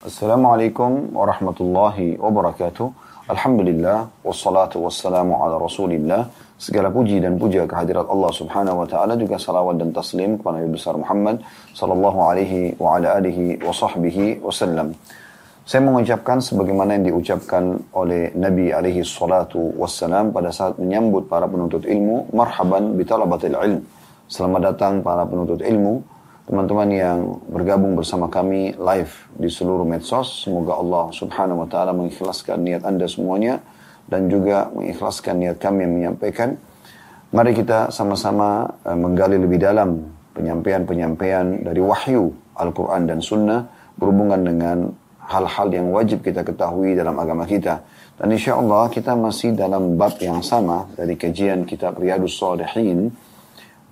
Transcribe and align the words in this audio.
Assalamualaikum 0.00 1.12
warahmatullahi 1.12 2.16
wabarakatuh. 2.16 2.88
Alhamdulillah 3.28 4.08
wassalatu 4.24 4.80
wassalamu 4.80 5.36
ala 5.36 5.60
Rasulillah. 5.60 6.24
Segala 6.56 6.88
puji 6.88 7.20
dan 7.20 7.36
puja 7.36 7.68
kehadirat 7.68 8.08
Allah 8.08 8.32
Subhanahu 8.32 8.80
wa 8.80 8.88
taala 8.88 9.12
juga 9.20 9.36
salawat 9.36 9.76
dan 9.76 9.92
taslim 9.92 10.40
kepada 10.40 10.64
Nabi 10.64 10.72
besar 10.72 10.96
Muhammad 10.96 11.44
sallallahu 11.76 12.16
alaihi 12.16 12.72
wa 12.80 12.96
ala 12.96 13.20
alihi 13.20 13.60
wa 13.60 13.76
sahbihi 13.76 14.40
wasallam. 14.40 14.96
Saya 15.68 15.84
mengucapkan 15.84 16.40
sebagaimana 16.40 16.96
yang 16.96 17.12
diucapkan 17.12 17.76
oleh 17.92 18.32
Nabi 18.32 18.72
alaihi 18.72 19.04
salatu 19.04 19.76
wassalam 19.76 20.32
pada 20.32 20.48
saat 20.48 20.80
menyambut 20.80 21.28
para 21.28 21.44
penuntut 21.44 21.84
ilmu, 21.84 22.32
marhaban 22.32 22.96
bi 22.96 23.04
talabatil 23.04 23.52
ilm. 23.52 23.84
Selamat 24.32 24.72
datang 24.72 25.04
para 25.04 25.28
penuntut 25.28 25.60
ilmu 25.60 26.19
teman-teman 26.50 26.90
yang 26.90 27.18
bergabung 27.46 27.94
bersama 27.94 28.26
kami 28.26 28.74
live 28.74 29.14
di 29.38 29.46
seluruh 29.46 29.86
medsos. 29.86 30.42
Semoga 30.42 30.82
Allah 30.82 31.06
subhanahu 31.14 31.62
wa 31.62 31.68
ta'ala 31.70 31.94
mengikhlaskan 31.94 32.66
niat 32.66 32.82
anda 32.82 33.06
semuanya 33.06 33.62
dan 34.10 34.26
juga 34.26 34.66
mengikhlaskan 34.74 35.38
niat 35.38 35.62
kami 35.62 35.86
yang 35.86 35.94
menyampaikan. 35.94 36.58
Mari 37.30 37.54
kita 37.54 37.94
sama-sama 37.94 38.66
uh, 38.82 38.98
menggali 38.98 39.38
lebih 39.38 39.62
dalam 39.62 40.10
penyampaian-penyampaian 40.34 41.62
dari 41.62 41.78
wahyu 41.78 42.34
Al-Quran 42.58 43.06
dan 43.06 43.22
Sunnah 43.22 43.70
berhubungan 43.94 44.42
dengan 44.42 44.90
hal-hal 45.30 45.70
yang 45.70 45.94
wajib 45.94 46.26
kita 46.26 46.42
ketahui 46.42 46.98
dalam 46.98 47.14
agama 47.14 47.46
kita. 47.46 47.78
Dan 48.18 48.34
insya 48.34 48.58
Allah 48.58 48.90
kita 48.90 49.14
masih 49.14 49.54
dalam 49.54 49.94
bab 49.94 50.18
yang 50.18 50.42
sama 50.42 50.90
dari 50.98 51.14
kajian 51.14 51.62
kitab 51.62 51.94
Riyadus 51.94 52.34
Salihin 52.34 53.29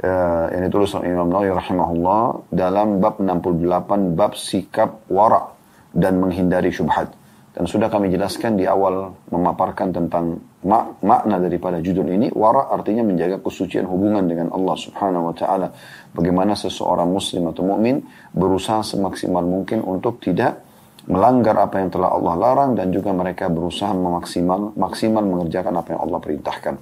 uh, 0.02 0.46
yang 0.54 0.62
ditulis 0.70 0.90
oleh 0.94 1.10
Imam 1.10 1.28
Nawawi 1.30 1.50
rahimahullah 1.54 2.22
dalam 2.54 3.02
bab 3.02 3.18
68 3.18 4.18
bab 4.18 4.32
sikap 4.38 5.06
wara 5.10 5.50
dan 5.94 6.22
menghindari 6.22 6.70
syubhat. 6.70 7.10
Dan 7.58 7.66
sudah 7.66 7.90
kami 7.90 8.06
jelaskan 8.14 8.54
di 8.54 8.70
awal 8.70 9.10
memaparkan 9.34 9.90
tentang 9.90 10.38
mak 10.62 11.02
makna 11.02 11.42
daripada 11.42 11.82
judul 11.82 12.06
ini. 12.06 12.30
Wara 12.30 12.70
artinya 12.70 13.02
menjaga 13.02 13.42
kesucian 13.42 13.82
hubungan 13.82 14.30
dengan 14.30 14.54
Allah 14.54 14.78
subhanahu 14.78 15.32
wa 15.32 15.34
ta'ala. 15.34 15.66
Bagaimana 16.14 16.54
seseorang 16.54 17.10
muslim 17.10 17.50
atau 17.50 17.66
mukmin 17.66 17.98
berusaha 18.30 18.86
semaksimal 18.86 19.42
mungkin 19.42 19.82
untuk 19.82 20.22
tidak 20.22 20.62
melanggar 21.10 21.58
apa 21.58 21.82
yang 21.82 21.90
telah 21.90 22.14
Allah 22.14 22.34
larang 22.38 22.70
dan 22.78 22.94
juga 22.94 23.10
mereka 23.10 23.50
berusaha 23.50 23.90
memaksimal 23.90 24.78
maksimal 24.78 25.24
mengerjakan 25.26 25.74
apa 25.82 25.88
yang 25.98 26.00
Allah 26.06 26.18
perintahkan. 26.22 26.74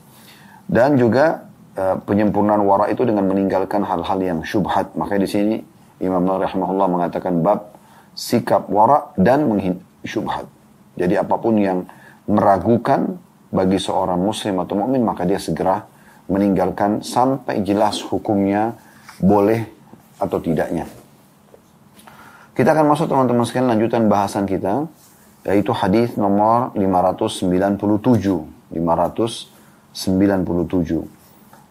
Dan 0.66 0.98
juga 1.00 1.46
Eh, 1.76 1.96
penyempurnaan 2.08 2.64
wara 2.64 2.88
itu 2.88 3.04
dengan 3.04 3.28
meninggalkan 3.28 3.84
hal-hal 3.84 4.16
yang 4.24 4.40
syubhat. 4.40 4.96
Makanya 4.96 5.20
di 5.20 5.28
sini 5.28 5.60
Imam 6.00 6.24
Nawawi 6.24 6.48
rahimahullah 6.48 6.88
mengatakan 6.88 7.44
bab 7.44 7.76
sikap 8.16 8.64
wara 8.72 9.12
dan 9.20 9.44
syubhat. 10.00 10.48
Jadi 10.96 11.20
apa 11.20 11.36
pun 11.36 11.60
yang 11.60 11.84
meragukan 12.32 13.20
bagi 13.52 13.76
seorang 13.76 14.16
muslim 14.16 14.56
atau 14.64 14.72
mukmin 14.72 15.04
maka 15.04 15.28
dia 15.28 15.36
segera 15.36 15.84
meninggalkan 16.32 17.04
sampai 17.04 17.60
jelas 17.60 18.00
hukumnya 18.08 18.72
boleh 19.20 19.68
atau 20.16 20.40
tidaknya. 20.40 20.88
Kita 22.56 22.72
akan 22.72 22.88
masuk 22.88 23.04
teman-teman 23.04 23.44
sekalian 23.44 23.76
lanjutan 23.76 24.08
bahasan 24.08 24.48
kita 24.48 24.88
yaitu 25.44 25.76
hadis 25.76 26.16
nomor 26.16 26.72
597. 26.72 27.44
597. 28.72 31.25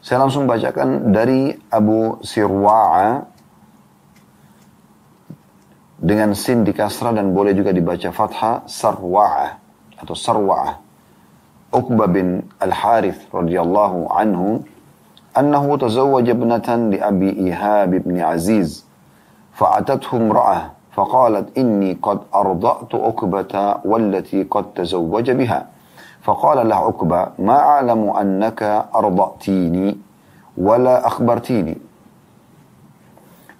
Saya 0.04 0.24
langsung 0.24 0.48
bacakan 0.48 1.12
dari 1.12 1.52
Abu 1.68 2.20
Sirwa'a 2.24 3.24
dengan 6.00 6.32
sin 6.32 6.64
di 6.64 6.72
kasrah 6.72 7.12
dan 7.12 7.36
boleh 7.36 7.52
juga 7.52 7.76
dibaca 7.76 8.08
fathah 8.08 8.64
Sarwa'a 8.64 9.60
atau 10.00 10.16
Sarwa'a. 10.16 10.72
Uqbah 11.70 12.08
bin 12.10 12.42
Al-Harith 12.58 13.30
radhiyallahu 13.30 14.10
anhu 14.10 14.64
annahu 15.36 15.78
tazawwaja 15.78 16.34
ibnatan 16.34 16.90
li 16.90 16.98
Abi 16.98 17.30
Ihab 17.46 17.94
bin 18.00 18.18
Aziz 18.18 18.90
فأتته 19.60 20.16
امرأة 20.16 20.60
فقالت 20.96 21.58
إني 21.58 22.00
قد 22.02 22.18
أرضأت 22.34 22.94
عقبة 22.94 23.54
والتي 23.84 24.42
قد 24.42 24.64
تزوج 24.72 25.30
بها 25.30 25.60
فقال 26.25 26.57
له 26.69 26.75
عقبة 26.75 27.21
ما 27.39 27.57
أعلم 27.59 28.09
أنك 28.09 28.61
أرضأتيني 28.95 29.87
ولا 30.57 31.07
أخبرتيني. 31.07 31.77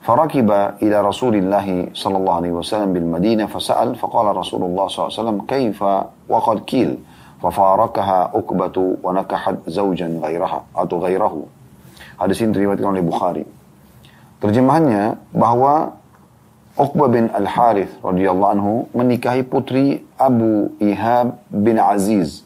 فركب 0.01 0.49
إلى 0.81 0.97
رسول 1.01 1.35
الله 1.35 1.93
صلى 1.93 2.17
الله 2.17 2.33
عليه 2.33 2.53
وسلم 2.61 2.93
بالمدينة 2.93 3.45
فسأل 3.45 3.95
فقال 4.01 4.37
رسول 4.37 4.61
الله 4.65 4.85
صلى 4.87 4.99
الله 5.01 5.11
عليه 5.13 5.21
وسلم 5.21 5.37
كيف 5.45 5.79
وقد 6.29 6.57
كيل؟ 6.69 6.97
ففارقها 7.41 8.19
عقبة 8.33 8.77
ونكحت 9.03 9.55
زوجا 9.67 10.07
غيرها 10.23 10.59
atau 10.77 10.97
غيره. 11.01 11.35
hadis 12.15 12.39
ini 12.41 12.55
diriwayatkan 12.55 12.89
oleh 12.95 13.03
Bukhari. 13.03 13.43
Terjemahannya 14.39 15.19
bahwa 15.35 15.99
Uqbah 16.75 17.07
bin 17.07 17.31
Al-Harith 17.31 17.91
radhiyallahu 18.03 18.51
anhu 18.51 18.73
menikahi 18.91 19.47
putri 19.47 20.03
Abu 20.19 20.75
Ihab 20.79 21.39
bin 21.51 21.79
Aziz. 21.79 22.44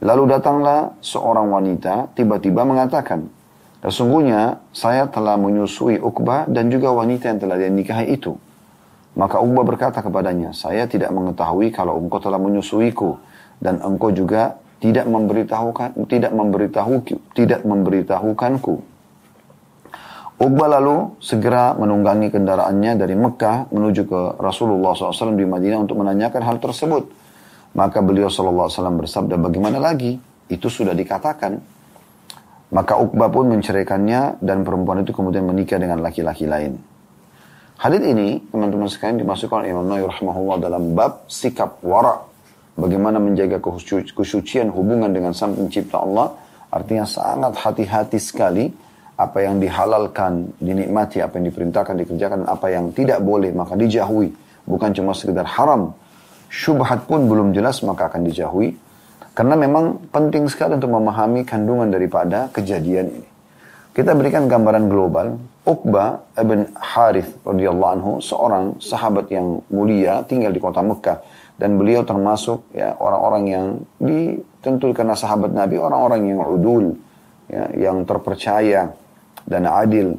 Lalu 0.00 0.32
datanglah 0.32 0.96
seorang 1.04 1.52
wanita 1.52 2.16
tiba-tiba 2.16 2.64
mengatakan, 2.64 3.28
Sesungguhnya 3.80 4.60
saya 4.76 5.08
telah 5.08 5.40
menyusui 5.40 5.96
Uqbah 5.96 6.44
dan 6.52 6.68
juga 6.68 6.92
wanita 6.92 7.32
yang 7.32 7.40
telah 7.40 7.56
dia 7.56 7.72
nikahi 7.72 8.12
itu. 8.12 8.36
Maka 9.16 9.40
Uqbah 9.40 9.64
berkata 9.64 10.04
kepadanya, 10.04 10.52
saya 10.52 10.84
tidak 10.84 11.08
mengetahui 11.08 11.72
kalau 11.72 11.96
engkau 11.96 12.20
telah 12.20 12.36
menyusuiku 12.36 13.16
dan 13.56 13.80
engkau 13.80 14.12
juga 14.12 14.60
tidak 14.84 15.08
memberitahukan 15.08 15.96
tidak 16.08 16.32
memberitahu 16.32 16.92
tidak 17.32 17.60
memberitahukanku. 17.64 18.84
Uqbah 20.40 20.68
lalu 20.80 21.16
segera 21.20 21.76
menunggangi 21.76 22.32
kendaraannya 22.32 22.96
dari 22.96 23.12
Mekah 23.12 23.72
menuju 23.72 24.02
ke 24.08 24.20
Rasulullah 24.40 24.96
SAW 24.96 25.36
di 25.36 25.44
Madinah 25.44 25.84
untuk 25.84 26.00
menanyakan 26.00 26.40
hal 26.44 26.56
tersebut. 26.60 27.12
Maka 27.70 28.02
beliau 28.02 28.26
SAW 28.26 28.66
bersabda, 28.98 29.38
bagaimana 29.38 29.78
lagi? 29.78 30.18
Itu 30.50 30.66
sudah 30.66 30.90
dikatakan. 30.90 31.52
Maka 32.70 32.98
Uqbah 33.02 33.30
pun 33.30 33.50
menceraikannya 33.50 34.38
dan 34.42 34.62
perempuan 34.62 35.02
itu 35.02 35.10
kemudian 35.10 35.42
menikah 35.42 35.78
dengan 35.78 36.02
laki-laki 36.02 36.46
lain. 36.46 36.78
Hadith 37.80 38.04
ini, 38.04 38.38
teman-teman 38.50 38.86
sekalian 38.86 39.24
dimasukkan 39.24 39.64
oleh 39.64 39.70
Imam 39.72 39.86
Nawawi 39.88 40.06
rahimahullah 40.06 40.56
dalam 40.60 40.94
bab 40.94 41.26
sikap 41.26 41.82
wara. 41.82 42.20
Bagaimana 42.78 43.18
menjaga 43.18 43.58
kesucian 44.14 44.70
hubungan 44.70 45.10
dengan 45.10 45.34
sang 45.34 45.56
pencipta 45.56 45.98
Allah. 45.98 46.36
Artinya 46.70 47.02
sangat 47.02 47.58
hati-hati 47.58 48.18
sekali 48.22 48.70
apa 49.18 49.38
yang 49.42 49.58
dihalalkan, 49.58 50.54
dinikmati, 50.62 51.20
apa 51.20 51.42
yang 51.42 51.50
diperintahkan, 51.50 51.94
dikerjakan, 52.06 52.40
apa 52.46 52.66
yang 52.70 52.94
tidak 52.94 53.18
boleh, 53.20 53.50
maka 53.50 53.74
dijauhi. 53.74 54.30
Bukan 54.64 54.94
cuma 54.94 55.12
sekedar 55.12 55.44
haram, 55.44 55.90
syubhat 56.50 57.06
pun 57.06 57.30
belum 57.30 57.54
jelas 57.54 57.80
maka 57.86 58.10
akan 58.10 58.26
dijauhi. 58.26 58.74
Karena 59.30 59.54
memang 59.54 60.10
penting 60.10 60.50
sekali 60.50 60.76
untuk 60.76 60.90
memahami 60.90 61.46
kandungan 61.46 61.88
daripada 61.88 62.50
kejadian 62.50 63.08
ini. 63.14 63.28
Kita 63.94 64.12
berikan 64.12 64.50
gambaran 64.50 64.90
global. 64.90 65.38
Uqbah 65.60 66.34
ibn 66.34 66.66
Harith 66.74 67.38
radhiyallahu 67.46 67.92
anhu 67.94 68.12
seorang 68.18 68.82
sahabat 68.82 69.30
yang 69.30 69.62
mulia 69.70 70.26
tinggal 70.26 70.50
di 70.50 70.58
kota 70.58 70.82
Mekah 70.82 71.20
dan 71.60 71.76
beliau 71.76 72.00
termasuk 72.02 72.72
ya 72.72 72.96
orang-orang 72.96 73.44
yang 73.44 73.64
di 74.00 74.40
tentu 74.64 74.96
karena 74.96 75.12
sahabat 75.12 75.52
Nabi 75.52 75.76
orang-orang 75.76 76.32
yang 76.32 76.40
udul 76.40 76.96
ya, 77.52 77.68
yang 77.76 78.08
terpercaya 78.08 78.88
dan 79.44 79.62
adil 79.68 80.16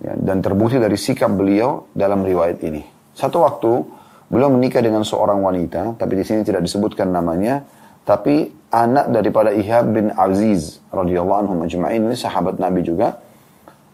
ya, 0.00 0.16
dan 0.16 0.40
terbukti 0.40 0.80
dari 0.80 0.96
sikap 0.96 1.28
beliau 1.28 1.84
dalam 1.92 2.24
riwayat 2.24 2.58
ini. 2.64 2.80
Satu 3.12 3.44
waktu 3.44 3.97
Beliau 4.28 4.52
menikah 4.52 4.84
dengan 4.84 5.08
seorang 5.08 5.40
wanita, 5.40 5.96
tapi 5.96 6.20
di 6.20 6.24
sini 6.24 6.44
tidak 6.44 6.60
disebutkan 6.60 7.08
namanya, 7.08 7.64
tapi 8.04 8.52
anak 8.68 9.08
daripada 9.08 9.52
Ihab 9.56 9.96
bin 9.96 10.12
Aziz 10.12 10.84
radhiyallahu 10.92 11.48
anhu 11.48 11.54
majma'in 11.64 12.04
ini 12.04 12.16
sahabat 12.16 12.60
Nabi 12.60 12.84
juga. 12.84 13.16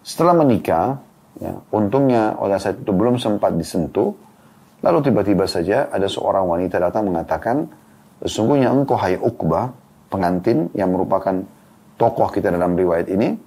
Setelah 0.02 0.34
menikah, 0.34 0.98
ya, 1.38 1.54
untungnya 1.70 2.34
oleh 2.38 2.58
saat 2.58 2.82
itu 2.82 2.90
belum 2.90 3.22
sempat 3.22 3.54
disentuh, 3.54 4.10
lalu 4.82 4.98
tiba-tiba 5.06 5.46
saja 5.46 5.86
ada 5.86 6.10
seorang 6.10 6.50
wanita 6.50 6.82
datang 6.82 7.06
mengatakan, 7.14 7.70
sesungguhnya 8.18 8.74
engkau 8.74 8.98
hai 8.98 9.14
Uqbah, 9.14 9.70
pengantin 10.10 10.66
yang 10.74 10.90
merupakan 10.90 11.46
tokoh 11.94 12.28
kita 12.34 12.50
dalam 12.50 12.74
riwayat 12.74 13.06
ini, 13.06 13.38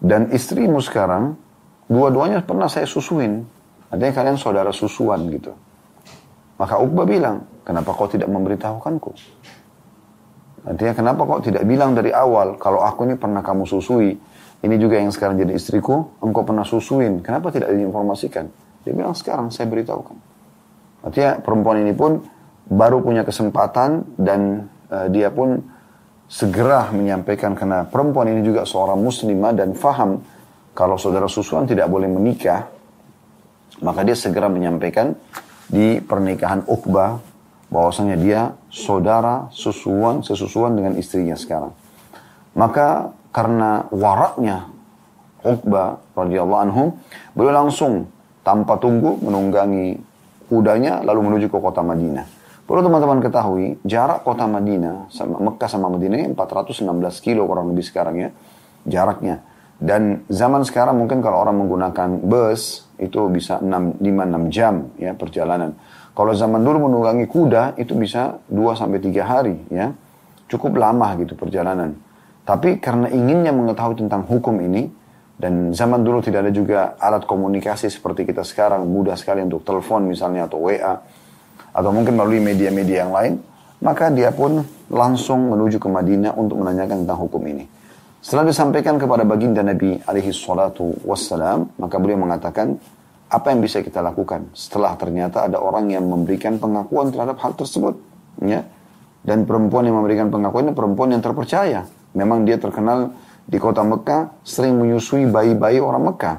dan 0.00 0.32
istrimu 0.32 0.80
sekarang, 0.80 1.36
dua-duanya 1.84 2.40
pernah 2.44 2.68
saya 2.68 2.88
susuin. 2.88 3.44
Artinya 3.92 4.12
kalian 4.16 4.36
saudara 4.40 4.72
susuan 4.72 5.28
gitu. 5.28 5.52
Maka 6.54 6.78
Uqbah 6.78 7.06
bilang, 7.06 7.44
kenapa 7.66 7.90
kau 7.94 8.06
tidak 8.06 8.30
memberitahukanku? 8.30 9.10
Artinya 10.64 10.94
kenapa 10.96 11.26
kau 11.28 11.42
tidak 11.44 11.66
bilang 11.68 11.92
dari 11.92 12.14
awal, 12.14 12.56
kalau 12.56 12.80
aku 12.80 13.04
ini 13.04 13.18
pernah 13.18 13.44
kamu 13.44 13.68
susui, 13.68 14.16
ini 14.64 14.74
juga 14.80 14.96
yang 14.96 15.12
sekarang 15.12 15.36
jadi 15.36 15.52
istriku, 15.52 16.16
engkau 16.24 16.46
pernah 16.46 16.64
susuin, 16.64 17.20
kenapa 17.20 17.52
tidak 17.52 17.74
diinformasikan? 17.74 18.48
Dia 18.86 18.92
bilang, 18.96 19.12
sekarang 19.12 19.52
saya 19.52 19.68
beritahukan. 19.68 20.16
Artinya 21.04 21.42
perempuan 21.44 21.84
ini 21.84 21.92
pun 21.92 22.16
baru 22.64 23.04
punya 23.04 23.28
kesempatan 23.28 24.16
dan 24.16 24.72
uh, 24.88 25.12
dia 25.12 25.28
pun 25.28 25.60
segera 26.24 26.88
menyampaikan 26.88 27.52
karena 27.52 27.84
perempuan 27.84 28.32
ini 28.32 28.40
juga 28.40 28.64
seorang 28.64 28.96
muslimah 28.96 29.52
dan 29.52 29.76
faham 29.76 30.24
kalau 30.72 30.96
saudara 30.96 31.28
susuan 31.28 31.68
tidak 31.68 31.92
boleh 31.92 32.08
menikah, 32.08 32.66
maka 33.84 34.00
dia 34.00 34.16
segera 34.16 34.48
menyampaikan 34.48 35.12
di 35.74 35.98
pernikahan 35.98 36.62
Uqbah 36.70 37.18
bahwasanya 37.66 38.14
dia 38.14 38.54
saudara 38.70 39.50
susuan 39.50 40.22
sesusuan 40.22 40.78
dengan 40.78 40.94
istrinya 40.94 41.34
sekarang. 41.34 41.74
Maka 42.54 43.10
karena 43.34 43.90
waraknya 43.90 44.70
Uqbah 45.42 45.98
radhiyallahu 46.14 46.62
anhu, 46.70 46.94
beliau 47.34 47.66
langsung 47.66 48.06
tanpa 48.46 48.78
tunggu 48.78 49.18
menunggangi 49.18 49.98
kudanya 50.46 51.02
lalu 51.02 51.26
menuju 51.26 51.50
ke 51.50 51.58
kota 51.58 51.82
Madinah. 51.82 52.24
Perlu 52.64 52.80
teman-teman 52.80 53.20
ketahui, 53.20 53.76
jarak 53.84 54.24
kota 54.24 54.48
Madinah 54.48 55.12
sama 55.12 55.36
Mekah 55.36 55.68
sama 55.68 55.92
Madinah 55.92 56.16
ini 56.16 56.28
416 56.32 56.80
kilo 57.20 57.44
kurang 57.44 57.74
lebih 57.74 57.84
sekarang 57.84 58.16
ya, 58.16 58.30
jaraknya. 58.88 59.44
Dan 59.76 60.24
zaman 60.32 60.64
sekarang 60.64 60.96
mungkin 60.96 61.20
kalau 61.20 61.44
orang 61.44 61.60
menggunakan 61.60 62.24
bus 62.24 62.83
itu 62.98 63.20
bisa 63.30 63.58
6, 63.58 63.98
5, 63.98 64.02
6 64.02 64.54
jam 64.54 64.90
ya 64.98 65.12
perjalanan. 65.14 65.74
Kalau 66.14 66.30
zaman 66.30 66.62
dulu 66.62 66.86
menunggangi 66.86 67.26
kuda 67.26 67.74
itu 67.74 67.98
bisa 67.98 68.38
2 68.46 68.78
sampai 68.78 68.98
3 69.02 69.22
hari 69.26 69.56
ya. 69.70 69.90
Cukup 70.46 70.78
lama 70.78 71.08
gitu 71.18 71.34
perjalanan. 71.34 71.96
Tapi 72.44 72.76
karena 72.78 73.08
inginnya 73.08 73.50
mengetahui 73.50 74.04
tentang 74.04 74.28
hukum 74.28 74.60
ini, 74.60 74.92
dan 75.34 75.72
zaman 75.74 76.04
dulu 76.04 76.20
tidak 76.22 76.46
ada 76.46 76.52
juga 76.52 76.94
alat 77.00 77.24
komunikasi 77.26 77.88
seperti 77.90 78.28
kita 78.28 78.44
sekarang, 78.44 78.84
mudah 78.86 79.16
sekali 79.16 79.42
untuk 79.42 79.64
telepon 79.66 80.04
misalnya 80.06 80.46
atau 80.46 80.62
WA, 80.68 81.00
atau 81.74 81.90
mungkin 81.90 82.14
melalui 82.14 82.44
media-media 82.44 83.08
yang 83.08 83.12
lain, 83.16 83.34
maka 83.82 84.12
dia 84.12 84.30
pun 84.30 84.62
langsung 84.92 85.50
menuju 85.50 85.80
ke 85.80 85.88
Madinah 85.88 86.36
untuk 86.38 86.60
menanyakan 86.60 87.02
tentang 87.02 87.18
hukum 87.18 87.42
ini. 87.48 87.64
Setelah 88.24 88.48
disampaikan 88.48 88.96
kepada 88.96 89.20
baginda 89.28 89.60
Nabi 89.60 90.00
alaihi 90.00 90.32
salatu 90.32 90.96
wassalam, 91.04 91.68
maka 91.76 92.00
beliau 92.00 92.24
mengatakan, 92.24 92.72
apa 93.28 93.52
yang 93.52 93.60
bisa 93.60 93.84
kita 93.84 94.00
lakukan 94.00 94.48
setelah 94.56 94.96
ternyata 94.96 95.44
ada 95.44 95.60
orang 95.60 95.92
yang 95.92 96.08
memberikan 96.08 96.56
pengakuan 96.56 97.12
terhadap 97.12 97.36
hal 97.44 97.52
tersebut, 97.52 98.00
ya. 98.40 98.64
Dan 99.20 99.44
perempuan 99.44 99.84
yang 99.84 100.00
memberikan 100.00 100.32
pengakuan 100.32 100.72
ini 100.72 100.72
perempuan 100.72 101.12
yang 101.12 101.20
terpercaya. 101.20 101.84
Memang 102.16 102.48
dia 102.48 102.56
terkenal 102.56 103.12
di 103.44 103.60
kota 103.60 103.84
Mekah 103.84 104.40
sering 104.40 104.80
menyusui 104.80 105.28
bayi-bayi 105.28 105.84
orang 105.84 106.08
Mekah. 106.08 106.36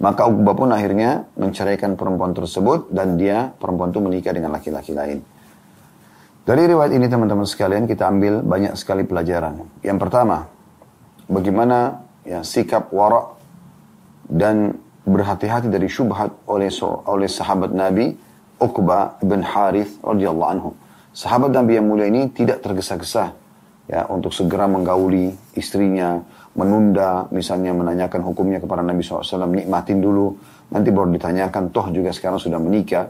Maka 0.00 0.24
Uqbah 0.24 0.56
pun 0.56 0.72
akhirnya 0.72 1.28
menceraikan 1.36 2.00
perempuan 2.00 2.32
tersebut 2.32 2.88
dan 2.88 3.20
dia 3.20 3.52
perempuan 3.60 3.92
itu 3.92 4.00
menikah 4.00 4.32
dengan 4.32 4.56
laki-laki 4.56 4.96
lain. 4.96 5.33
Dari 6.44 6.68
riwayat 6.68 6.92
ini 6.92 7.08
teman-teman 7.08 7.48
sekalian 7.48 7.88
kita 7.88 8.04
ambil 8.04 8.44
banyak 8.44 8.76
sekali 8.76 9.08
pelajaran. 9.08 9.64
Yang 9.80 9.96
pertama, 9.96 10.44
bagaimana 11.24 12.04
ya 12.20 12.44
sikap 12.44 12.92
warak 12.92 13.40
dan 14.28 14.76
berhati-hati 15.08 15.72
dari 15.72 15.88
syubhat 15.88 16.36
oleh 16.44 16.68
oleh 17.08 17.28
sahabat 17.32 17.72
Nabi 17.72 18.12
Uqbah 18.60 19.24
bin 19.24 19.40
Harith 19.40 19.96
radhiyallahu 20.04 20.50
anhu. 20.52 20.70
Sahabat 21.16 21.48
Nabi 21.48 21.80
yang 21.80 21.88
mulia 21.88 22.12
ini 22.12 22.28
tidak 22.28 22.60
tergesa-gesa 22.60 23.32
ya 23.88 24.04
untuk 24.12 24.36
segera 24.36 24.68
menggauli 24.68 25.32
istrinya, 25.56 26.20
menunda 26.52 27.24
misalnya 27.32 27.72
menanyakan 27.72 28.20
hukumnya 28.20 28.60
kepada 28.60 28.84
Nabi 28.84 29.00
SAW, 29.00 29.48
nikmatin 29.48 30.00
dulu, 30.00 30.36
nanti 30.72 30.92
baru 30.92 31.08
ditanyakan, 31.08 31.72
toh 31.72 31.88
juga 31.88 32.12
sekarang 32.12 32.36
sudah 32.36 32.60
menikah. 32.60 33.08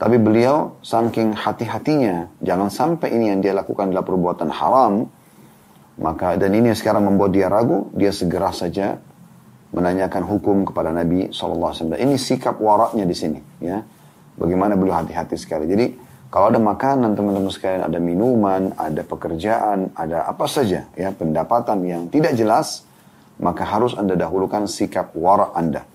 Tapi 0.00 0.16
beliau 0.16 0.80
saking 0.80 1.36
hati-hatinya, 1.36 2.40
jangan 2.40 2.72
sampai 2.72 3.12
ini 3.12 3.36
yang 3.36 3.44
dia 3.44 3.52
lakukan 3.52 3.92
adalah 3.92 4.08
perbuatan 4.08 4.48
haram, 4.48 5.04
maka 6.00 6.40
dan 6.40 6.56
ini 6.56 6.72
sekarang 6.72 7.04
membuat 7.04 7.36
dia 7.36 7.52
ragu, 7.52 7.92
dia 7.92 8.08
segera 8.08 8.48
saja 8.48 8.96
menanyakan 9.76 10.24
hukum 10.24 10.64
kepada 10.64 10.88
Nabi 10.88 11.28
SAW. 11.28 12.00
Ini 12.00 12.16
sikap 12.16 12.56
waraknya 12.64 13.04
di 13.04 13.12
sini, 13.12 13.40
ya. 13.60 13.84
Bagaimana 14.40 14.72
beliau 14.72 15.04
hati-hati 15.04 15.36
sekali. 15.36 15.68
Jadi 15.68 15.92
kalau 16.32 16.48
ada 16.48 16.62
makanan 16.62 17.12
teman-teman 17.12 17.52
sekalian, 17.52 17.84
ada 17.84 17.98
minuman, 18.00 18.72
ada 18.78 19.02
pekerjaan, 19.04 19.92
ada 19.92 20.24
apa 20.24 20.46
saja 20.46 20.86
ya 20.94 21.10
pendapatan 21.12 21.82
yang 21.84 22.02
tidak 22.08 22.38
jelas, 22.38 22.88
maka 23.36 23.68
harus 23.68 23.98
Anda 23.98 24.14
dahulukan 24.14 24.64
sikap 24.64 25.12
wara 25.12 25.52
Anda. 25.52 25.89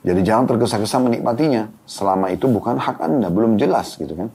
Jadi 0.00 0.20
jangan 0.24 0.48
tergesa-gesa 0.48 0.96
menikmatinya 0.96 1.68
selama 1.84 2.32
itu 2.32 2.48
bukan 2.48 2.80
hak 2.80 3.04
Anda, 3.04 3.28
belum 3.28 3.60
jelas 3.60 4.00
gitu 4.00 4.16
kan. 4.16 4.32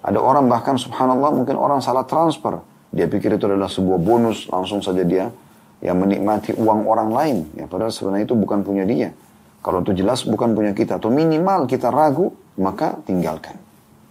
Ada 0.00 0.20
orang 0.20 0.48
bahkan 0.48 0.76
subhanallah 0.76 1.32
mungkin 1.32 1.56
orang 1.56 1.80
salah 1.80 2.04
transfer. 2.04 2.60
Dia 2.92 3.08
pikir 3.08 3.36
itu 3.36 3.44
adalah 3.48 3.68
sebuah 3.68 4.00
bonus, 4.00 4.48
langsung 4.52 4.84
saja 4.84 5.04
dia 5.04 5.32
yang 5.80 5.96
menikmati 5.96 6.52
uang 6.56 6.84
orang 6.84 7.08
lain. 7.12 7.36
Ya, 7.56 7.64
padahal 7.64 7.92
sebenarnya 7.92 8.28
itu 8.28 8.36
bukan 8.36 8.60
punya 8.60 8.84
dia. 8.84 9.12
Kalau 9.60 9.84
itu 9.84 9.92
jelas 9.92 10.24
bukan 10.24 10.56
punya 10.56 10.72
kita 10.72 10.96
atau 10.96 11.12
minimal 11.12 11.68
kita 11.68 11.92
ragu, 11.92 12.32
maka 12.60 12.96
tinggalkan. 13.04 13.56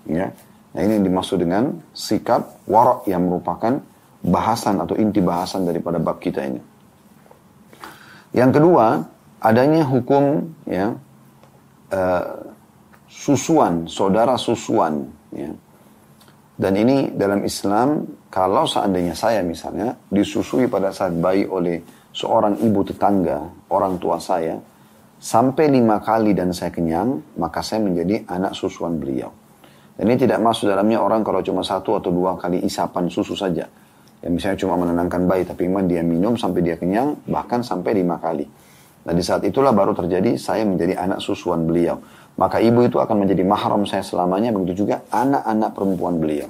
Ya. 0.05 0.33
Nah 0.73 0.79
ini 0.85 1.01
yang 1.01 1.05
dimaksud 1.09 1.41
dengan 1.41 1.81
sikap 1.93 2.65
warak 2.69 3.09
yang 3.09 3.25
merupakan 3.25 3.81
bahasan 4.21 4.77
atau 4.77 4.93
inti 4.93 5.21
bahasan 5.21 5.65
daripada 5.65 5.97
bab 5.97 6.21
kita 6.21 6.45
ini. 6.45 6.61
Yang 8.29 8.61
kedua, 8.61 9.01
adanya 9.39 9.83
hukum 9.87 10.51
ya 10.67 10.95
uh, 11.91 12.25
susuan, 13.07 13.87
saudara 13.87 14.35
susuan 14.35 15.07
ya. 15.33 15.51
Dan 16.59 16.75
ini 16.75 17.15
dalam 17.15 17.47
Islam 17.47 18.03
kalau 18.27 18.67
seandainya 18.67 19.15
saya 19.15 19.39
misalnya 19.39 19.95
disusui 20.11 20.67
pada 20.67 20.91
saat 20.91 21.15
bayi 21.15 21.47
oleh 21.47 21.79
seorang 22.11 22.59
ibu 22.59 22.83
tetangga, 22.83 23.47
orang 23.71 23.95
tua 23.95 24.19
saya, 24.19 24.59
sampai 25.23 25.71
lima 25.71 26.03
kali 26.03 26.35
dan 26.35 26.51
saya 26.51 26.67
kenyang, 26.67 27.39
maka 27.39 27.63
saya 27.63 27.79
menjadi 27.79 28.27
anak 28.27 28.59
susuan 28.59 28.99
beliau. 28.99 29.31
Dan 29.95 30.11
ini 30.11 30.19
tidak 30.19 30.39
masuk 30.43 30.67
dalamnya 30.67 30.99
orang 30.99 31.23
kalau 31.23 31.39
cuma 31.39 31.63
satu 31.63 31.95
atau 31.95 32.11
dua 32.11 32.35
kali 32.35 32.59
isapan 32.63 33.07
susu 33.07 33.35
saja. 33.39 33.63
Yang 34.19 34.31
misalnya 34.35 34.57
cuma 34.59 34.75
menenangkan 34.83 35.21
bayi, 35.27 35.43
tapi 35.47 35.67
memang 35.67 35.87
dia 35.87 36.03
minum 36.03 36.35
sampai 36.35 36.59
dia 36.59 36.75
kenyang, 36.75 37.23
bahkan 37.23 37.63
sampai 37.63 38.03
lima 38.03 38.19
kali. 38.19 38.43
Dan 39.03 39.13
di 39.15 39.23
saat 39.23 39.41
itulah 39.47 39.71
baru 39.71 39.95
terjadi 39.95 40.35
saya 40.35 40.67
menjadi 40.67 40.99
anak 40.99 41.23
susuan 41.23 41.63
beliau. 41.65 41.99
Maka 42.39 42.63
ibu 42.63 42.83
itu 42.87 42.99
akan 42.99 43.27
menjadi 43.27 43.43
mahram 43.43 43.83
saya 43.83 43.99
selamanya, 43.99 44.55
begitu 44.55 44.87
juga 44.87 45.03
anak-anak 45.11 45.75
perempuan 45.75 46.23
beliau. 46.23 46.47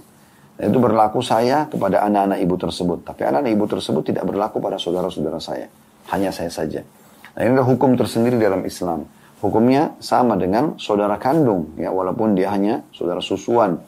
Dan 0.59 0.75
itu 0.75 0.79
berlaku 0.83 1.23
saya 1.23 1.65
kepada 1.65 2.03
anak-anak 2.05 2.37
ibu 2.43 2.55
tersebut. 2.59 3.07
Tapi 3.07 3.25
anak-anak 3.25 3.51
ibu 3.55 3.65
tersebut 3.65 4.03
tidak 4.13 4.27
berlaku 4.27 4.59
pada 4.61 4.77
saudara-saudara 4.77 5.39
saya. 5.39 5.71
Hanya 6.13 6.29
saya 6.29 6.51
saja. 6.51 6.85
Nah 7.33 7.41
ini 7.41 7.55
adalah 7.55 7.69
hukum 7.71 7.95
tersendiri 7.95 8.35
dalam 8.35 8.61
Islam. 8.67 9.07
Hukumnya 9.39 9.95
sama 10.03 10.35
dengan 10.35 10.75
saudara 10.75 11.15
kandung, 11.15 11.71
ya 11.79 11.95
walaupun 11.95 12.35
dia 12.35 12.51
hanya 12.51 12.83
saudara 12.91 13.23
susuan. 13.23 13.79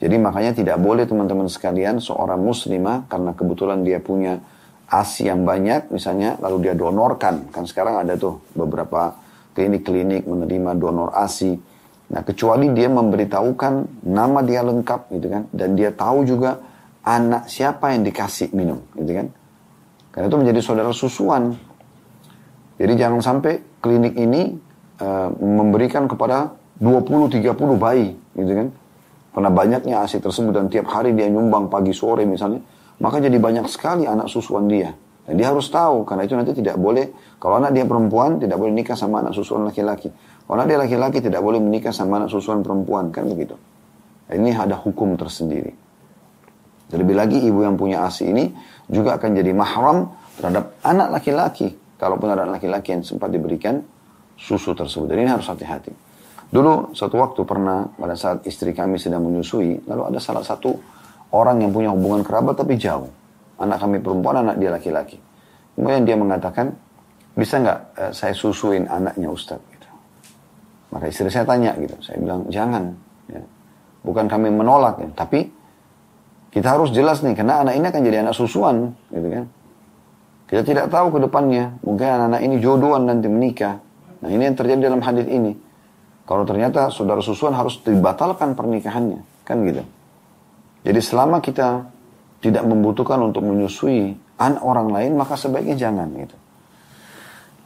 Jadi 0.00 0.16
makanya 0.16 0.56
tidak 0.56 0.80
boleh 0.80 1.04
teman-teman 1.04 1.44
sekalian 1.50 2.00
seorang 2.00 2.40
muslimah 2.40 3.04
karena 3.10 3.36
kebetulan 3.36 3.84
dia 3.84 4.00
punya 4.00 4.40
ASI 4.88 5.28
yang 5.28 5.44
banyak 5.44 5.92
misalnya 5.92 6.40
lalu 6.40 6.68
dia 6.68 6.74
donorkan. 6.74 7.52
Kan 7.52 7.64
sekarang 7.68 8.00
ada 8.00 8.16
tuh 8.16 8.40
beberapa 8.56 9.14
klinik-klinik 9.52 10.24
menerima 10.24 10.76
donor 10.80 11.12
ASI. 11.12 11.52
Nah 12.08 12.24
kecuali 12.24 12.72
dia 12.72 12.88
memberitahukan 12.88 14.04
nama 14.08 14.40
dia 14.40 14.64
lengkap 14.64 15.12
gitu 15.12 15.26
kan. 15.28 15.42
Dan 15.52 15.76
dia 15.76 15.92
tahu 15.92 16.24
juga 16.24 16.56
anak 17.04 17.52
siapa 17.52 17.92
yang 17.92 18.04
dikasih 18.08 18.52
minum 18.56 18.80
gitu 18.96 19.12
kan. 19.12 19.26
Karena 20.12 20.26
itu 20.32 20.36
menjadi 20.40 20.60
saudara 20.64 20.92
susuan. 20.96 21.52
Jadi 22.80 22.92
jangan 22.96 23.20
sampai 23.20 23.60
klinik 23.82 24.16
ini 24.16 24.68
Eh, 24.98 25.30
memberikan 25.38 26.10
kepada 26.10 26.58
20-30 26.82 27.78
bayi 27.78 28.18
gitu 28.34 28.50
kan 28.50 28.74
karena 29.30 29.50
banyaknya 29.54 29.94
ASI 30.02 30.18
tersebut 30.18 30.50
dan 30.50 30.66
tiap 30.66 30.90
hari 30.90 31.14
dia 31.14 31.30
nyumbang 31.30 31.70
pagi 31.70 31.94
sore 31.94 32.26
misalnya 32.26 32.58
maka 32.98 33.22
jadi 33.22 33.38
banyak 33.38 33.66
sekali 33.70 34.04
anak 34.06 34.26
susuan 34.26 34.66
dia. 34.66 34.94
Dan 35.28 35.36
dia 35.36 35.52
harus 35.52 35.68
tahu 35.68 36.08
karena 36.08 36.24
itu 36.24 36.34
nanti 36.34 36.56
tidak 36.56 36.80
boleh 36.80 37.36
kalau 37.36 37.60
anak 37.60 37.76
dia 37.76 37.84
perempuan 37.84 38.40
tidak 38.40 38.56
boleh 38.56 38.72
nikah 38.72 38.96
sama 38.96 39.20
anak 39.20 39.36
susuan 39.36 39.68
laki-laki. 39.68 40.08
Kalau 40.48 40.56
anak 40.56 40.72
dia 40.72 40.78
laki-laki 40.80 41.20
tidak 41.20 41.44
boleh 41.44 41.60
menikah 41.60 41.92
sama 41.92 42.24
anak 42.24 42.32
susuan 42.32 42.64
perempuan 42.64 43.12
kan 43.12 43.28
begitu? 43.28 43.52
Ini 44.32 44.56
ada 44.56 44.80
hukum 44.80 45.16
tersendiri. 45.20 45.72
Terlebih 46.88 47.12
lagi 47.12 47.38
ibu 47.44 47.60
yang 47.60 47.76
punya 47.76 48.08
ASI 48.08 48.32
ini 48.32 48.48
juga 48.88 49.20
akan 49.20 49.36
jadi 49.36 49.52
mahram 49.52 50.08
terhadap 50.40 50.80
anak 50.80 51.20
laki-laki. 51.20 51.76
Kalaupun 52.00 52.32
ada 52.32 52.48
anak 52.48 52.64
laki-laki 52.64 52.96
yang 52.96 53.04
sempat 53.04 53.28
diberikan 53.28 53.84
susu 54.40 54.72
tersebut. 54.72 55.12
Jadi 55.12 55.20
ini 55.28 55.32
harus 55.32 55.44
hati-hati. 55.44 55.92
Dulu 56.48 56.96
satu 56.96 57.20
waktu 57.20 57.44
pernah 57.44 57.84
pada 57.92 58.16
saat 58.16 58.48
istri 58.48 58.72
kami 58.72 58.96
sedang 58.96 59.20
menyusui, 59.20 59.84
lalu 59.84 60.02
ada 60.08 60.16
salah 60.16 60.40
satu 60.40 60.72
orang 61.32 61.60
yang 61.60 61.70
punya 61.74 61.90
hubungan 61.92 62.24
kerabat 62.24 62.56
tapi 62.56 62.78
jauh. 62.80 63.08
Anak 63.58 63.82
kami 63.82 63.98
perempuan, 63.98 64.38
anak 64.40 64.56
dia 64.62 64.70
laki-laki. 64.70 65.18
Kemudian 65.74 66.02
dia 66.06 66.16
mengatakan, 66.18 66.74
bisa 67.34 67.58
nggak 67.58 67.78
eh, 67.98 68.12
saya 68.14 68.34
susuin 68.34 68.86
anaknya 68.86 69.30
Ustadz? 69.30 69.66
Gitu. 69.70 69.88
Maka 70.94 71.04
istri 71.10 71.30
saya 71.30 71.46
tanya 71.46 71.74
gitu, 71.78 71.94
saya 72.02 72.16
bilang 72.22 72.46
jangan. 72.50 72.94
Ya. 73.30 73.42
Bukan 74.06 74.30
kami 74.30 74.48
menolak, 74.50 75.02
ya. 75.02 75.10
tapi 75.14 75.50
kita 76.54 76.78
harus 76.78 76.94
jelas 76.94 77.20
nih, 77.20 77.36
karena 77.36 77.60
anak 77.66 77.74
ini 77.76 77.86
akan 77.92 78.00
jadi 78.02 78.18
anak 78.24 78.34
susuan, 78.34 78.94
gitu 79.12 79.28
kan. 79.28 79.46
Kita 80.48 80.62
tidak 80.64 80.86
tahu 80.88 81.12
ke 81.12 81.18
depannya, 81.28 81.76
mungkin 81.84 82.08
anak-anak 82.08 82.40
ini 82.40 82.56
jodohan 82.56 83.04
nanti 83.04 83.28
menikah. 83.28 83.76
Nah 84.24 84.28
ini 84.32 84.48
yang 84.48 84.56
terjadi 84.56 84.88
dalam 84.88 85.04
hadis 85.04 85.28
ini. 85.28 85.52
Kalau 86.24 86.48
ternyata 86.48 86.88
saudara 86.88 87.20
susuan 87.20 87.52
harus 87.52 87.76
dibatalkan 87.84 88.56
pernikahannya, 88.56 89.20
kan 89.44 89.60
gitu. 89.68 89.84
Jadi 90.82 91.00
selama 91.02 91.42
kita 91.42 91.86
tidak 92.38 92.64
membutuhkan 92.66 93.18
untuk 93.18 93.42
menyusui 93.42 94.14
anak 94.38 94.62
orang 94.62 94.88
lain, 94.94 95.12
maka 95.18 95.34
sebaiknya 95.34 95.74
jangan 95.74 96.06
gitu. 96.14 96.36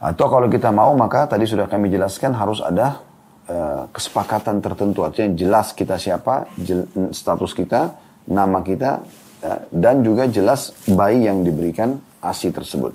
Atau 0.03 0.27
kalau 0.27 0.49
kita 0.49 0.73
mau, 0.73 0.91
maka 0.97 1.29
tadi 1.29 1.47
sudah 1.47 1.69
kami 1.69 1.87
jelaskan 1.87 2.35
harus 2.35 2.59
ada 2.59 2.99
uh, 3.47 3.87
kesepakatan 3.93 4.59
tertentu. 4.59 5.05
Artinya 5.05 5.31
jelas 5.37 5.71
kita 5.71 5.95
siapa, 5.95 6.49
jel, 6.59 6.89
status 7.13 7.55
kita, 7.55 7.95
nama 8.27 8.59
kita, 8.65 8.99
uh, 9.45 9.59
dan 9.71 10.03
juga 10.03 10.27
jelas 10.27 10.75
bayi 10.89 11.29
yang 11.29 11.45
diberikan 11.45 12.01
ASI 12.19 12.51
tersebut. 12.51 12.91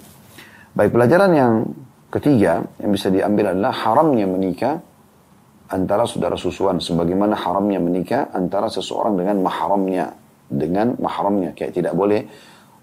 Baik 0.76 0.92
pelajaran 0.92 1.32
yang 1.32 1.52
ketiga 2.12 2.66
yang 2.76 2.90
bisa 2.92 3.08
diambil 3.08 3.56
adalah 3.56 3.72
haramnya 3.72 4.26
menikah 4.28 4.84
antara 5.68 6.04
saudara 6.08 6.34
susuan. 6.34 6.80
Sebagaimana 6.82 7.36
haramnya 7.36 7.80
menikah 7.80 8.32
antara 8.32 8.68
seseorang 8.72 9.16
dengan 9.16 9.40
mahramnya. 9.44 10.12
Dengan 10.48 10.96
mahramnya. 10.96 11.52
Kayak 11.52 11.72
tidak 11.76 11.94
boleh 11.94 12.24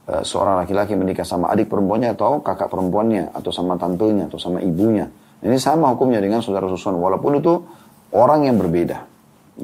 Eh, 0.05 0.21
seorang 0.21 0.61
laki-laki 0.61 0.93
menikah 0.93 1.25
sama 1.25 1.49
adik 1.49 1.65
perempuannya 1.65 2.13
atau 2.13 2.37
kakak 2.37 2.69
perempuannya 2.69 3.33
atau 3.33 3.49
sama 3.49 3.73
tantenya 3.73 4.29
atau 4.29 4.37
sama 4.37 4.61
ibunya. 4.61 5.09
Ini 5.41 5.57
sama 5.57 5.89
hukumnya 5.97 6.21
dengan 6.21 6.45
saudara 6.45 6.69
susuan 6.69 6.93
walaupun 7.01 7.41
itu 7.41 7.65
orang 8.13 8.45
yang 8.45 8.61
berbeda. 8.61 9.01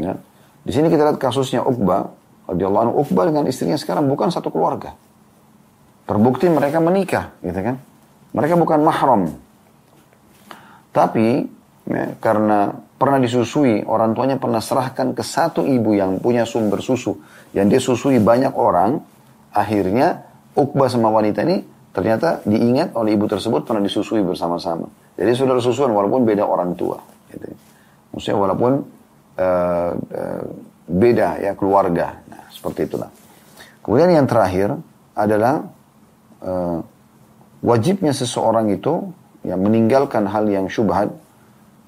Ya. 0.02 0.18
Di 0.66 0.74
sini 0.74 0.90
kita 0.90 1.14
lihat 1.14 1.22
kasusnya 1.22 1.62
Uqbah 1.62 2.10
radhiyallahu 2.50 2.84
anhu 2.90 2.94
Uqbah 3.06 3.30
dengan 3.30 3.46
istrinya 3.46 3.78
sekarang 3.78 4.10
bukan 4.10 4.34
satu 4.34 4.50
keluarga. 4.50 4.98
Terbukti 6.10 6.50
mereka 6.50 6.82
menikah, 6.82 7.38
gitu 7.46 7.62
kan? 7.62 7.78
Mereka 8.34 8.58
bukan 8.58 8.82
mahram. 8.82 9.38
Tapi 10.90 11.46
ya, 11.86 12.18
karena 12.18 12.82
pernah 13.02 13.18
disusui, 13.18 13.82
orang 13.82 14.14
tuanya 14.14 14.38
pernah 14.38 14.62
serahkan 14.62 15.18
ke 15.18 15.26
satu 15.26 15.66
ibu 15.66 15.98
yang 15.98 16.22
punya 16.22 16.46
sumber 16.46 16.86
susu, 16.86 17.18
yang 17.58 17.66
dia 17.66 17.82
susui 17.82 18.22
banyak 18.22 18.54
orang, 18.54 19.02
akhirnya 19.58 20.30
Uqbah 20.54 20.92
sama 20.92 21.10
wanita 21.10 21.42
ini 21.48 21.64
ternyata 21.96 22.44
diingat 22.46 22.94
oleh 22.94 23.16
ibu 23.18 23.26
tersebut 23.26 23.66
pernah 23.66 23.82
disusui 23.82 24.22
bersama-sama. 24.22 24.86
Jadi 25.16 25.32
saudara 25.34 25.64
susuan 25.64 25.92
walaupun 25.96 26.28
beda 26.28 26.44
orang 26.44 26.76
tua. 26.76 27.00
Gitu. 27.32 27.52
Maksudnya 28.12 28.38
walaupun 28.38 28.72
uh, 29.40 29.92
uh, 29.96 30.44
beda 30.92 31.40
ya 31.40 31.52
keluarga. 31.56 32.20
Nah, 32.28 32.48
seperti 32.52 32.88
itulah. 32.88 33.08
Kemudian 33.80 34.12
yang 34.12 34.28
terakhir 34.28 34.76
adalah 35.16 35.68
uh, 36.44 36.80
wajibnya 37.64 38.12
seseorang 38.12 38.72
itu 38.76 39.08
yang 39.48 39.64
meninggalkan 39.64 40.28
hal 40.28 40.46
yang 40.52 40.68
syubhat, 40.68 41.12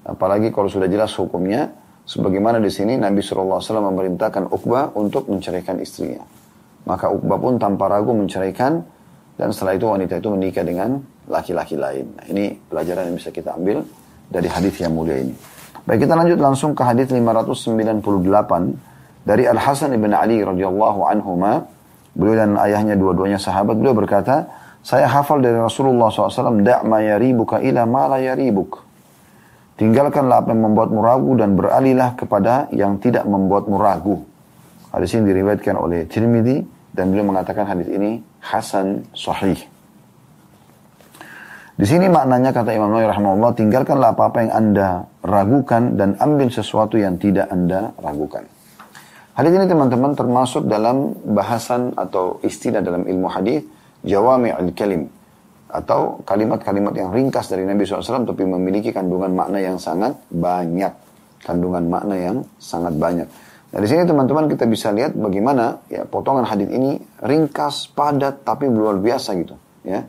apalagi 0.04 0.52
kalau 0.52 0.68
sudah 0.68 0.86
jelas 0.86 1.10
hukumnya, 1.16 1.72
sebagaimana 2.04 2.60
di 2.60 2.68
sini 2.68 3.00
Nabi 3.00 3.24
SAW 3.24 3.60
memerintahkan 3.60 4.52
Uqbah 4.52 4.92
untuk 4.94 5.26
menceraikan 5.32 5.80
istrinya. 5.80 6.20
Maka 6.84 7.08
Uqbah 7.08 7.40
pun 7.40 7.56
tanpa 7.56 7.88
ragu 7.88 8.12
menceraikan 8.12 8.84
dan 9.34 9.48
setelah 9.50 9.74
itu 9.74 9.86
wanita 9.88 10.20
itu 10.20 10.28
menikah 10.30 10.62
dengan 10.62 11.00
laki-laki 11.26 11.74
lain. 11.74 12.06
Nah, 12.14 12.24
ini 12.28 12.54
pelajaran 12.68 13.10
yang 13.10 13.16
bisa 13.16 13.32
kita 13.32 13.56
ambil 13.56 13.82
dari 14.28 14.46
hadis 14.46 14.76
yang 14.78 14.92
mulia 14.92 15.18
ini. 15.18 15.34
Baik, 15.84 16.08
kita 16.08 16.14
lanjut 16.16 16.38
langsung 16.40 16.72
ke 16.72 16.82
hadis 16.84 17.12
598 17.12 19.24
dari 19.24 19.44
Al 19.48 19.60
Hasan 19.60 19.96
ibn 19.96 20.12
Ali 20.12 20.44
radhiyallahu 20.44 21.00
anhuma. 21.08 21.64
Beliau 22.14 22.38
dan 22.38 22.54
ayahnya 22.62 22.94
dua-duanya 22.94 23.42
sahabat. 23.42 23.74
Beliau 23.74 23.90
berkata, 23.90 24.46
saya 24.86 25.10
hafal 25.10 25.42
dari 25.42 25.58
Rasulullah 25.58 26.14
SAW, 26.14 26.62
Da' 26.62 26.86
ma 26.86 27.02
yaribuka 27.02 27.58
ila 27.58 27.82
ma 27.90 28.06
la 28.06 28.22
yaribuk. 28.22 28.93
Tinggalkanlah 29.74 30.46
apa 30.46 30.54
yang 30.54 30.70
membuatmu 30.70 31.00
ragu 31.02 31.32
dan 31.34 31.58
beralihlah 31.58 32.14
kepada 32.14 32.70
yang 32.70 33.02
tidak 33.02 33.26
membuatmu 33.26 33.74
ragu. 33.74 34.22
Hadis 34.94 35.18
ini 35.18 35.34
diriwayatkan 35.34 35.74
oleh 35.74 36.06
Tirmidzi 36.06 36.62
dan 36.94 37.10
beliau 37.10 37.26
mengatakan 37.26 37.66
hadis 37.66 37.90
ini 37.90 38.22
hasan 38.38 39.02
sahih. 39.10 39.58
Di 41.74 41.82
sini 41.90 42.06
maknanya 42.06 42.54
kata 42.54 42.70
Imam 42.70 42.86
Nawawi 42.94 43.10
rahimahullah, 43.10 43.52
tinggalkanlah 43.58 44.14
apa-apa 44.14 44.46
yang 44.46 44.52
Anda 44.54 44.88
ragukan 45.26 45.98
dan 45.98 46.14
ambil 46.22 46.54
sesuatu 46.54 46.94
yang 46.94 47.18
tidak 47.18 47.50
Anda 47.50 47.90
ragukan. 47.98 48.46
Hadis 49.34 49.58
ini 49.58 49.66
teman-teman 49.66 50.14
termasuk 50.14 50.70
dalam 50.70 51.18
bahasan 51.34 51.98
atau 51.98 52.38
istilah 52.46 52.78
dalam 52.78 53.02
ilmu 53.02 53.26
hadis 53.26 53.66
jawami 54.06 54.54
al-kalim 54.54 55.10
atau 55.74 56.22
kalimat-kalimat 56.22 56.94
yang 56.94 57.10
ringkas 57.10 57.50
dari 57.50 57.66
Nabi 57.66 57.82
SAW 57.82 58.22
tapi 58.22 58.46
memiliki 58.46 58.94
kandungan 58.94 59.34
makna 59.34 59.58
yang 59.58 59.82
sangat 59.82 60.14
banyak. 60.30 60.94
Kandungan 61.42 61.90
makna 61.90 62.14
yang 62.14 62.46
sangat 62.62 62.94
banyak. 62.94 63.26
Nah 63.74 63.78
di 63.82 63.88
sini 63.90 64.06
teman-teman 64.06 64.46
kita 64.46 64.70
bisa 64.70 64.94
lihat 64.94 65.18
bagaimana 65.18 65.82
ya 65.90 66.06
potongan 66.06 66.46
hadis 66.46 66.70
ini 66.70 67.02
ringkas, 67.26 67.90
padat, 67.90 68.46
tapi 68.46 68.70
luar 68.70 69.02
biasa 69.02 69.34
gitu. 69.34 69.58
Ya. 69.82 70.06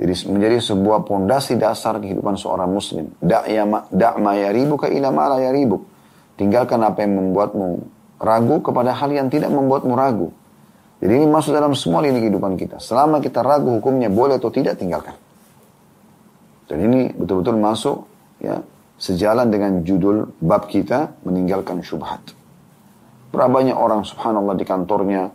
Jadi 0.00 0.14
menjadi 0.30 0.56
sebuah 0.62 1.04
pondasi 1.04 1.60
dasar 1.60 2.00
kehidupan 2.00 2.40
seorang 2.40 2.70
muslim. 2.70 3.12
Da'ya 3.20 3.68
da' 3.92 4.16
ma 4.16 4.32
yaribuka 4.40 4.88
ila 4.88 5.12
ma 5.12 5.36
la. 5.36 5.52
Tinggalkan 6.38 6.80
apa 6.80 7.02
yang 7.02 7.18
membuatmu 7.18 7.68
ragu 8.22 8.56
kepada 8.62 8.94
hal 8.94 9.10
yang 9.10 9.28
tidak 9.28 9.50
membuatmu 9.50 9.92
ragu. 9.98 10.30
Jadi 10.98 11.12
ini 11.14 11.26
masuk 11.30 11.54
dalam 11.54 11.78
semua 11.78 12.02
lini 12.02 12.18
kehidupan 12.18 12.58
kita. 12.58 12.82
Selama 12.82 13.22
kita 13.22 13.46
ragu 13.46 13.78
hukumnya 13.78 14.10
boleh 14.10 14.42
atau 14.42 14.50
tidak, 14.50 14.82
tinggalkan. 14.82 15.14
Dan 16.66 16.78
ini 16.84 17.14
betul-betul 17.14 17.56
masuk 17.56 17.96
ya 18.42 18.58
sejalan 18.98 19.48
dengan 19.48 19.86
judul 19.86 20.26
bab 20.42 20.66
kita 20.66 21.22
meninggalkan 21.22 21.80
syubhat. 21.86 22.20
Berapa 23.30 23.48
banyak 23.48 23.78
orang 23.78 24.02
subhanallah 24.02 24.58
di 24.58 24.66
kantornya 24.66 25.30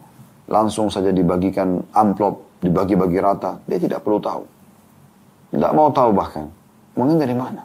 langsung 0.51 0.91
saja 0.91 1.15
dibagikan 1.15 1.79
amplop, 1.96 2.60
dibagi-bagi 2.60 3.17
rata. 3.24 3.63
Dia 3.63 3.79
tidak 3.79 4.03
perlu 4.03 4.20
tahu. 4.20 4.43
Tidak 5.55 5.72
mau 5.72 5.88
tahu 5.96 6.12
bahkan. 6.12 6.51
Mungkin 7.00 7.17
dari 7.17 7.34
mana? 7.34 7.63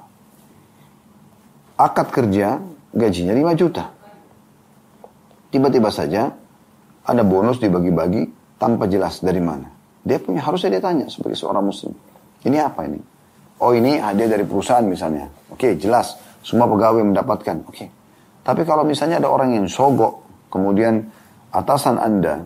Akad 1.75 2.15
kerja 2.15 2.63
gajinya 2.95 3.35
5 3.35 3.61
juta. 3.61 3.85
Tiba-tiba 5.49 5.89
saja 5.89 6.31
ada 7.09 7.23
bonus 7.25 7.57
dibagi-bagi 7.57 8.29
tanpa 8.61 8.85
jelas 8.85 9.25
dari 9.25 9.41
mana. 9.41 9.65
Dia 10.05 10.21
punya 10.21 10.45
harusnya 10.45 10.77
dia 10.77 10.83
tanya 10.85 11.09
sebagai 11.09 11.41
seorang 11.41 11.65
muslim. 11.65 11.97
Ini 12.45 12.57
apa 12.61 12.85
ini? 12.85 13.01
Oh 13.65 13.73
ini 13.73 13.97
hadiah 13.97 14.29
dari 14.29 14.45
perusahaan 14.45 14.85
misalnya. 14.85 15.27
Oke 15.49 15.75
jelas. 15.81 16.21
Semua 16.45 16.69
pegawai 16.69 17.03
mendapatkan. 17.03 17.57
Oke. 17.67 17.87
Tapi 18.45 18.63
kalau 18.63 18.85
misalnya 18.87 19.21
ada 19.21 19.29
orang 19.29 19.57
yang 19.57 19.67
sogok, 19.67 20.47
kemudian 20.49 21.03
atasan 21.53 22.01
Anda, 22.01 22.41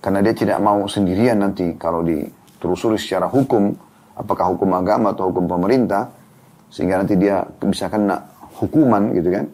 karena 0.00 0.20
dia 0.24 0.32
tidak 0.36 0.58
mau 0.62 0.86
sendirian 0.86 1.42
nanti 1.42 1.76
kalau 1.76 2.00
ditelusuri 2.06 2.96
secara 2.96 3.28
hukum, 3.28 3.68
apakah 4.16 4.54
hukum 4.54 4.70
agama 4.72 5.12
atau 5.12 5.28
hukum 5.28 5.44
pemerintah, 5.44 6.08
sehingga 6.72 7.02
nanti 7.04 7.18
dia 7.20 7.44
bisa 7.60 7.92
kena 7.92 8.16
hukuman 8.62 9.12
gitu 9.12 9.28
kan, 9.28 9.44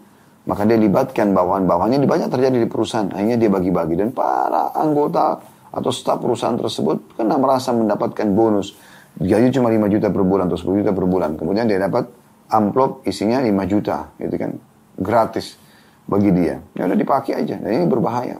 maka 0.45 0.69
dia 0.69 0.77
libatkan 0.77 1.33
bawahan-bawahannya 1.33 2.05
banyak 2.05 2.29
terjadi 2.29 2.57
di 2.65 2.69
perusahaan, 2.69 3.09
akhirnya 3.13 3.41
dia 3.41 3.51
bagi-bagi 3.51 3.97
dan 3.97 4.13
para 4.13 4.73
anggota 4.77 5.41
atau 5.75 5.91
staf 5.91 6.23
perusahaan 6.23 6.55
tersebut 6.55 7.19
kena 7.19 7.35
merasa 7.41 7.75
mendapatkan 7.75 8.31
bonus 8.31 8.79
gaji 9.19 9.51
cuma 9.51 9.71
5 9.71 9.91
juta 9.91 10.09
per 10.11 10.23
bulan 10.23 10.47
atau 10.47 10.59
10 10.59 10.81
juta 10.85 10.93
per 10.95 11.07
bulan 11.07 11.35
kemudian 11.35 11.67
dia 11.67 11.83
dapat 11.83 12.07
amplop 12.51 13.03
isinya 13.09 13.43
5 13.43 13.73
juta 13.73 14.15
gitu 14.23 14.37
kan 14.39 14.55
gratis 14.99 15.59
bagi 16.05 16.31
dia. 16.33 16.61
Ya 16.77 16.85
udah 16.89 16.99
dipakai 16.99 17.33
aja. 17.45 17.57
Dan 17.59 17.71
ini 17.71 17.87
berbahaya. 17.89 18.39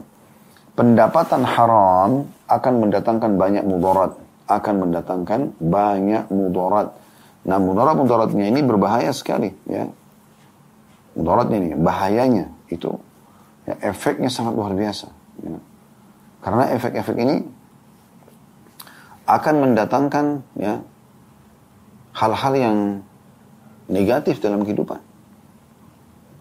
Pendapatan 0.75 1.41
haram 1.47 2.27
akan 2.45 2.73
mendatangkan 2.85 3.31
banyak 3.39 3.63
mudarat. 3.65 4.11
Akan 4.45 4.77
mendatangkan 4.83 5.57
banyak 5.57 6.29
mudarat. 6.29 6.93
Nah 7.45 7.57
mudarat-mudaratnya 7.61 8.49
ini 8.49 8.61
berbahaya 8.61 9.09
sekali. 9.13 9.49
ya 9.65 9.89
Mudaratnya 11.15 11.57
ini, 11.63 11.69
bahayanya 11.79 12.51
itu 12.67 12.91
ya, 13.63 13.75
efeknya 13.81 14.27
sangat 14.27 14.53
luar 14.55 14.75
biasa. 14.75 15.07
Ya. 15.41 15.59
Karena 16.43 16.63
efek-efek 16.75 17.15
ini 17.17 17.35
akan 19.25 19.55
mendatangkan 19.57 20.25
ya 20.59 20.83
hal-hal 22.13 22.53
yang 22.53 22.77
negatif 23.89 24.37
dalam 24.39 24.61
kehidupan. 24.61 25.01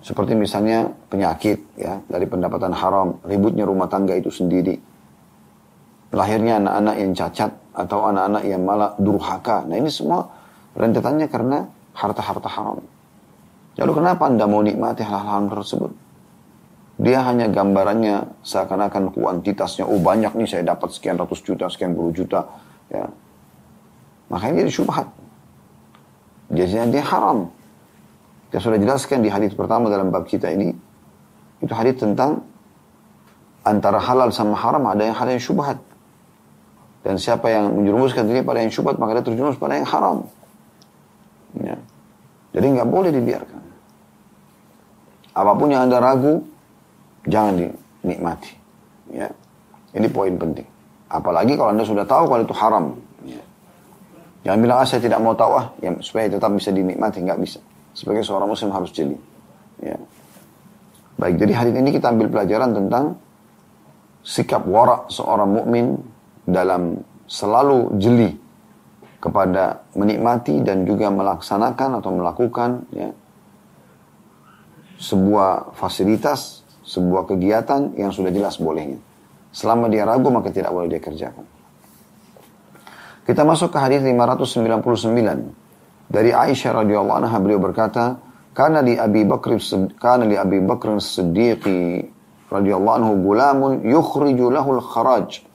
Seperti 0.04 0.36
misalnya 0.36 0.92
penyakit 1.08 1.64
ya 1.80 2.04
dari 2.04 2.28
pendapatan 2.28 2.76
haram, 2.76 3.24
ributnya 3.24 3.64
rumah 3.64 3.88
tangga 3.88 4.12
itu 4.12 4.28
sendiri. 4.28 4.76
Lahirnya 6.12 6.60
anak-anak 6.60 6.96
yang 7.00 7.10
cacat 7.16 7.50
atau 7.72 8.06
anak-anak 8.12 8.42
yang 8.44 8.62
malah 8.62 8.92
durhaka. 9.00 9.64
Nah 9.64 9.80
ini 9.80 9.88
semua 9.88 10.28
rentetannya 10.76 11.26
karena 11.26 11.64
harta-harta 11.96 12.48
haram. 12.52 12.84
Lalu 13.74 13.92
kenapa 13.98 14.30
anda 14.30 14.46
mau 14.46 14.62
nikmati 14.62 15.02
hal-hal 15.02 15.50
tersebut? 15.50 15.90
Dia 16.94 17.26
hanya 17.26 17.50
gambarannya 17.50 18.38
seakan-akan 18.46 19.10
kuantitasnya, 19.10 19.82
oh 19.82 19.98
banyak 19.98 20.30
nih 20.38 20.46
saya 20.46 20.62
dapat 20.62 20.94
sekian 20.94 21.18
ratus 21.18 21.42
juta, 21.42 21.66
sekian 21.66 21.90
puluh 21.90 22.14
juta. 22.14 22.46
Ya. 22.86 23.10
Makanya 24.30 24.62
dia 24.62 24.70
syubhat. 24.70 25.10
Jadinya 26.54 26.86
dia 26.86 27.02
haram. 27.02 27.50
Kita 28.46 28.62
sudah 28.62 28.78
jelaskan 28.78 29.26
di 29.26 29.30
hadis 29.32 29.50
pertama 29.58 29.90
dalam 29.90 30.14
bab 30.14 30.22
kita 30.30 30.46
ini. 30.54 30.70
Itu 31.58 31.74
hadis 31.74 31.98
tentang 31.98 32.46
antara 33.66 33.98
halal 33.98 34.30
sama 34.30 34.54
haram 34.54 34.86
ada 34.86 35.02
yang 35.02 35.18
hal 35.18 35.26
yang 35.26 35.42
syubhat. 35.42 35.82
Dan 37.02 37.18
siapa 37.18 37.50
yang 37.50 37.74
menjerumuskan 37.74 38.22
diri 38.30 38.46
pada 38.46 38.62
yang 38.62 38.70
syubhat 38.70 39.02
maka 39.02 39.18
dia 39.18 39.24
terjerumus 39.26 39.58
pada 39.58 39.82
yang 39.82 39.88
haram. 39.90 40.30
Ya. 41.58 41.74
Jadi 42.54 42.66
nggak 42.70 42.86
boleh 42.86 43.10
dibiarkan. 43.10 43.53
Apa 45.34 45.52
pun 45.58 45.68
yang 45.68 45.90
anda 45.90 45.98
ragu, 45.98 46.40
jangan 47.26 47.58
dinikmati. 47.58 48.52
Ya. 49.10 49.28
Ini 49.94 50.06
poin 50.10 50.34
penting. 50.38 50.66
Apalagi 51.10 51.58
kalau 51.58 51.74
anda 51.74 51.82
sudah 51.86 52.06
tahu 52.06 52.30
kalau 52.30 52.42
itu 52.46 52.54
haram. 52.54 52.84
Ya. 53.26 53.42
Jangan 54.46 54.58
bilang, 54.62 54.76
ah 54.82 54.86
saya 54.86 55.02
tidak 55.02 55.18
mau 55.18 55.34
tahu 55.34 55.52
ah, 55.58 55.66
ya, 55.82 55.90
supaya 55.98 56.30
tetap 56.30 56.50
bisa 56.54 56.70
dinikmati. 56.70 57.22
Nggak 57.22 57.40
bisa. 57.42 57.58
Sebagai 57.94 58.22
seorang 58.22 58.50
muslim 58.50 58.70
harus 58.70 58.90
jeli. 58.94 59.18
Ya. 59.82 59.98
Baik, 61.14 61.38
jadi 61.38 61.52
hari 61.54 61.70
ini 61.74 61.94
kita 61.94 62.10
ambil 62.10 62.26
pelajaran 62.30 62.74
tentang 62.74 63.18
sikap 64.26 64.66
warak 64.66 65.10
seorang 65.14 65.50
mukmin 65.50 65.98
dalam 66.42 66.98
selalu 67.30 67.94
jeli 68.02 68.34
kepada 69.22 69.80
menikmati 69.96 70.60
dan 70.60 70.84
juga 70.84 71.08
melaksanakan 71.08 72.02
atau 72.02 72.10
melakukan 72.12 72.84
ya, 72.92 73.08
sebuah 74.99 75.77
fasilitas 75.77 76.65
sebuah 76.89 77.29
kegiatan 77.29 77.93
yang 77.95 78.09
sudah 78.09 78.33
jelas 78.33 78.57
bolehnya. 78.57 78.97
Selama 79.53 79.85
dia 79.89 80.05
ragu 80.09 80.33
maka 80.33 80.49
tidak 80.49 80.73
boleh 80.73 80.89
dia 80.89 80.97
kerjakan. 80.97 81.45
Kita 83.29 83.45
masuk 83.45 83.69
ke 83.69 83.77
hadis 83.77 84.01
599 84.01 86.09
dari 86.09 86.33
Aisyah 86.33 86.81
radhiyallahu 86.81 87.17
anha 87.21 87.37
beliau 87.37 87.61
berkata, 87.61 88.17
"Kana 88.57 88.81
li 88.81 88.97
Abi 88.97 89.21
Bakr 89.21 89.61
kana 90.01 90.25
li 90.25 90.33
Abi 90.33 90.57
Bakr 90.65 90.97
Siddiq 90.97 91.61
radhiyallahu 92.49 92.95
anhu 92.97 93.13
gulamun 93.21 93.85
yukhriju 93.85 94.49
lahu 94.49 94.81
al-kharaj." 94.81 95.45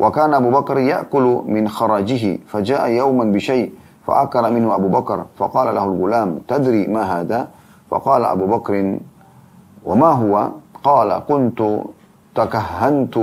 Wa 0.00 0.08
kana 0.08 0.40
Abu 0.40 0.48
Bakar 0.48 0.80
ya'kulu 0.80 1.44
min 1.44 1.68
kharajihi 1.68 2.48
faja'a 2.48 2.88
yawman 2.96 3.32
bi 3.32 3.40
syai' 3.40 3.68
فأكل 4.06 4.54
منه 4.54 4.74
أبو 4.74 4.88
بكر 4.88 5.26
فقال 5.34 5.74
له 5.74 5.84
الغلام 5.84 6.38
تدري 6.48 6.86
ما 6.86 7.02
هذا 7.02 7.48
فقال 7.91 8.23
أبو 8.25 8.45
بكر 8.47 8.73
وما 9.83 10.11
هو؟ 10.11 10.33
قال 10.83 11.09
كنت 11.27 11.59
تكهنت 12.35 13.15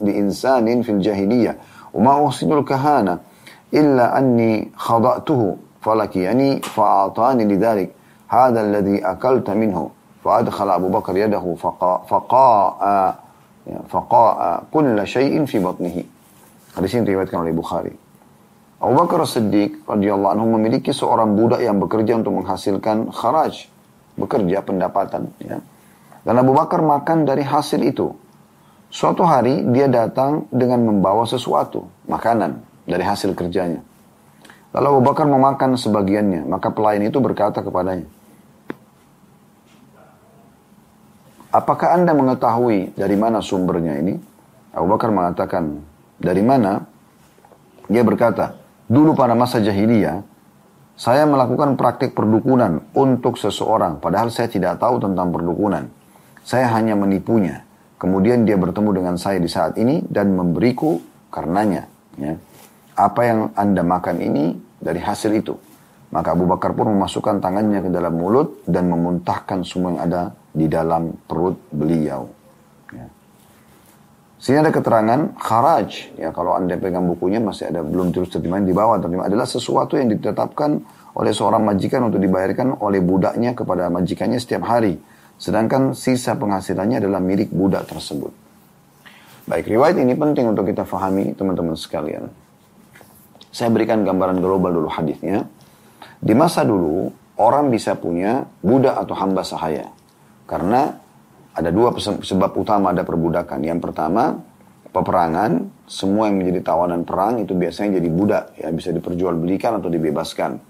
لإنسان 0.00 0.66
في 0.82 0.90
الجاهلية 0.92 1.52
وما 1.94 2.26
أحسن 2.26 2.52
الكهانة 2.52 3.18
إلا 3.74 4.18
أني 4.18 4.74
خضأته 4.76 5.56
فلكيني 5.80 6.60
فأعطاني 6.60 7.44
لذلك. 7.44 7.88
هذا 8.28 8.60
الذي 8.60 9.06
أكلت 9.06 9.50
منه. 9.50 9.90
فأدخل 10.24 10.68
أبو 10.70 10.88
بكر 10.88 11.16
يده 11.16 11.54
فقاء 11.54 12.02
فقاء, 12.10 12.74
فقاء 13.88 14.62
كل 14.74 15.06
شيء 15.06 15.44
في 15.46 15.62
بطنه. 15.62 16.02
Hadis 16.74 16.94
ini 16.94 17.10
diriwayatkan 17.10 17.42
oleh 17.42 17.54
Bukhari. 17.54 18.07
Abu 18.78 18.94
Bakar 18.94 19.26
Siddiq 19.26 19.82
radhiyallahu 19.90 20.38
anhu 20.38 20.46
memiliki 20.54 20.94
seorang 20.94 21.34
budak 21.34 21.58
yang 21.58 21.82
bekerja 21.82 22.14
untuk 22.14 22.38
menghasilkan 22.38 23.10
kharaj, 23.10 23.66
bekerja 24.14 24.62
pendapatan 24.62 25.34
ya. 25.42 25.58
Dan 26.22 26.34
Abu 26.38 26.54
Bakar 26.54 26.78
makan 26.78 27.26
dari 27.26 27.42
hasil 27.42 27.82
itu. 27.82 28.14
Suatu 28.88 29.26
hari 29.26 29.66
dia 29.74 29.90
datang 29.90 30.46
dengan 30.54 30.86
membawa 30.86 31.26
sesuatu, 31.26 31.90
makanan 32.06 32.62
dari 32.86 33.02
hasil 33.02 33.34
kerjanya. 33.34 33.82
Lalu 34.72 34.86
Abu 34.94 35.02
Bakar 35.10 35.26
memakan 35.26 35.74
sebagiannya, 35.74 36.46
maka 36.46 36.70
pelayan 36.70 37.02
itu 37.10 37.18
berkata 37.18 37.60
kepadanya, 37.60 38.06
Apakah 41.48 41.96
anda 41.96 42.12
mengetahui 42.12 42.92
dari 42.92 43.16
mana 43.16 43.40
sumbernya 43.40 43.96
ini? 43.98 44.14
Abu 44.76 44.86
Bakar 44.86 45.08
mengatakan, 45.08 45.80
dari 46.20 46.44
mana? 46.44 46.84
Dia 47.88 48.04
berkata, 48.04 48.67
dulu 48.88 49.14
pada 49.14 49.36
masa 49.36 49.60
jahiliyah, 49.60 50.24
saya 50.98 51.22
melakukan 51.30 51.78
praktik 51.78 52.16
perdukunan 52.16 52.82
untuk 52.96 53.38
seseorang, 53.38 54.02
padahal 54.02 54.34
saya 54.34 54.50
tidak 54.50 54.82
tahu 54.82 54.98
tentang 54.98 55.30
perdukunan. 55.30 55.86
Saya 56.42 56.72
hanya 56.74 56.98
menipunya. 56.98 57.62
Kemudian 58.00 58.42
dia 58.42 58.58
bertemu 58.58 58.90
dengan 58.94 59.14
saya 59.14 59.38
di 59.38 59.46
saat 59.46 59.76
ini 59.76 60.02
dan 60.06 60.32
memberiku 60.34 60.98
karenanya. 61.30 61.86
Ya. 62.16 62.34
Apa 62.98 63.20
yang 63.26 63.40
anda 63.54 63.84
makan 63.84 64.18
ini 64.22 64.58
dari 64.80 64.98
hasil 64.98 65.34
itu. 65.34 65.54
Maka 66.08 66.32
Abu 66.32 66.48
Bakar 66.48 66.72
pun 66.72 66.88
memasukkan 66.88 67.42
tangannya 67.42 67.84
ke 67.84 67.90
dalam 67.92 68.16
mulut 68.16 68.64
dan 68.64 68.88
memuntahkan 68.88 69.60
semua 69.66 69.92
yang 69.92 70.00
ada 70.08 70.22
di 70.54 70.66
dalam 70.66 71.12
perut 71.28 71.58
beliau. 71.68 72.37
Sini 74.38 74.62
ada 74.62 74.70
keterangan 74.70 75.34
kharaj. 75.34 76.14
Ya 76.14 76.30
kalau 76.30 76.54
anda 76.54 76.78
pegang 76.78 77.10
bukunya 77.10 77.42
masih 77.42 77.74
ada 77.74 77.82
belum 77.82 78.14
terus 78.14 78.30
terjemahan 78.30 78.62
di 78.62 78.70
bawah. 78.70 79.02
Terjemahan 79.02 79.26
adalah 79.34 79.50
sesuatu 79.50 79.98
yang 79.98 80.14
ditetapkan 80.14 80.78
oleh 81.18 81.34
seorang 81.34 81.66
majikan 81.66 82.06
untuk 82.06 82.22
dibayarkan 82.22 82.78
oleh 82.78 83.02
budaknya 83.02 83.58
kepada 83.58 83.90
majikannya 83.90 84.38
setiap 84.38 84.62
hari. 84.70 84.94
Sedangkan 85.38 85.90
sisa 85.98 86.38
penghasilannya 86.38 87.02
adalah 87.02 87.18
milik 87.18 87.50
budak 87.50 87.90
tersebut. 87.90 88.30
Baik, 89.50 89.66
riwayat 89.66 89.98
ini 89.98 90.14
penting 90.14 90.54
untuk 90.54 90.70
kita 90.70 90.86
fahami 90.86 91.34
teman-teman 91.34 91.74
sekalian. 91.74 92.30
Saya 93.50 93.74
berikan 93.74 94.06
gambaran 94.06 94.38
global 94.38 94.70
dulu 94.70 94.86
hadisnya. 94.86 95.50
Di 96.22 96.34
masa 96.36 96.62
dulu, 96.62 97.10
orang 97.42 97.74
bisa 97.74 97.98
punya 97.98 98.46
budak 98.62 98.94
atau 99.02 99.14
hamba 99.18 99.42
sahaya. 99.42 99.90
Karena 100.46 100.94
ada 101.58 101.74
dua 101.74 101.90
sebab 101.98 102.54
utama 102.54 102.94
ada 102.94 103.02
perbudakan. 103.02 103.66
Yang 103.66 103.90
pertama, 103.90 104.38
peperangan, 104.94 105.66
semua 105.90 106.30
yang 106.30 106.38
menjadi 106.38 106.62
tawanan 106.62 107.02
perang 107.02 107.42
itu 107.42 107.58
biasanya 107.58 107.98
jadi 107.98 108.08
budak, 108.08 108.44
ya 108.54 108.70
bisa 108.70 108.94
diperjualbelikan 108.94 109.82
atau 109.82 109.90
dibebaskan. 109.90 110.62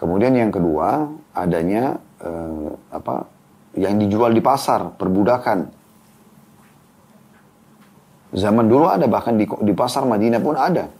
Kemudian 0.00 0.32
yang 0.32 0.48
kedua, 0.48 1.12
adanya 1.36 2.00
eh, 2.24 2.70
apa? 2.88 3.28
yang 3.74 3.98
dijual 3.98 4.30
di 4.30 4.38
pasar, 4.38 4.94
perbudakan. 4.94 5.66
Zaman 8.34 8.66
dulu 8.66 8.86
ada 8.86 9.06
bahkan 9.10 9.34
di, 9.34 9.46
di 9.46 9.74
pasar 9.74 10.06
Madinah 10.06 10.38
pun 10.38 10.54
ada. 10.54 10.90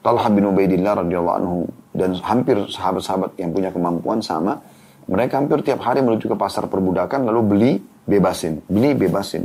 Talha 0.00 0.28
bin 0.32 0.48
Ubaidillah 0.48 1.04
radhiyallahu 1.04 1.36
anhu 1.36 1.56
dan 1.92 2.16
hampir 2.24 2.56
sahabat-sahabat 2.64 3.36
yang 3.36 3.52
punya 3.52 3.68
kemampuan 3.72 4.24
sama, 4.24 4.60
mereka 5.08 5.40
hampir 5.40 5.60
tiap 5.64 5.84
hari 5.84 6.04
menuju 6.04 6.32
ke 6.32 6.36
pasar 6.36 6.68
perbudakan 6.68 7.28
lalu 7.28 7.40
beli 7.44 7.72
bebasin, 8.08 8.64
beli 8.66 8.96
bebasin. 8.96 9.44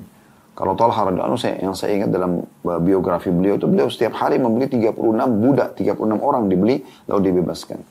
Kalau 0.54 0.78
Talha 0.78 1.10
radhiyallahu 1.10 1.36
saya 1.36 1.60
yang 1.60 1.76
saya 1.76 1.98
ingat 1.98 2.14
dalam 2.14 2.46
uh, 2.46 2.80
biografi 2.80 3.34
beliau 3.34 3.58
itu 3.58 3.68
beliau 3.68 3.90
setiap 3.90 4.16
hari 4.16 4.40
membeli 4.40 4.72
36 4.72 4.96
budak, 5.42 5.76
36 5.76 6.00
orang 6.22 6.48
dibeli 6.48 6.80
lalu 7.10 7.34
dibebaskan. 7.34 7.82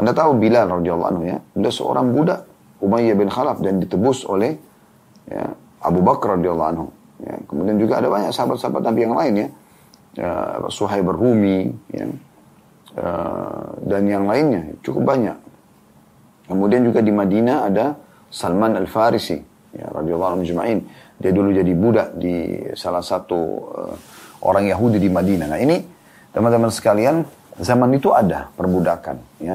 Anda 0.00 0.16
tahu 0.16 0.40
Bilal 0.40 0.80
radhiyallahu 0.80 1.08
anhu 1.12 1.22
ya, 1.28 1.36
beliau 1.54 1.72
seorang 1.72 2.10
budak 2.10 2.40
Umayyah 2.80 3.14
bin 3.14 3.28
Khalaf 3.28 3.60
dan 3.60 3.84
ditebus 3.84 4.24
oleh 4.24 4.56
ya, 5.28 5.52
Abu 5.84 6.00
Bakar 6.00 6.40
radhiyallahu 6.40 6.70
anhu. 6.72 6.86
Ya, 7.20 7.36
kemudian 7.44 7.76
juga 7.76 8.00
ada 8.00 8.08
banyak 8.08 8.32
sahabat-sahabat 8.32 8.80
Nabi 8.80 9.00
yang 9.04 9.12
lain 9.12 9.32
ya. 9.36 9.48
ya 10.16 10.30
Suhaib 10.72 11.04
Rumi 11.04 11.68
ya. 11.92 12.08
Dan 13.84 14.02
yang 14.08 14.24
lainnya 14.24 14.72
cukup 14.80 15.04
banyak. 15.04 15.36
Kemudian 16.48 16.80
juga 16.80 17.04
di 17.04 17.12
Madinah 17.12 17.68
ada 17.68 18.00
Salman 18.32 18.72
Al-Farisi 18.80 19.49
ya 19.74 19.86
radhiyallahu 19.90 20.40
anhu. 20.40 20.82
Dia 21.20 21.32
dulu 21.36 21.52
jadi 21.52 21.72
budak 21.76 22.16
di 22.16 22.56
salah 22.72 23.04
satu 23.04 23.40
uh, 23.70 23.94
orang 24.44 24.72
Yahudi 24.72 24.96
di 24.96 25.12
Madinah. 25.12 25.52
Nah, 25.52 25.60
ini 25.60 25.76
teman-teman 26.32 26.72
sekalian, 26.72 27.20
zaman 27.60 27.92
itu 27.92 28.08
ada 28.14 28.48
perbudakan 28.56 29.16
ya. 29.42 29.54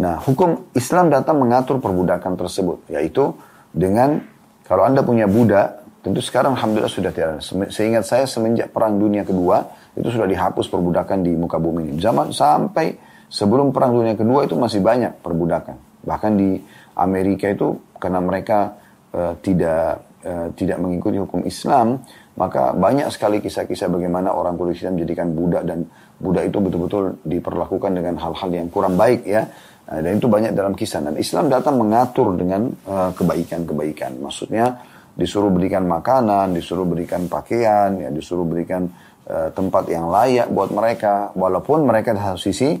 Nah, 0.00 0.22
hukum 0.22 0.70
Islam 0.72 1.10
datang 1.10 1.42
mengatur 1.42 1.82
perbudakan 1.82 2.38
tersebut, 2.38 2.86
yaitu 2.88 3.34
dengan 3.74 4.22
kalau 4.64 4.86
Anda 4.86 5.02
punya 5.02 5.26
budak, 5.26 5.82
tentu 6.00 6.22
sekarang 6.22 6.54
alhamdulillah 6.54 6.88
sudah 6.88 7.10
tidak 7.10 7.26
ada. 7.36 7.42
Seingat 7.74 8.06
saya 8.06 8.24
semenjak 8.24 8.70
perang 8.70 8.96
dunia 8.96 9.26
kedua 9.26 9.66
itu 9.98 10.08
sudah 10.08 10.30
dihapus 10.30 10.70
perbudakan 10.70 11.26
di 11.26 11.34
muka 11.34 11.58
bumi 11.58 11.90
ini. 11.90 11.98
Zaman 11.98 12.30
sampai 12.30 12.94
sebelum 13.26 13.74
perang 13.74 13.98
dunia 13.98 14.14
kedua 14.14 14.46
itu 14.46 14.54
masih 14.54 14.78
banyak 14.78 15.18
perbudakan. 15.20 16.06
Bahkan 16.06 16.32
di 16.38 16.62
Amerika 16.96 17.50
itu 17.50 17.76
karena 17.98 18.22
mereka 18.22 18.78
uh, 19.14 19.34
tidak 19.40 20.02
uh, 20.24 20.48
tidak 20.54 20.78
mengikuti 20.80 21.16
hukum 21.20 21.44
Islam, 21.46 22.02
maka 22.36 22.72
banyak 22.72 23.08
sekali 23.12 23.38
kisah-kisah 23.42 23.88
bagaimana 23.90 24.32
orang 24.32 24.56
hitam 24.72 24.96
menjadikan 24.96 25.32
budak 25.32 25.62
dan 25.68 25.84
budak 26.20 26.48
itu 26.48 26.58
betul-betul 26.60 27.04
diperlakukan 27.24 27.90
dengan 27.96 28.14
hal-hal 28.20 28.50
yang 28.52 28.68
kurang 28.68 28.96
baik 28.96 29.24
ya. 29.24 29.48
Nah, 29.90 29.98
dan 30.04 30.22
itu 30.22 30.30
banyak 30.30 30.54
dalam 30.54 30.78
kisah. 30.78 31.02
Dan 31.02 31.18
Islam 31.18 31.50
datang 31.50 31.74
mengatur 31.74 32.38
dengan 32.38 32.70
kebaikan 32.86 33.66
kebaikan-kebaikan. 33.66 34.22
Maksudnya 34.22 34.78
disuruh 35.18 35.50
berikan 35.50 35.82
makanan, 35.82 36.54
disuruh 36.54 36.86
berikan 36.86 37.26
pakaian, 37.26 37.98
ya 37.98 38.08
disuruh 38.14 38.46
berikan 38.46 38.86
tempat 39.26 39.90
yang 39.90 40.06
layak 40.06 40.46
buat 40.54 40.70
mereka, 40.70 41.34
walaupun 41.34 41.90
mereka 41.90 42.14
di 42.14 42.22
satu 42.22 42.38
sisi 42.38 42.78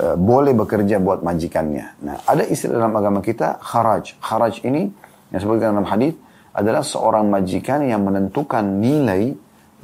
boleh 0.00 0.56
bekerja 0.56 0.96
buat 0.96 1.20
majikannya. 1.20 2.00
Nah, 2.08 2.24
ada 2.24 2.44
istilah 2.48 2.80
dalam 2.80 2.96
agama 2.96 3.20
kita 3.20 3.60
kharaj. 3.60 4.16
Kharaj 4.16 4.64
ini 4.64 4.88
yang 5.30 5.40
sebutkan 5.42 5.74
dalam 5.74 5.88
hadis 5.88 6.14
adalah 6.56 6.80
seorang 6.80 7.28
majikan 7.28 7.84
yang 7.84 8.00
menentukan 8.06 8.64
nilai, 8.80 9.34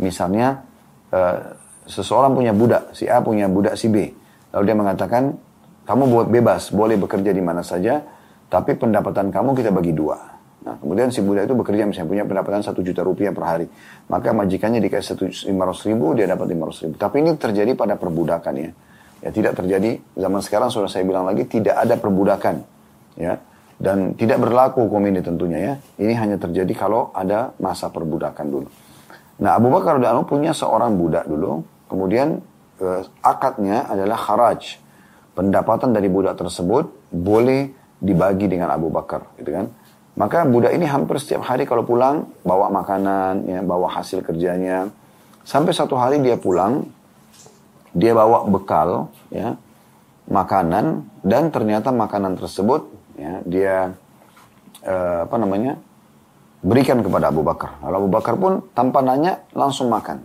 misalnya 0.01 0.65
uh, 1.13 1.37
seseorang 1.85 2.33
punya 2.33 2.53
budak, 2.57 2.97
si 2.97 3.11
A 3.11 3.21
punya 3.21 3.51
budak 3.51 3.77
si 3.77 3.93
B, 3.93 4.09
lalu 4.55 4.63
dia 4.65 4.77
mengatakan 4.77 5.37
kamu 5.83 6.05
buat 6.09 6.27
bebas, 6.31 6.71
boleh 6.71 6.97
bekerja 6.97 7.35
di 7.35 7.43
mana 7.43 7.61
saja, 7.61 8.01
tapi 8.47 8.79
pendapatan 8.79 9.35
kamu 9.35 9.51
kita 9.59 9.75
bagi 9.75 9.93
dua. 9.93 10.33
Nah, 10.63 10.79
kemudian 10.79 11.11
si 11.11 11.19
budak 11.27 11.51
itu 11.51 11.59
bekerja 11.59 11.83
misalnya 11.83 12.07
punya 12.07 12.25
pendapatan 12.25 12.63
satu 12.63 12.87
juta 12.87 13.03
rupiah 13.03 13.35
per 13.35 13.43
hari. 13.43 13.67
Maka 14.07 14.31
majikannya 14.31 14.79
dikasih 14.79 15.19
ratus 15.51 15.83
ribu, 15.91 16.15
dia 16.15 16.31
dapat 16.31 16.55
lima 16.55 16.71
ratus 16.71 16.87
ribu. 16.87 16.95
Tapi 16.95 17.19
ini 17.19 17.35
terjadi 17.35 17.75
pada 17.75 17.99
perbudakan 17.99 18.55
ya. 18.55 18.71
Ya 19.23 19.31
tidak 19.35 19.59
terjadi, 19.59 19.99
zaman 20.19 20.39
sekarang 20.43 20.71
sudah 20.71 20.91
saya 20.91 21.03
bilang 21.03 21.27
lagi, 21.27 21.47
tidak 21.51 21.79
ada 21.79 21.95
perbudakan. 21.99 22.63
Ya, 23.19 23.39
dan 23.83 24.15
tidak 24.15 24.39
berlaku 24.39 24.87
hukum 24.87 25.03
ini 25.11 25.19
tentunya 25.19 25.59
ya. 25.59 25.75
Ini 25.99 26.15
hanya 26.15 26.37
terjadi 26.39 26.71
kalau 26.79 27.11
ada 27.11 27.51
masa 27.59 27.91
perbudakan 27.91 28.47
dulu. 28.47 28.69
Nah 29.43 29.59
Abu 29.59 29.75
Bakar 29.75 29.99
radhiyallahu 29.99 30.31
punya 30.31 30.55
seorang 30.55 30.95
budak 30.95 31.27
dulu. 31.27 31.67
Kemudian 31.91 32.39
eh, 32.79 33.03
akadnya 33.27 33.91
adalah 33.91 34.15
kharaj. 34.15 34.79
Pendapatan 35.35 35.91
dari 35.91 36.07
budak 36.07 36.39
tersebut 36.39 37.11
boleh 37.11 37.75
dibagi 37.99 38.47
dengan 38.47 38.71
Abu 38.71 38.93
Bakar, 38.93 39.33
gitu 39.41 39.51
kan? 39.51 39.67
Maka 40.13 40.45
budak 40.45 40.77
ini 40.77 40.85
hampir 40.85 41.17
setiap 41.17 41.41
hari 41.49 41.65
kalau 41.65 41.89
pulang 41.89 42.29
bawa 42.45 42.69
makanan, 42.69 43.49
ya, 43.49 43.61
bawa 43.65 43.89
hasil 43.97 44.21
kerjanya. 44.21 44.93
Sampai 45.41 45.73
satu 45.73 45.97
hari 45.97 46.21
dia 46.21 46.37
pulang, 46.37 46.85
dia 47.97 48.13
bawa 48.13 48.45
bekal, 48.45 49.09
ya, 49.33 49.57
makanan 50.29 51.09
dan 51.25 51.49
ternyata 51.49 51.89
makanan 51.91 52.37
tersebut 52.37 52.87
ya, 53.23 53.33
dia 53.47 53.75
uh, 54.83 55.19
apa 55.25 55.37
namanya 55.39 55.79
berikan 56.63 57.03
kepada 57.03 57.31
Abu 57.31 57.47
Bakar. 57.47 57.79
Lalu 57.87 57.97
Abu 58.07 58.11
Bakar 58.11 58.35
pun 58.39 58.53
tanpa 58.75 59.03
nanya 59.03 59.39
langsung 59.55 59.91
makan. 59.91 60.19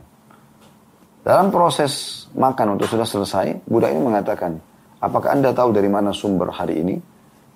Dalam 1.22 1.52
proses 1.52 2.24
makan 2.34 2.80
untuk 2.80 2.88
sudah 2.88 3.04
selesai, 3.04 3.68
budak 3.68 3.92
ini 3.92 4.00
mengatakan, 4.00 4.56
apakah 5.04 5.36
anda 5.36 5.52
tahu 5.52 5.76
dari 5.76 5.92
mana 5.92 6.16
sumber 6.16 6.50
hari 6.56 6.80
ini? 6.82 6.96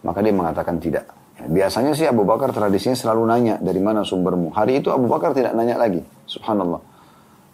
Maka 0.03 0.19
dia 0.19 0.33
mengatakan 0.33 0.81
tidak. 0.81 1.07
Ya, 1.39 1.45
biasanya 1.47 1.95
sih 1.95 2.03
Abu 2.09 2.27
Bakar 2.27 2.51
tradisinya 2.51 2.97
selalu 2.97 3.21
nanya 3.31 3.55
dari 3.61 3.79
mana 3.79 4.03
sumbermu. 4.03 4.51
Hari 4.51 4.83
itu 4.83 4.91
Abu 4.91 5.07
Bakar 5.07 5.31
tidak 5.31 5.55
nanya 5.55 5.79
lagi. 5.79 6.03
Subhanallah. 6.27 6.81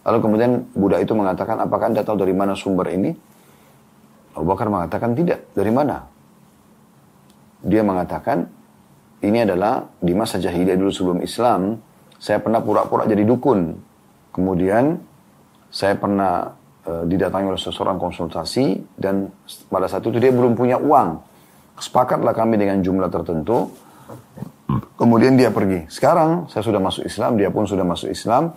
Lalu 0.08 0.18
kemudian 0.24 0.50
budak 0.74 1.04
itu 1.04 1.12
mengatakan, 1.12 1.60
apakah 1.60 1.92
anda 1.92 2.02
tahu 2.02 2.18
dari 2.18 2.34
mana 2.34 2.56
sumber 2.56 2.88
ini? 2.90 3.12
Abu 4.34 4.46
Bakar 4.48 4.66
mengatakan 4.72 5.14
tidak. 5.14 5.54
Dari 5.54 5.70
mana? 5.70 6.17
Dia 7.62 7.82
mengatakan 7.82 8.46
ini 9.18 9.42
adalah 9.42 9.90
di 9.98 10.14
masa 10.14 10.38
jahiliyah 10.38 10.78
dulu 10.78 10.92
sebelum 10.94 11.18
Islam 11.26 11.82
saya 12.18 12.42
pernah 12.42 12.58
pura-pura 12.58 13.06
jadi 13.06 13.22
dukun. 13.22 13.78
Kemudian 14.34 14.98
saya 15.70 15.94
pernah 15.94 16.54
e, 16.82 17.06
didatangi 17.06 17.46
oleh 17.54 17.62
seseorang 17.62 17.98
konsultasi 17.98 18.78
dan 18.98 19.30
pada 19.70 19.86
saat 19.90 20.02
itu 20.06 20.18
dia 20.18 20.34
belum 20.34 20.58
punya 20.58 20.78
uang. 20.78 21.22
Sepakatlah 21.78 22.34
kami 22.34 22.58
dengan 22.58 22.82
jumlah 22.82 23.10
tertentu. 23.10 23.70
Kemudian 24.98 25.38
dia 25.38 25.54
pergi. 25.54 25.86
Sekarang 25.86 26.50
saya 26.50 26.62
sudah 26.62 26.82
masuk 26.82 27.06
Islam 27.06 27.38
dia 27.38 27.50
pun 27.50 27.66
sudah 27.66 27.86
masuk 27.86 28.10
Islam. 28.10 28.54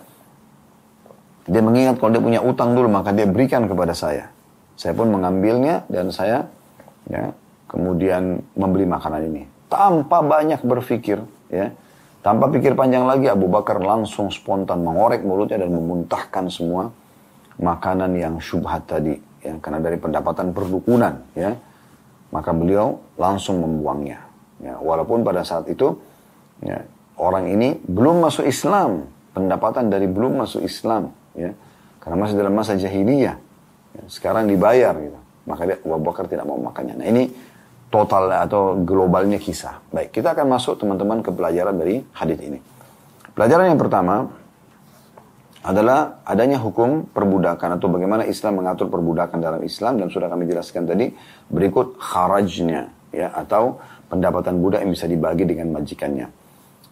Dia 1.46 1.62
mengingat 1.62 1.98
kalau 1.98 2.14
dia 2.14 2.22
punya 2.22 2.40
utang 2.42 2.74
dulu 2.74 2.86
maka 2.86 3.10
dia 3.14 3.26
berikan 3.26 3.66
kepada 3.66 3.94
saya. 3.94 4.30
Saya 4.74 4.94
pun 4.94 5.10
mengambilnya 5.10 5.86
dan 5.90 6.10
saya 6.10 6.46
ya 7.06 7.34
kemudian 7.72 8.44
membeli 8.52 8.84
makanan 8.84 9.32
ini. 9.32 9.42
Tanpa 9.72 10.20
banyak 10.20 10.60
berpikir 10.60 11.24
ya. 11.48 11.72
Tanpa 12.22 12.46
pikir 12.52 12.78
panjang 12.78 13.02
lagi 13.02 13.26
Abu 13.26 13.50
Bakar 13.50 13.82
langsung 13.82 14.30
spontan 14.30 14.86
mengorek 14.86 15.26
mulutnya 15.26 15.58
dan 15.58 15.74
memuntahkan 15.74 16.46
semua 16.52 16.94
makanan 17.58 18.14
yang 18.14 18.38
syubhat 18.38 18.86
tadi 18.86 19.16
ya. 19.42 19.58
Karena 19.58 19.80
dari 19.80 19.96
pendapatan 19.96 20.52
perdukunan 20.52 21.18
ya. 21.34 21.56
Maka 22.30 22.52
beliau 22.54 23.00
langsung 23.16 23.58
membuangnya 23.64 24.22
ya. 24.60 24.78
Walaupun 24.78 25.24
pada 25.24 25.42
saat 25.42 25.66
itu 25.72 25.96
ya 26.62 26.84
orang 27.18 27.48
ini 27.50 27.80
belum 27.80 28.22
masuk 28.22 28.46
Islam. 28.46 29.08
Pendapatan 29.32 29.88
dari 29.88 30.04
belum 30.04 30.44
masuk 30.44 30.60
Islam 30.60 31.08
ya. 31.32 31.56
Karena 31.98 32.16
masih 32.20 32.36
dalam 32.36 32.52
masa 32.52 32.74
jahiliyah 32.76 33.36
ya, 33.94 34.02
sekarang 34.10 34.50
dibayar 34.50 34.92
gitu. 34.98 35.18
Maka 35.48 35.62
dia 35.66 35.76
Abu 35.82 36.02
Bakar 36.02 36.28
tidak 36.28 36.46
mau 36.46 36.58
makannya. 36.58 36.98
Nah 36.98 37.06
ini 37.08 37.30
total 37.92 38.32
atau 38.32 38.80
globalnya 38.80 39.36
kisah. 39.36 39.84
Baik, 39.92 40.16
kita 40.16 40.32
akan 40.32 40.48
masuk 40.48 40.80
teman-teman 40.80 41.20
ke 41.20 41.28
pelajaran 41.28 41.76
dari 41.76 42.00
hadis 42.16 42.40
ini. 42.40 42.58
Pelajaran 43.36 43.76
yang 43.76 43.80
pertama 43.80 44.32
adalah 45.62 46.24
adanya 46.26 46.58
hukum 46.58 47.06
perbudakan 47.12 47.78
atau 47.78 47.86
bagaimana 47.86 48.26
Islam 48.26 48.64
mengatur 48.64 48.90
perbudakan 48.90 49.38
dalam 49.38 49.62
Islam 49.62 50.00
dan 50.00 50.10
sudah 50.10 50.26
kami 50.26 50.48
jelaskan 50.50 50.88
tadi 50.88 51.14
berikut 51.46 52.02
kharajnya 52.02 52.90
ya 53.14 53.30
atau 53.30 53.78
pendapatan 54.10 54.58
budak 54.58 54.82
yang 54.82 54.90
bisa 54.90 55.06
dibagi 55.06 55.46
dengan 55.46 55.70
majikannya. 55.70 56.26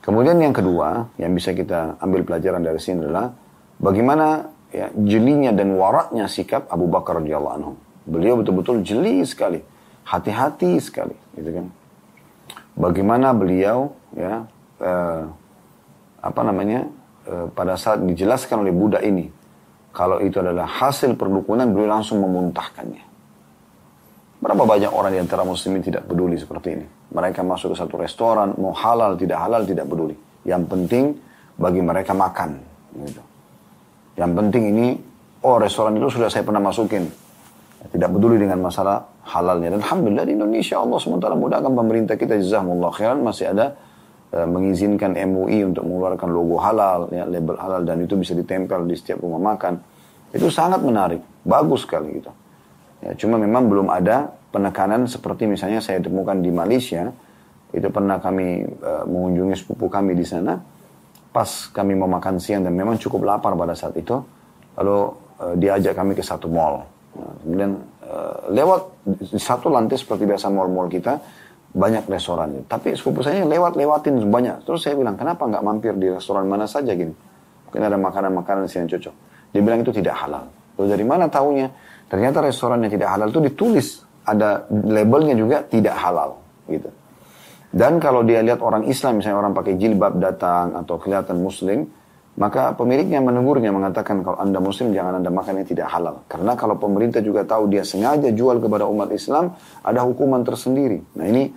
Kemudian 0.01 0.39
yang 0.39 0.55
kedua 0.55 1.11
yang 1.19 1.35
bisa 1.35 1.51
kita 1.51 1.99
ambil 1.99 2.23
pelajaran 2.23 2.63
dari 2.63 2.79
sini 2.79 3.05
adalah 3.05 3.35
bagaimana 3.83 4.49
ya 4.71 4.89
jelinya 4.95 5.51
dan 5.51 5.75
waraknya 5.75 6.31
sikap 6.31 6.71
Abu 6.71 6.87
Bakar 6.87 7.19
radhiyallahu 7.21 7.55
anhu. 7.59 7.73
Beliau 8.07 8.39
betul-betul 8.39 8.87
jeli 8.87 9.27
sekali 9.27 9.61
hati-hati 10.11 10.83
sekali, 10.83 11.15
gitu 11.39 11.51
kan. 11.55 11.67
Bagaimana 12.75 13.31
beliau 13.31 13.95
ya 14.19 14.43
eh, 14.83 15.23
apa 16.21 16.41
namanya 16.43 16.91
eh, 17.31 17.47
pada 17.55 17.79
saat 17.79 18.03
dijelaskan 18.03 18.67
oleh 18.67 18.75
budak 18.75 19.07
ini 19.07 19.31
kalau 19.91 20.23
itu 20.23 20.39
adalah 20.39 20.67
hasil 20.67 21.19
perdukunan 21.19 21.67
beliau 21.71 21.99
langsung 21.99 22.23
memuntahkannya. 22.23 23.11
Berapa 24.41 24.65
banyak 24.65 24.89
orang 24.89 25.13
di 25.13 25.21
antara 25.21 25.45
muslimin 25.45 25.85
tidak 25.85 26.09
peduli 26.09 26.39
seperti 26.41 26.69
ini. 26.73 26.87
Mereka 27.13 27.45
masuk 27.45 27.75
ke 27.75 27.77
satu 27.77 28.01
restoran, 28.01 28.57
mau 28.57 28.73
halal, 28.73 29.19
tidak 29.19 29.37
halal, 29.37 29.69
tidak 29.69 29.85
peduli. 29.85 30.17
Yang 30.49 30.63
penting 30.71 31.05
bagi 31.61 31.83
mereka 31.85 32.17
makan. 32.17 32.57
Gitu. 33.05 33.23
Yang 34.17 34.33
penting 34.41 34.63
ini, 34.73 34.89
oh 35.45 35.61
restoran 35.61 35.93
itu 36.01 36.09
sudah 36.09 36.33
saya 36.33 36.47
pernah 36.47 36.63
masukin. 36.63 37.05
Tidak 37.93 38.09
peduli 38.09 38.41
dengan 38.41 38.65
masalah 38.65 39.05
halalnya. 39.25 39.77
Dan 39.77 39.81
Alhamdulillah 39.85 40.27
di 40.27 40.35
Indonesia 40.37 40.81
Allah 40.81 40.99
SWT 40.99 41.27
mudahkan 41.37 41.73
pemerintah 41.73 42.15
kita 42.17 42.41
jazakumullah 42.41 42.93
khairan 42.95 43.21
masih 43.21 43.53
ada 43.53 43.77
uh, 44.33 44.49
mengizinkan 44.49 45.15
MUI 45.15 45.69
untuk 45.69 45.85
mengeluarkan 45.85 46.29
logo 46.31 46.57
halal, 46.61 47.11
ya, 47.13 47.29
label 47.29 47.57
halal 47.61 47.83
dan 47.85 48.01
itu 48.01 48.17
bisa 48.17 48.33
ditempel 48.33 48.89
di 48.89 48.97
setiap 48.97 49.21
rumah 49.21 49.55
makan. 49.55 49.81
Itu 50.31 50.49
sangat 50.49 50.81
menarik, 50.81 51.21
bagus 51.43 51.85
sekali 51.85 52.23
gitu. 52.23 52.31
Ya, 53.01 53.17
cuma 53.17 53.41
memang 53.41 53.67
belum 53.67 53.89
ada 53.89 54.31
penekanan 54.53 55.09
seperti 55.09 55.49
misalnya 55.49 55.81
saya 55.81 55.99
temukan 55.99 56.37
di 56.37 56.53
Malaysia, 56.53 57.09
itu 57.71 57.89
pernah 57.91 58.19
kami 58.19 58.67
uh, 58.83 59.05
mengunjungi 59.07 59.55
sepupu 59.57 59.87
kami 59.87 60.19
di 60.19 60.27
sana, 60.27 60.59
pas 61.31 61.71
kami 61.71 61.95
mau 61.95 62.11
makan 62.11 62.43
siang 62.43 62.67
dan 62.67 62.75
memang 62.75 62.99
cukup 62.99 63.23
lapar 63.25 63.55
pada 63.55 63.75
saat 63.79 63.95
itu, 63.97 64.19
lalu 64.79 65.15
uh, 65.39 65.55
diajak 65.57 65.95
kami 65.95 66.13
ke 66.19 66.23
satu 66.23 66.51
mall. 66.51 66.83
Nah, 67.15 67.33
kemudian 67.43 67.73
lewat 68.51 69.07
di 69.07 69.41
satu 69.41 69.71
lantai 69.71 69.97
seperti 69.97 70.27
biasa 70.27 70.51
mall-mall 70.51 70.91
kita 70.91 71.19
banyak 71.71 72.11
restoran. 72.11 72.67
Tapi 72.67 72.99
sepupu 72.99 73.23
saya 73.23 73.47
lewat-lewatin 73.47 74.19
banyak. 74.27 74.67
Terus 74.67 74.83
saya 74.83 74.99
bilang, 74.99 75.15
kenapa 75.15 75.47
nggak 75.47 75.63
mampir 75.63 75.95
di 75.95 76.11
restoran 76.11 76.51
mana 76.51 76.67
saja 76.67 76.91
gini? 76.99 77.15
Mungkin 77.71 77.83
ada 77.87 77.95
makanan-makanan 77.95 78.67
yang 78.67 78.91
cocok. 78.91 79.15
Dia 79.55 79.61
bilang 79.63 79.81
itu 79.87 79.95
tidak 79.95 80.19
halal. 80.19 80.51
Lalu 80.79 80.87
dari 80.91 81.05
mana 81.07 81.31
taunya? 81.31 81.71
Ternyata 82.11 82.43
restoran 82.43 82.83
yang 82.83 82.91
tidak 82.91 83.15
halal 83.15 83.31
itu 83.31 83.39
ditulis 83.39 84.03
ada 84.27 84.67
labelnya 84.71 85.39
juga 85.39 85.63
tidak 85.63 85.95
halal 85.95 86.43
gitu. 86.67 86.91
Dan 87.71 88.03
kalau 88.03 88.27
dia 88.27 88.43
lihat 88.43 88.59
orang 88.59 88.91
Islam 88.91 89.23
misalnya 89.23 89.39
orang 89.39 89.55
pakai 89.55 89.79
jilbab 89.79 90.19
datang 90.19 90.75
atau 90.75 90.99
kelihatan 90.99 91.39
muslim, 91.39 91.87
maka 92.41 92.73
pemiliknya 92.73 93.21
menegurnya 93.21 93.69
mengatakan 93.69 94.25
kalau 94.25 94.41
anda 94.41 94.65
muslim 94.65 94.97
jangan 94.97 95.21
anda 95.21 95.29
makan 95.29 95.61
yang 95.61 95.69
tidak 95.69 95.93
halal. 95.93 96.25
Karena 96.25 96.57
kalau 96.57 96.81
pemerintah 96.81 97.21
juga 97.21 97.45
tahu 97.45 97.69
dia 97.69 97.85
sengaja 97.85 98.33
jual 98.33 98.65
kepada 98.65 98.89
umat 98.89 99.13
Islam, 99.13 99.53
ada 99.85 100.01
hukuman 100.09 100.41
tersendiri. 100.41 101.05
Nah 101.21 101.29
ini 101.29 101.53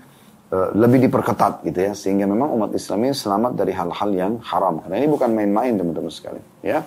uh, 0.54 0.69
lebih 0.78 1.10
diperketat 1.10 1.65
gitu 1.65 1.80
ya 1.82 1.91
sehingga 1.98 2.30
memang 2.30 2.54
umat 2.54 2.72
Islam 2.78 3.10
ini 3.10 3.13
selamat 3.17 3.52
dari 3.58 3.74
hal-hal 3.74 4.10
yang 4.13 4.34
haram 4.46 4.86
karena 4.86 4.96
ini 5.02 5.08
bukan 5.10 5.30
main-main 5.34 5.74
teman-teman 5.74 6.13
sekalian 6.13 6.46
ya 6.62 6.86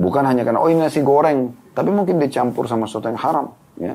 bukan 0.00 0.24
hanya 0.24 0.42
karena 0.42 0.60
oh 0.64 0.68
ini 0.72 0.80
nasi 0.80 1.04
goreng 1.04 1.52
tapi 1.76 1.92
mungkin 1.92 2.16
dicampur 2.16 2.64
sama 2.64 2.88
sesuatu 2.88 3.12
yang 3.12 3.20
haram 3.20 3.46
ya 3.76 3.94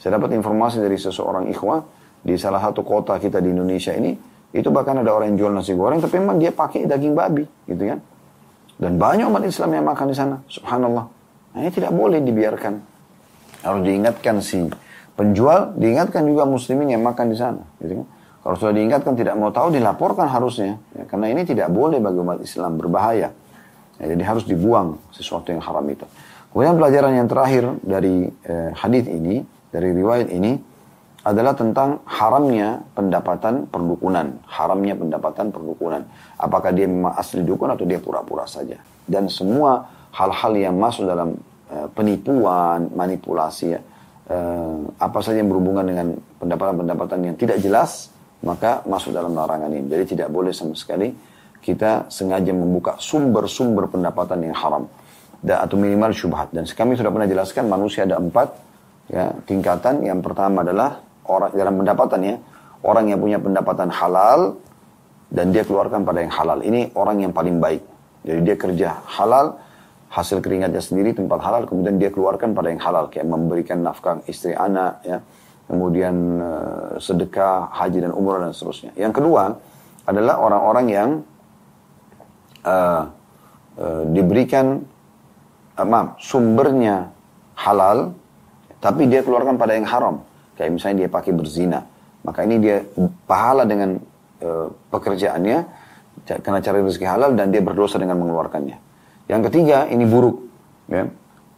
saya 0.00 0.16
dapat 0.16 0.32
informasi 0.40 0.80
dari 0.80 0.96
seseorang 0.96 1.52
ikhwah 1.52 1.84
di 2.24 2.36
salah 2.40 2.60
satu 2.60 2.80
kota 2.80 3.16
kita 3.20 3.40
di 3.44 3.52
Indonesia 3.52 3.92
ini 3.92 4.16
itu 4.50 4.68
bahkan 4.72 4.98
ada 4.98 5.12
orang 5.12 5.36
yang 5.36 5.46
jual 5.46 5.52
nasi 5.52 5.76
goreng 5.76 6.00
tapi 6.00 6.16
memang 6.18 6.40
dia 6.40 6.50
pakai 6.52 6.88
daging 6.88 7.12
babi 7.12 7.44
gitu 7.68 7.84
kan 7.84 8.00
dan 8.80 8.96
banyak 8.96 9.28
umat 9.28 9.44
Islam 9.44 9.76
yang 9.76 9.84
makan 9.84 10.06
di 10.08 10.16
sana. 10.16 10.36
Subhanallah. 10.48 11.04
Nah 11.52 11.58
ini 11.60 11.70
tidak 11.70 11.92
boleh 11.92 12.24
dibiarkan. 12.24 12.74
Harus 13.60 13.82
diingatkan 13.84 14.40
si 14.40 14.64
penjual 15.12 15.76
diingatkan 15.76 16.24
juga 16.24 16.48
muslimin 16.48 16.96
yang 16.96 17.04
makan 17.04 17.28
di 17.28 17.36
sana 17.36 17.60
gitu 17.76 18.00
kan? 18.00 18.06
Kalau 18.40 18.56
sudah 18.56 18.72
diingatkan 18.72 19.12
tidak 19.20 19.36
mau 19.36 19.52
tahu 19.52 19.76
dilaporkan 19.76 20.24
harusnya. 20.32 20.80
Ya, 20.96 21.04
karena 21.04 21.28
ini 21.28 21.44
tidak 21.44 21.68
boleh 21.68 22.00
bagi 22.00 22.18
umat 22.24 22.40
Islam 22.40 22.80
berbahaya. 22.80 23.36
Ya, 24.00 24.04
jadi 24.16 24.22
harus 24.24 24.48
dibuang 24.48 24.96
sesuatu 25.12 25.52
yang 25.52 25.60
haram 25.60 25.84
itu. 25.92 26.08
Kemudian 26.48 26.80
pelajaran 26.80 27.12
yang 27.20 27.28
terakhir 27.28 27.68
dari 27.84 28.32
eh, 28.48 28.72
hadis 28.72 29.04
ini 29.12 29.44
dari 29.68 29.92
riwayat 29.92 30.32
ini 30.32 30.56
adalah 31.20 31.52
tentang 31.52 32.00
haramnya 32.08 32.80
pendapatan 32.96 33.68
perdukunan, 33.68 34.40
haramnya 34.48 34.96
pendapatan 34.96 35.52
perdukunan. 35.52 36.02
Apakah 36.40 36.72
dia 36.72 36.88
memang 36.88 37.12
asli 37.12 37.44
dukun 37.44 37.68
atau 37.68 37.84
dia 37.84 38.00
pura-pura 38.00 38.48
saja. 38.48 38.80
Dan 39.04 39.28
semua 39.28 39.84
hal-hal 40.16 40.52
yang 40.56 40.74
masuk 40.80 41.04
dalam 41.04 41.36
uh, 41.68 41.88
penipuan, 41.92 42.88
manipulasi, 42.96 43.76
uh, 43.76 44.78
apa 44.96 45.18
saja 45.20 45.44
yang 45.44 45.52
berhubungan 45.52 45.84
dengan 45.84 46.06
pendapatan-pendapatan 46.40 47.18
yang 47.32 47.36
tidak 47.36 47.60
jelas, 47.60 48.08
maka 48.40 48.80
masuk 48.88 49.12
dalam 49.12 49.36
larangan 49.36 49.68
ini. 49.68 49.84
Jadi 49.92 50.16
tidak 50.16 50.32
boleh 50.32 50.56
sama 50.56 50.72
sekali 50.72 51.12
kita 51.60 52.08
sengaja 52.08 52.56
membuka 52.56 52.96
sumber-sumber 52.96 53.92
pendapatan 53.92 54.48
yang 54.48 54.56
haram 54.56 54.88
dan 55.44 55.60
atau 55.60 55.76
minimal 55.76 56.12
syubhat. 56.16 56.48
Dan 56.52 56.64
kami 56.64 56.96
sudah 56.96 57.12
pernah 57.12 57.28
jelaskan 57.28 57.68
manusia 57.68 58.08
ada 58.08 58.16
empat 58.16 58.48
ya, 59.12 59.28
tingkatan. 59.44 60.04
Yang 60.04 60.20
pertama 60.24 60.64
adalah 60.64 61.04
orang 61.30 61.50
dalam 61.54 61.74
pendapatannya 61.78 62.34
orang 62.82 63.04
yang 63.12 63.18
punya 63.22 63.38
pendapatan 63.38 63.88
halal 63.92 64.58
dan 65.30 65.54
dia 65.54 65.62
keluarkan 65.62 66.02
pada 66.02 66.26
yang 66.26 66.32
halal. 66.34 66.58
Ini 66.58 66.90
orang 66.98 67.22
yang 67.22 67.32
paling 67.32 67.62
baik. 67.62 67.82
Jadi 68.26 68.40
dia 68.42 68.56
kerja 68.58 68.88
halal 69.06 69.56
hasil 70.10 70.42
keringatnya 70.42 70.82
sendiri 70.82 71.14
tempat 71.14 71.38
halal 71.38 71.70
kemudian 71.70 71.96
dia 72.02 72.10
keluarkan 72.10 72.50
pada 72.52 72.68
yang 72.74 72.82
halal. 72.82 73.06
Kayak 73.08 73.30
memberikan 73.30 73.78
nafkah 73.86 74.18
istri 74.26 74.52
anak 74.52 75.06
ya. 75.06 75.22
Kemudian 75.70 76.14
uh, 76.42 76.98
sedekah 76.98 77.70
haji 77.70 78.02
dan 78.02 78.10
umrah 78.10 78.42
dan 78.42 78.50
seterusnya. 78.50 78.90
Yang 78.98 79.22
kedua 79.22 79.54
adalah 80.02 80.42
orang-orang 80.42 80.86
yang 80.90 81.10
uh, 82.66 83.06
uh, 83.78 84.02
diberikan 84.10 84.82
uh, 85.78 85.86
maaf 85.86 86.18
sumbernya 86.18 87.14
halal 87.54 88.18
tapi 88.80 89.06
dia 89.06 89.20
keluarkan 89.20 89.60
pada 89.60 89.76
yang 89.76 89.86
haram 89.86 90.24
Kayak 90.60 90.76
misalnya 90.76 90.96
dia 91.00 91.08
pakai 91.08 91.32
berzina. 91.32 91.80
Maka 92.20 92.44
ini 92.44 92.60
dia 92.60 92.84
pahala 93.24 93.64
dengan 93.64 93.96
e, 94.36 94.48
pekerjaannya 94.92 95.58
karena 96.28 96.60
cari 96.60 96.84
rezeki 96.84 97.06
halal 97.08 97.32
dan 97.32 97.48
dia 97.48 97.64
berdosa 97.64 97.96
dengan 97.96 98.20
mengeluarkannya. 98.20 98.76
Yang 99.24 99.40
ketiga 99.48 99.88
ini 99.88 100.04
buruk. 100.04 100.36
Ya. 100.92 101.08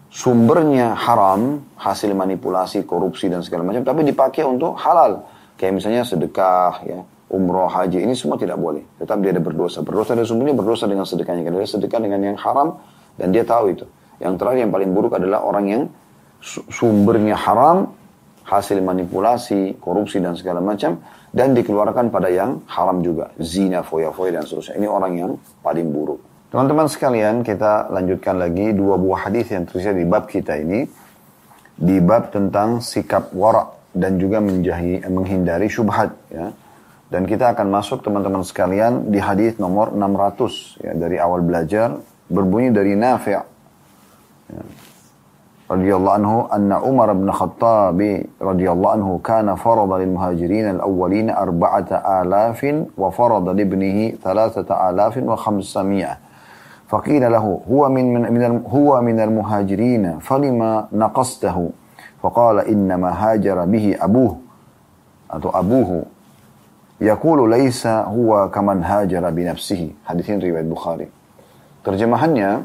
Sumbernya 0.06 0.94
haram, 0.94 1.66
hasil 1.74 2.14
manipulasi, 2.14 2.86
korupsi 2.86 3.26
dan 3.26 3.42
segala 3.42 3.66
macam, 3.66 3.82
tapi 3.82 4.06
dipakai 4.06 4.46
untuk 4.46 4.78
halal. 4.78 5.26
Kayak 5.58 5.82
misalnya 5.82 6.06
sedekah, 6.06 6.84
ya, 6.86 7.02
umroh, 7.32 7.66
haji, 7.66 8.06
ini 8.06 8.14
semua 8.14 8.38
tidak 8.38 8.60
boleh. 8.60 8.86
Tetap 9.02 9.18
dia 9.18 9.34
ada 9.34 9.42
berdosa. 9.42 9.82
Berdosa 9.82 10.14
dari 10.14 10.30
sumbernya 10.30 10.54
berdosa 10.54 10.86
dengan 10.86 11.08
sedekahnya. 11.08 11.42
Karena 11.42 11.58
dia 11.58 11.70
sedekah 11.74 11.98
dengan 11.98 12.20
yang 12.22 12.38
haram 12.38 12.78
dan 13.18 13.34
dia 13.34 13.42
tahu 13.42 13.74
itu. 13.74 13.88
Yang 14.22 14.38
terakhir 14.38 14.68
yang 14.68 14.72
paling 14.72 14.90
buruk 14.94 15.12
adalah 15.18 15.42
orang 15.42 15.66
yang 15.66 15.82
sumbernya 16.70 17.34
haram, 17.34 17.90
hasil 18.44 18.82
manipulasi, 18.82 19.78
korupsi 19.78 20.18
dan 20.18 20.34
segala 20.34 20.58
macam 20.58 20.98
dan 21.32 21.56
dikeluarkan 21.56 22.12
pada 22.12 22.28
yang 22.28 22.60
haram 22.68 23.00
juga, 23.00 23.32
zina, 23.40 23.80
foya-foya 23.80 24.38
dan 24.38 24.42
seterusnya. 24.44 24.76
Ini 24.76 24.86
orang 24.88 25.12
yang 25.16 25.30
paling 25.64 25.88
buruk. 25.88 26.20
Teman-teman 26.52 26.84
sekalian, 26.84 27.40
kita 27.40 27.88
lanjutkan 27.88 28.36
lagi 28.36 28.76
dua 28.76 29.00
buah 29.00 29.32
hadis 29.32 29.48
yang 29.48 29.64
tersedia 29.64 29.96
di 29.96 30.04
bab 30.04 30.28
kita 30.28 30.60
ini. 30.60 30.84
Di 31.72 31.96
bab 32.04 32.28
tentang 32.28 32.84
sikap 32.84 33.32
warak 33.32 33.96
dan 33.96 34.20
juga 34.20 34.44
menjahi, 34.44 35.00
menghindari 35.08 35.72
syubhat 35.72 36.12
ya. 36.28 36.52
Dan 37.08 37.24
kita 37.24 37.56
akan 37.56 37.68
masuk 37.72 38.04
teman-teman 38.04 38.44
sekalian 38.44 39.08
di 39.08 39.20
hadis 39.20 39.56
nomor 39.56 39.92
600 39.92 40.80
ya 40.80 40.92
dari 40.96 41.16
awal 41.20 41.40
belajar 41.44 41.96
berbunyi 42.28 42.72
dari 42.72 42.96
Nafi' 42.96 43.32
ya. 43.32 43.42
رضي 45.72 45.96
الله 45.96 46.12
عنه 46.12 46.48
أن 46.54 46.72
عمر 46.72 47.12
بن 47.12 47.28
الخطاب 47.28 47.98
رضي 48.42 48.70
الله 48.70 48.90
عنه 48.90 49.20
كان 49.24 49.54
فرض 49.54 49.92
للمهاجرين 49.92 50.70
الأولين 50.70 51.30
أربعة 51.30 51.88
آلاف 52.22 52.84
وفرض 52.98 53.48
لابنه 53.48 54.12
ثلاثة 54.24 54.90
آلاف 54.90 55.16
وخمسمائة 55.16 56.18
فقيل 56.88 57.32
له 57.32 57.60
هو 57.70 57.88
من, 57.88 58.14
من, 58.14 58.22
من 58.32 58.62
هو 58.68 59.00
من 59.00 59.20
المهاجرين 59.20 60.18
فلما 60.18 60.88
نقصته 60.92 61.70
فقال 62.22 62.58
إنما 62.58 63.10
هاجر 63.10 63.64
به 63.64 63.96
أبوه 64.00 64.36
أو 65.34 65.50
أبوه 65.54 66.02
يقول 67.00 67.50
ليس 67.50 67.86
هو 67.86 68.50
كمن 68.50 68.84
هاجر 68.84 69.30
بنفسه 69.30 69.90
حديثين 70.06 70.38
رواية 70.40 70.60
البخاري 70.60 71.08
terjemahannya 71.82 72.62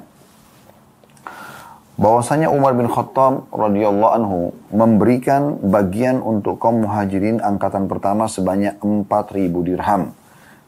bahwasanya 1.97 2.53
Umar 2.53 2.77
bin 2.77 2.85
Khattab 2.85 3.49
radhiyallahu 3.49 4.13
anhu 4.13 4.39
memberikan 4.69 5.57
bagian 5.65 6.21
untuk 6.21 6.61
kaum 6.61 6.85
muhajirin 6.85 7.41
angkatan 7.41 7.89
pertama 7.89 8.29
sebanyak 8.29 8.77
4000 8.79 9.67
dirham. 9.67 10.13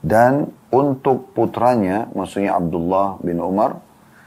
Dan 0.02 0.50
untuk 0.74 1.32
putranya 1.38 2.10
maksudnya 2.18 2.58
Abdullah 2.58 3.22
bin 3.22 3.38
Umar 3.38 3.78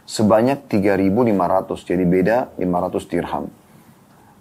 sebanyak 0.07 0.71
3500 0.71 1.88
jadi 1.88 2.05
beda 2.07 2.37
500 2.57 3.11
dirham. 3.11 3.45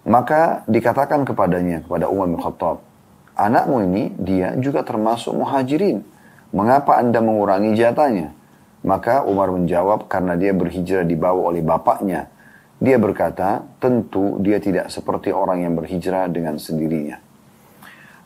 Maka 0.02 0.66
dikatakan 0.66 1.26
kepadanya 1.26 1.82
kepada 1.86 2.06
Umar 2.10 2.30
bin 2.30 2.38
Khattab 2.38 2.92
anakmu 3.36 3.84
ini 3.90 4.12
dia 4.20 4.54
juga 4.60 4.84
termasuk 4.84 5.32
muhajirin. 5.34 6.04
Mengapa 6.52 7.00
anda 7.00 7.24
mengurangi 7.24 7.72
jatahnya? 7.72 8.36
Maka 8.84 9.24
Umar 9.24 9.48
menjawab 9.54 10.10
karena 10.10 10.36
dia 10.36 10.52
berhijrah 10.52 11.06
dibawa 11.06 11.48
oleh 11.54 11.62
bapaknya 11.64 12.28
dia 12.82 12.98
berkata, 12.98 13.62
tentu 13.78 14.42
dia 14.42 14.58
tidak 14.58 14.90
seperti 14.90 15.30
orang 15.30 15.62
yang 15.62 15.78
berhijrah 15.78 16.26
dengan 16.26 16.58
sendirinya. 16.58 17.14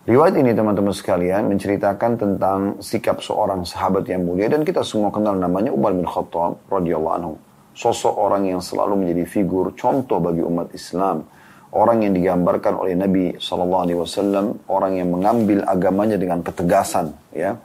Riwayat 0.08 0.38
ini 0.40 0.56
teman-teman 0.56 0.96
sekalian 0.96 1.50
menceritakan 1.52 2.16
tentang 2.16 2.80
sikap 2.80 3.20
seorang 3.20 3.68
sahabat 3.68 4.08
yang 4.08 4.24
mulia 4.24 4.48
dan 4.48 4.64
kita 4.64 4.80
semua 4.80 5.12
kenal 5.12 5.36
namanya 5.36 5.74
Umar 5.74 5.92
bin 5.92 6.08
Khattab 6.08 6.56
radhiyallahu 6.72 7.16
anhu. 7.20 7.34
Sosok 7.76 8.16
orang 8.16 8.48
yang 8.48 8.64
selalu 8.64 9.04
menjadi 9.04 9.28
figur 9.28 9.76
contoh 9.76 10.16
bagi 10.22 10.40
umat 10.40 10.72
Islam. 10.72 11.28
Orang 11.76 12.06
yang 12.06 12.16
digambarkan 12.16 12.80
oleh 12.80 12.96
Nabi 12.96 13.36
Shallallahu 13.36 13.82
Alaihi 13.84 13.98
Wasallam, 14.00 14.46
orang 14.72 14.96
yang 14.96 15.12
mengambil 15.12 15.60
agamanya 15.68 16.16
dengan 16.16 16.40
ketegasan, 16.40 17.12
ya, 17.36 17.58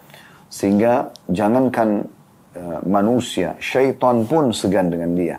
sehingga 0.52 1.16
jangankan 1.32 2.04
uh, 2.58 2.84
manusia, 2.84 3.56
syaitan 3.64 4.28
pun 4.28 4.52
segan 4.52 4.92
dengan 4.92 5.16
dia. 5.16 5.38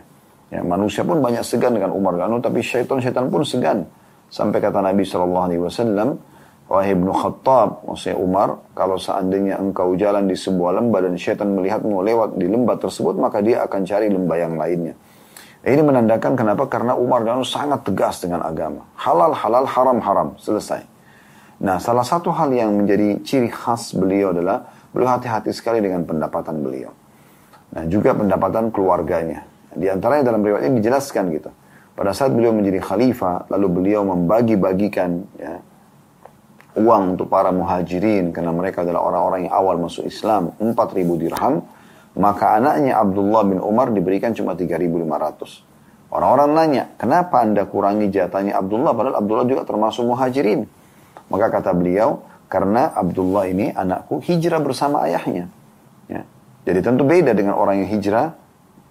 Ya, 0.53 0.61
manusia 0.61 1.01
pun 1.01 1.17
banyak 1.17 1.41
segan 1.41 1.73
dengan 1.73 1.89
Umar 1.97 2.13
bin 2.13 2.37
tapi 2.37 2.61
syaitan-syaitan 2.61 3.25
pun 3.33 3.41
segan. 3.41 3.89
Sampai 4.29 4.61
kata 4.61 4.85
Nabi 4.85 5.01
Shallallahu 5.01 5.45
Alaihi 5.49 5.61
Wasallam, 5.65 6.21
wahai 6.69 6.93
ibnu 6.93 7.09
Khattab, 7.09 7.81
maksudnya 7.89 8.21
Umar, 8.21 8.61
kalau 8.77 9.01
seandainya 9.01 9.57
engkau 9.57 9.97
jalan 9.97 10.29
di 10.29 10.37
sebuah 10.37 10.77
lembah 10.77 11.09
dan 11.09 11.17
syaitan 11.17 11.49
melihatmu 11.49 12.05
lewat 12.05 12.37
di 12.37 12.45
lembah 12.45 12.77
tersebut, 12.77 13.17
maka 13.17 13.41
dia 13.41 13.65
akan 13.65 13.81
cari 13.81 14.13
lembah 14.13 14.37
yang 14.37 14.53
lainnya. 14.53 14.93
Ini 15.65 15.81
menandakan 15.81 16.37
kenapa? 16.37 16.69
Karena 16.69 16.93
Umar 16.93 17.25
dan 17.25 17.41
sangat 17.41 17.81
tegas 17.87 18.21
dengan 18.21 18.45
agama. 18.45 18.85
Halal, 18.93 19.33
halal, 19.33 19.65
haram, 19.65 19.97
haram. 20.05 20.29
Selesai. 20.37 20.85
Nah, 21.63 21.79
salah 21.79 22.03
satu 22.03 22.29
hal 22.35 22.51
yang 22.51 22.77
menjadi 22.77 23.23
ciri 23.23 23.47
khas 23.47 23.95
beliau 23.95 24.35
adalah 24.35 24.69
beliau 24.91 25.15
hati-hati 25.17 25.55
sekali 25.55 25.79
dengan 25.79 26.03
pendapatan 26.03 26.59
beliau. 26.59 26.91
Nah, 27.73 27.87
juga 27.87 28.11
pendapatan 28.11 28.75
keluarganya. 28.75 29.52
Di 29.75 29.87
antaranya 29.89 30.33
dalam 30.33 30.41
riwayat 30.45 30.69
ini 30.69 30.79
dijelaskan 30.79 31.23
gitu. 31.33 31.49
Pada 31.93 32.09
saat 32.13 32.33
beliau 32.33 32.53
menjadi 32.53 32.81
khalifah, 32.81 33.49
lalu 33.53 33.67
beliau 33.69 34.01
membagi-bagikan 34.01 35.29
ya, 35.37 35.61
uang 36.73 37.17
untuk 37.17 37.29
para 37.29 37.53
muhajirin 37.53 38.33
karena 38.33 38.49
mereka 38.49 38.81
adalah 38.81 39.05
orang-orang 39.05 39.45
yang 39.45 39.53
awal 39.53 39.77
masuk 39.77 40.09
Islam, 40.09 40.57
4000 40.57 41.21
dirham, 41.21 41.61
maka 42.17 42.57
anaknya 42.57 42.97
Abdullah 42.97 43.45
bin 43.45 43.61
Umar 43.61 43.93
diberikan 43.93 44.33
cuma 44.33 44.57
3500. 44.57 46.09
Orang-orang 46.13 46.49
nanya, 46.53 46.83
kenapa 46.97 47.41
anda 47.41 47.65
kurangi 47.65 48.09
jatahnya 48.09 48.57
Abdullah 48.57 48.93
padahal 48.93 49.17
Abdullah 49.21 49.45
juga 49.49 49.61
termasuk 49.65 50.05
muhajirin? 50.05 50.65
Maka 51.29 51.49
kata 51.49 51.73
beliau, 51.73 52.21
Karena 52.53 52.93
Abdullah 52.93 53.49
ini 53.49 53.73
anakku 53.73 54.21
hijrah 54.21 54.61
bersama 54.61 55.01
ayahnya. 55.09 55.49
Ya. 56.05 56.21
Jadi 56.69 56.79
tentu 56.85 57.01
beda 57.01 57.33
dengan 57.33 57.57
orang 57.57 57.81
yang 57.81 57.89
hijrah 57.97 58.37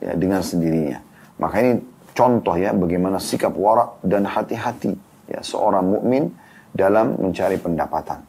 ya, 0.03 0.12
dengan 0.19 0.43
sendirinya. 0.43 0.99
Maka 1.38 1.62
ini 1.62 1.73
contoh 2.12 2.59
ya 2.59 2.75
bagaimana 2.75 3.23
sikap 3.23 3.55
warak 3.55 4.03
dan 4.03 4.27
hati-hati 4.27 4.93
ya 5.31 5.41
seorang 5.41 5.87
mukmin 5.87 6.29
dalam 6.75 7.17
mencari 7.17 7.57
pendapatan. 7.57 8.21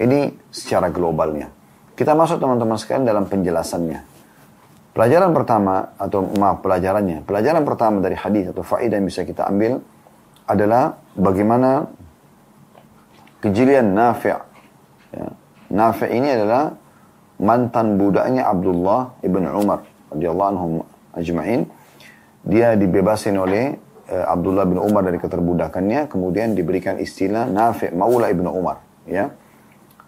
Ini 0.00 0.32
secara 0.52 0.92
globalnya. 0.92 1.48
Kita 1.96 2.16
masuk 2.16 2.40
teman-teman 2.40 2.76
sekalian 2.80 3.04
dalam 3.04 3.24
penjelasannya. 3.28 4.00
Pelajaran 4.90 5.30
pertama 5.30 5.94
atau 5.94 6.26
maaf 6.34 6.64
pelajarannya, 6.64 7.22
pelajaran 7.22 7.62
pertama 7.62 8.02
dari 8.02 8.18
hadis 8.18 8.50
atau 8.50 8.64
faedah 8.66 8.98
yang 8.98 9.06
bisa 9.06 9.22
kita 9.22 9.46
ambil 9.46 9.78
adalah 10.50 10.98
bagaimana 11.14 11.86
kejelian 13.38 13.94
Nafi' 13.94 14.34
ya. 15.14 15.28
Nafi' 15.70 16.10
ini 16.10 16.28
adalah 16.34 16.74
mantan 17.38 17.94
budaknya 17.96 18.50
Abdullah 18.50 19.22
ibn 19.22 19.46
Umar 19.46 19.86
radhiyallahu 20.10 20.50
anhum 20.52 20.72
ajma'in. 21.14 21.66
Dia 22.46 22.74
dibebasin 22.78 23.36
oleh 23.36 23.76
uh, 24.08 24.26
Abdullah 24.32 24.64
bin 24.64 24.80
Umar 24.80 25.04
dari 25.04 25.20
keterbudakannya, 25.20 26.08
kemudian 26.08 26.56
diberikan 26.56 26.96
istilah 26.96 27.46
Nafi' 27.46 27.92
Maula 27.92 28.32
ibn 28.32 28.48
Umar, 28.48 28.80
ya. 29.04 29.28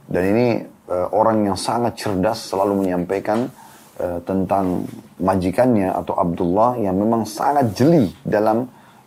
Dan 0.08 0.22
ini 0.34 0.46
uh, 0.90 1.08
orang 1.14 1.46
yang 1.46 1.56
sangat 1.56 1.96
cerdas 1.96 2.50
selalu 2.50 2.84
menyampaikan 2.84 3.48
uh, 4.00 4.18
tentang 4.24 4.88
majikannya 5.22 5.92
atau 5.92 6.18
Abdullah 6.18 6.76
yang 6.80 6.98
memang 6.98 7.24
sangat 7.28 7.72
jeli 7.76 8.10
dalam 8.26 8.66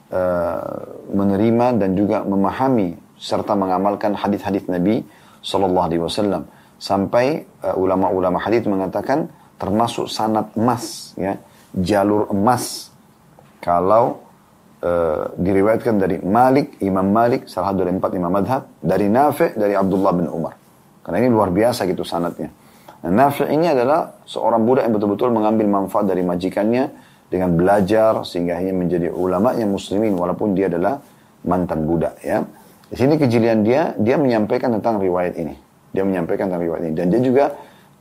uh, 0.09 0.81
menerima 1.11 1.77
dan 1.81 1.93
juga 1.93 2.23
memahami 2.23 2.95
serta 3.19 3.55
mengamalkan 3.55 4.15
hadis-hadis 4.15 4.67
Nabi 4.67 5.03
Shallallahu 5.45 5.85
Alaihi 5.87 6.01
Wasallam 6.03 6.43
sampai 6.75 7.47
ulama-ulama 7.79 8.35
uh, 8.35 8.43
hadis 8.43 8.67
mengatakan 8.67 9.31
termasuk 9.55 10.11
sanat 10.11 10.51
emas 10.55 11.15
ya 11.15 11.39
jalur 11.75 12.31
emas 12.31 12.91
kalau 13.63 14.23
uh, 14.83 15.31
diriwayatkan 15.35 15.95
dari 15.95 16.19
Malik 16.23 16.79
Imam 16.83 17.07
Malik 17.07 17.47
salah 17.47 17.71
satu 17.71 17.87
dari 17.87 17.91
empat 17.95 18.11
imam 18.15 18.31
madhab 18.31 18.67
dari 18.79 19.07
Nafi 19.07 19.55
dari 19.55 19.73
Abdullah 19.75 20.13
bin 20.15 20.27
Umar 20.27 20.53
karena 21.03 21.17
ini 21.23 21.29
luar 21.31 21.49
biasa 21.51 21.87
gitu 21.87 22.03
sanatnya 22.03 22.65
Nah, 23.05 23.29
Nafi 23.29 23.45
ini 23.53 23.69
adalah 23.69 24.17
seorang 24.25 24.65
budak 24.65 24.89
yang 24.89 24.97
betul-betul 24.97 25.29
mengambil 25.29 25.69
manfaat 25.69 26.09
dari 26.09 26.25
majikannya 26.25 26.89
dengan 27.29 27.53
belajar 27.53 28.25
sehingga 28.25 28.57
ia 28.57 28.73
menjadi 28.73 29.13
ulama 29.13 29.53
yang 29.53 29.69
muslimin 29.69 30.17
walaupun 30.17 30.57
dia 30.57 30.73
adalah 30.73 30.97
mantan 31.45 31.85
budak 31.85 32.17
ya. 32.25 32.41
Di 32.89 32.97
sini 32.97 33.21
kejelian 33.21 33.61
dia, 33.61 33.93
dia 34.01 34.17
menyampaikan 34.17 34.73
tentang 34.73 34.97
riwayat 34.97 35.37
ini. 35.37 35.53
Dia 35.93 36.01
menyampaikan 36.01 36.49
tentang 36.49 36.65
riwayat 36.65 36.83
ini 36.89 36.95
dan 36.97 37.05
dia 37.13 37.21
juga 37.21 37.45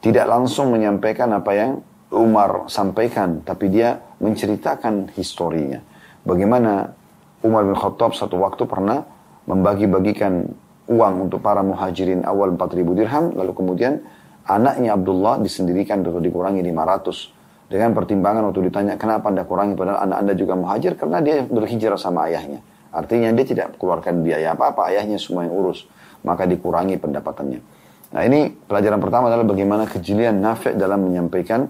tidak 0.05 0.29
langsung 0.29 0.69
menyampaikan 0.69 1.33
apa 1.33 1.57
yang 1.57 1.81
Umar 2.13 2.69
sampaikan, 2.69 3.41
tapi 3.41 3.73
dia 3.73 4.05
menceritakan 4.21 5.17
historinya. 5.17 5.81
Bagaimana 6.29 6.93
Umar 7.41 7.65
bin 7.65 7.73
Khattab 7.73 8.13
satu 8.13 8.37
waktu 8.37 8.69
pernah 8.69 9.01
membagi-bagikan 9.49 10.45
uang 10.93 11.15
untuk 11.25 11.41
para 11.41 11.65
muhajirin 11.65 12.21
awal 12.29 12.53
4000 12.53 12.85
dirham, 13.01 13.33
lalu 13.33 13.57
kemudian 13.57 14.05
anaknya 14.45 14.93
Abdullah 14.93 15.41
disendirikan 15.41 16.05
atau 16.05 16.21
dikurangi 16.21 16.61
500 16.61 17.73
dengan 17.73 17.97
pertimbangan 17.97 18.53
waktu 18.53 18.61
ditanya 18.69 19.01
kenapa 19.01 19.33
anda 19.33 19.49
kurangi? 19.49 19.73
Padahal 19.73 20.05
anak 20.05 20.17
anda 20.21 20.35
juga 20.37 20.53
muhajir 20.53 21.01
karena 21.01 21.25
dia 21.25 21.49
berhijrah 21.49 21.97
sama 21.97 22.29
ayahnya. 22.29 22.61
Artinya 22.93 23.33
dia 23.33 23.49
tidak 23.49 23.81
keluarkan 23.81 24.21
biaya 24.21 24.53
apa-apa 24.53 24.93
ayahnya 24.93 25.17
semua 25.17 25.49
yang 25.49 25.57
urus. 25.57 25.89
Maka 26.21 26.45
dikurangi 26.45 27.01
pendapatannya 27.01 27.84
nah 28.15 28.23
ini 28.23 28.55
pelajaran 28.55 29.03
pertama 29.03 29.27
adalah 29.27 29.43
bagaimana 29.43 29.91
kejelian 29.91 30.39
Nafi' 30.39 30.79
dalam 30.79 31.11
menyampaikan 31.11 31.67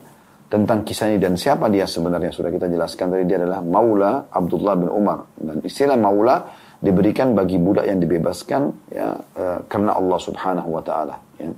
tentang 0.53 0.85
kisah 0.85 1.11
ini 1.11 1.19
dan 1.19 1.41
siapa 1.41 1.73
dia 1.73 1.89
sebenarnya 1.89 2.31
sudah 2.31 2.53
kita 2.53 2.69
jelaskan 2.69 3.11
tadi 3.11 3.25
dia 3.25 3.41
adalah 3.41 3.65
Maula 3.65 4.29
Abdullah 4.29 4.77
bin 4.77 4.93
Umar 4.93 5.25
dan 5.41 5.65
istilah 5.65 5.97
Maula 5.97 6.45
diberikan 6.85 7.33
bagi 7.33 7.57
budak 7.57 7.89
yang 7.89 7.97
dibebaskan 7.97 8.93
ya 8.93 9.17
uh, 9.17 9.65
karena 9.67 9.97
Allah 9.97 10.19
Subhanahu 10.21 10.69
wa 10.69 10.85
taala 10.85 11.17
ya. 11.41 11.49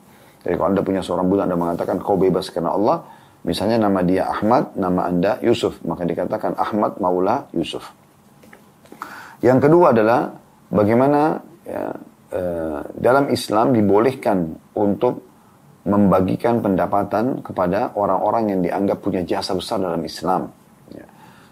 Jadi 0.47 0.55
kalau 0.55 0.71
Anda 0.71 0.83
punya 0.87 1.03
seorang 1.03 1.27
budak, 1.27 1.51
Anda 1.51 1.59
mengatakan 1.59 1.99
kau 1.99 2.15
bebas 2.15 2.55
karena 2.55 2.71
Allah, 2.71 3.03
misalnya 3.43 3.83
nama 3.83 3.99
dia 4.07 4.31
Ahmad, 4.31 4.79
nama 4.79 5.11
Anda 5.11 5.43
Yusuf, 5.43 5.83
maka 5.83 6.07
dikatakan 6.07 6.55
Ahmad 6.55 7.03
Maula 7.03 7.51
Yusuf. 7.51 7.83
Yang 9.43 9.67
kedua 9.67 9.91
adalah 9.91 10.39
bagaimana 10.71 11.43
ya, 11.67 11.91
eh, 12.37 12.81
dalam 12.93 13.33
Islam 13.33 13.73
dibolehkan 13.73 14.53
untuk 14.77 15.25
membagikan 15.87 16.61
pendapatan 16.61 17.41
kepada 17.41 17.95
orang-orang 17.97 18.53
yang 18.53 18.61
dianggap 18.61 19.01
punya 19.01 19.23
jasa 19.25 19.55
besar 19.55 19.81
dalam 19.81 20.03
Islam. 20.03 20.51
Ya. 20.91 21.07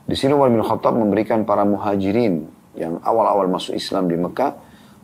Di 0.04 0.14
sini 0.18 0.34
Umar 0.34 0.50
bin 0.50 0.60
Khattab 0.60 0.92
memberikan 0.98 1.46
para 1.46 1.62
muhajirin 1.62 2.44
yang 2.74 2.98
awal-awal 3.00 3.46
masuk 3.46 3.78
Islam 3.78 4.10
di 4.10 4.18
Mekah 4.18 4.52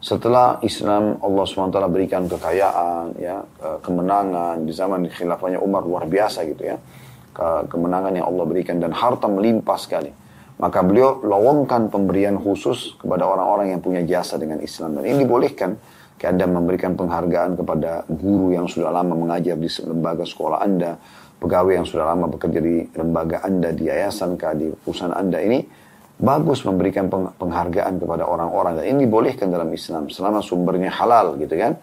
setelah 0.01 0.59
Islam 0.65 1.21
Allah 1.21 1.45
SWT 1.45 1.77
berikan 1.93 2.25
kekayaan, 2.25 3.21
ya, 3.21 3.45
kemenangan 3.85 4.65
di 4.65 4.73
zaman 4.73 5.05
khilafahnya 5.07 5.61
Umar 5.61 5.85
luar 5.85 6.09
biasa 6.09 6.43
gitu 6.49 6.73
ya, 6.73 6.77
kemenangan 7.69 8.17
yang 8.17 8.27
Allah 8.27 8.45
berikan 8.49 8.81
dan 8.81 8.97
harta 8.97 9.29
melimpah 9.29 9.77
sekali. 9.77 10.11
Maka 10.61 10.85
beliau 10.85 11.25
lowongkan 11.25 11.89
pemberian 11.89 12.37
khusus 12.37 13.01
kepada 13.01 13.25
orang-orang 13.25 13.73
yang 13.73 13.81
punya 13.81 14.05
jasa 14.05 14.37
dengan 14.37 14.61
Islam. 14.61 15.01
Dan 15.01 15.09
ini 15.09 15.25
dibolehkan. 15.25 15.73
Anda 16.21 16.45
memberikan 16.45 17.01
penghargaan 17.01 17.57
kepada 17.57 18.05
guru 18.05 18.53
yang 18.53 18.69
sudah 18.69 18.93
lama 18.93 19.17
mengajar 19.17 19.57
di 19.57 19.73
lembaga 19.89 20.29
sekolah 20.29 20.61
Anda, 20.61 21.01
pegawai 21.41 21.81
yang 21.81 21.89
sudah 21.89 22.13
lama 22.13 22.29
bekerja 22.29 22.61
di 22.61 22.85
lembaga 22.93 23.41
Anda, 23.41 23.73
di 23.73 23.89
yayasan 23.89 24.37
di 24.37 24.69
perusahaan 24.69 25.17
Anda. 25.17 25.41
Ini, 25.41 25.65
bagus 26.21 26.61
memberikan 26.69 27.09
penghargaan 27.09 27.97
kepada 27.97 28.29
orang-orang. 28.29 28.77
Dan 28.77 28.85
ini 28.93 29.09
dibolehkan 29.09 29.49
dalam 29.49 29.73
Islam 29.73 30.13
selama 30.13 30.45
sumbernya 30.45 30.93
halal 30.93 31.41
gitu 31.41 31.57
kan? 31.57 31.81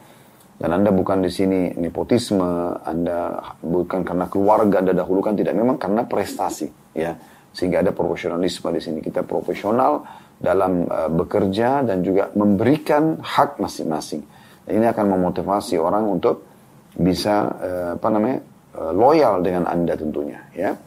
Dan 0.58 0.74
anda 0.74 0.90
bukan 0.90 1.22
di 1.22 1.30
sini 1.30 1.74
nepotisme 1.78 2.78
anda 2.82 3.42
bukan 3.62 4.02
karena 4.02 4.26
keluarga 4.26 4.86
anda 4.86 4.94
dahulukan 4.94 5.34
tidak. 5.34 5.54
Memang 5.54 5.78
karena 5.78 6.06
prestasi 6.06 6.70
ya 6.98 7.14
sehingga 7.58 7.82
ada 7.82 7.90
profesionalisme 7.90 8.70
di 8.70 8.82
sini 8.82 9.00
kita 9.02 9.26
profesional 9.26 10.06
dalam 10.38 10.86
uh, 10.86 11.10
bekerja 11.10 11.82
dan 11.82 12.06
juga 12.06 12.30
memberikan 12.38 13.18
hak 13.18 13.58
masing-masing 13.58 14.22
ini 14.70 14.86
akan 14.86 15.18
memotivasi 15.18 15.82
orang 15.82 16.06
untuk 16.06 16.46
bisa 16.94 17.50
uh, 17.58 17.90
apa 17.98 18.08
namanya 18.14 18.40
uh, 18.78 18.94
loyal 18.94 19.42
dengan 19.42 19.66
anda 19.66 19.98
tentunya 19.98 20.46
ya 20.54 20.78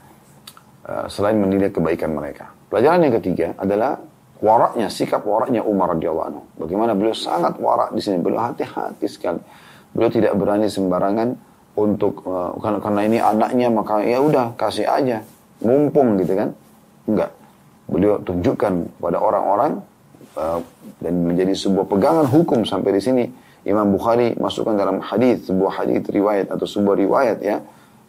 uh, 0.86 1.10
selain 1.10 1.42
menilai 1.42 1.74
kebaikan 1.74 2.14
mereka 2.14 2.60
Pelajaran 2.70 3.02
yang 3.02 3.14
ketiga 3.18 3.48
adalah 3.58 3.98
waraknya, 4.38 4.86
sikap 4.86 5.26
waraknya 5.26 5.66
Umar 5.66 5.98
radhiyallahu 5.98 6.26
anhu. 6.30 6.42
Bagaimana 6.54 6.94
beliau 6.94 7.10
sangat 7.10 7.58
warak 7.58 7.90
di 7.90 7.98
sini, 7.98 8.22
beliau 8.22 8.46
hati-hati 8.46 9.10
sekali. 9.10 9.42
Beliau 9.90 10.06
tidak 10.06 10.38
berani 10.38 10.70
sembarangan 10.70 11.34
untuk 11.74 12.22
uh, 12.22 12.54
karena, 12.62 12.78
karena 12.78 13.00
ini 13.10 13.18
anaknya 13.18 13.68
maka 13.74 14.06
ya 14.06 14.22
udah 14.22 14.54
kasih 14.54 14.86
aja, 14.86 15.26
mumpung 15.66 16.14
gitu 16.22 16.38
kan? 16.38 16.54
Enggak. 17.10 17.30
Beliau 17.90 18.22
tunjukkan 18.22 19.02
pada 19.02 19.18
orang-orang 19.18 19.82
uh, 20.38 20.62
dan 21.02 21.14
menjadi 21.26 21.58
sebuah 21.58 21.90
pegangan 21.90 22.30
hukum 22.30 22.62
sampai 22.62 22.94
di 22.94 23.02
sini. 23.02 23.24
Imam 23.66 23.92
Bukhari 23.92 24.32
masukkan 24.40 24.72
dalam 24.72 25.04
hadis 25.04 25.44
sebuah 25.44 25.84
hadis 25.84 26.00
riwayat 26.08 26.48
atau 26.48 26.64
sebuah 26.64 26.96
riwayat 26.96 27.38
ya 27.44 27.60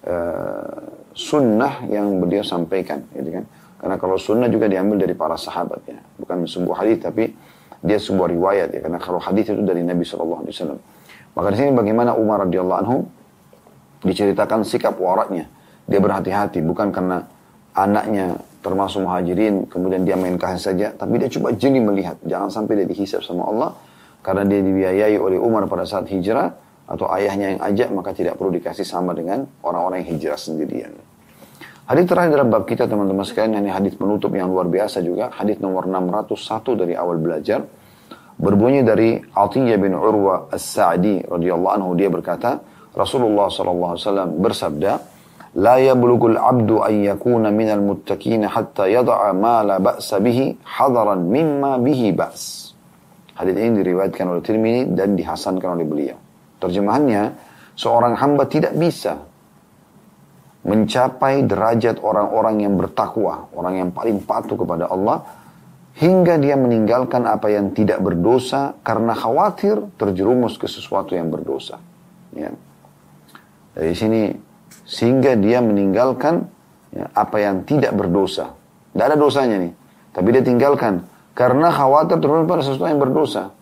uh, 0.08 0.80
sunnah 1.12 1.84
yang 1.92 2.24
beliau 2.24 2.40
sampaikan, 2.40 3.04
gitu 3.12 3.36
kan? 3.36 3.44
Karena 3.82 3.96
kalau 4.00 4.16
sunnah 4.16 4.48
juga 4.48 4.72
diambil 4.72 5.02
dari 5.02 5.18
para 5.18 5.36
sahabat 5.36 5.82
ya. 5.90 6.00
Bukan 6.22 6.48
sebuah 6.48 6.86
hadis 6.86 7.04
tapi 7.04 7.34
dia 7.82 8.00
sebuah 8.00 8.32
riwayat 8.32 8.70
ya. 8.78 8.80
Karena 8.86 9.02
kalau 9.02 9.20
hadis 9.20 9.50
itu 9.50 9.60
dari 9.66 9.82
Nabi 9.84 10.06
Shallallahu 10.06 10.46
Alaihi 10.46 10.56
Wasallam. 10.56 10.80
Maka 11.36 11.48
di 11.52 11.58
sini 11.58 11.72
bagaimana 11.74 12.12
Umar 12.16 12.46
radhiyallahu 12.48 12.80
anhu 12.86 12.98
diceritakan 14.06 14.64
sikap 14.64 14.96
waraknya. 15.02 15.50
Dia 15.90 16.00
berhati-hati 16.00 16.62
bukan 16.64 16.94
karena 16.94 17.26
anaknya 17.76 18.40
termasuk 18.62 19.04
muhajirin 19.04 19.68
kemudian 19.68 20.06
dia 20.06 20.16
main 20.16 20.38
kasih 20.38 20.62
saja. 20.62 20.88
Tapi 20.94 21.18
dia 21.18 21.30
coba 21.30 21.54
jeli 21.58 21.82
melihat. 21.82 22.18
Jangan 22.24 22.50
sampai 22.50 22.82
dia 22.82 22.88
dihisap 22.88 23.26
sama 23.26 23.50
Allah. 23.50 23.74
Karena 24.22 24.46
dia 24.46 24.62
dibiayai 24.62 25.18
oleh 25.18 25.42
Umar 25.42 25.66
pada 25.66 25.84
saat 25.84 26.06
hijrah 26.08 26.54
atau 26.86 27.10
ayahnya 27.18 27.58
yang 27.58 27.62
ajak 27.62 27.90
maka 27.90 28.14
tidak 28.14 28.38
perlu 28.38 28.54
dikasih 28.54 28.86
sama 28.86 29.18
dengan 29.18 29.50
orang-orang 29.66 30.06
yang 30.06 30.18
hijrah 30.18 30.38
sendirian. 30.38 30.94
Hadis 31.90 32.06
terakhir 32.08 32.38
dalam 32.38 32.48
bab 32.54 32.64
kita 32.64 32.88
teman-teman 32.88 33.26
sekalian, 33.26 33.60
ini 33.60 33.74
hadis 33.74 33.98
penutup 33.98 34.32
yang 34.32 34.48
luar 34.48 34.70
biasa 34.70 35.04
juga. 35.04 35.34
Hadis 35.34 35.60
nomor 35.60 35.90
601 35.90 36.78
dari 36.78 36.94
awal 36.96 37.20
belajar. 37.20 37.66
Berbunyi 38.38 38.86
dari 38.86 39.20
Atiyah 39.20 39.76
bin 39.76 39.98
Urwa 39.98 40.48
As-Sa'di 40.54 41.28
radhiyallahu 41.28 41.74
anhu 41.76 41.92
dia 42.00 42.08
berkata, 42.08 42.64
Rasulullah 42.96 43.52
sallallahu 43.52 43.92
alaihi 43.98 44.04
wasallam 44.08 44.30
bersabda, 44.40 44.92
"La 45.56 45.80
yablughul 45.80 46.40
'abdu 46.40 46.80
an 46.80 46.94
yakuna 46.96 47.52
minal 47.52 47.84
muttaqin 47.84 48.48
hatta 48.48 48.88
yada'a 48.88 49.36
ma 49.36 49.64
la 49.66 49.78
ba'sa 49.84 50.24
bihi 50.24 50.60
hadaran 50.64 51.28
mimma 51.28 51.80
bihi 51.82 52.16
ba's." 52.16 52.72
Hadis 53.36 53.58
ini 53.58 53.82
diriwayatkan 53.82 54.26
oleh 54.28 54.44
Tirmidzi 54.46 54.94
dan 54.94 55.18
dihasankan 55.18 55.80
oleh 55.80 55.88
beliau. 55.88 56.18
Terjemahannya, 56.62 57.34
seorang 57.74 58.14
hamba 58.22 58.46
tidak 58.46 58.78
bisa 58.78 59.18
mencapai 60.62 61.42
derajat 61.50 61.98
orang-orang 62.06 62.62
yang 62.62 62.78
bertakwa, 62.78 63.50
orang 63.58 63.82
yang 63.82 63.90
paling 63.90 64.22
patuh 64.22 64.54
kepada 64.54 64.86
Allah, 64.94 65.26
hingga 65.98 66.38
dia 66.38 66.54
meninggalkan 66.54 67.26
apa 67.26 67.50
yang 67.50 67.74
tidak 67.74 67.98
berdosa 68.00 68.78
karena 68.86 69.18
khawatir 69.18 69.82
terjerumus 69.98 70.62
ke 70.62 70.70
sesuatu 70.70 71.18
yang 71.18 71.34
berdosa. 71.34 71.82
Ya. 72.38 72.54
Dari 73.74 73.96
sini, 73.98 74.30
sehingga 74.92 75.40
dia 75.40 75.64
meninggalkan 75.64 76.52
ya, 76.92 77.08
apa 77.16 77.40
yang 77.40 77.64
tidak 77.64 77.96
berdosa. 77.96 78.52
Tidak 78.92 79.06
ada 79.08 79.16
dosanya 79.16 79.64
nih, 79.64 79.72
tapi 80.12 80.28
dia 80.36 80.44
tinggalkan 80.44 81.08
karena 81.32 81.72
khawatir 81.72 82.20
terjerumus 82.20 82.52
pada 82.52 82.60
sesuatu 82.60 82.92
yang 82.92 83.00
berdosa. 83.00 83.56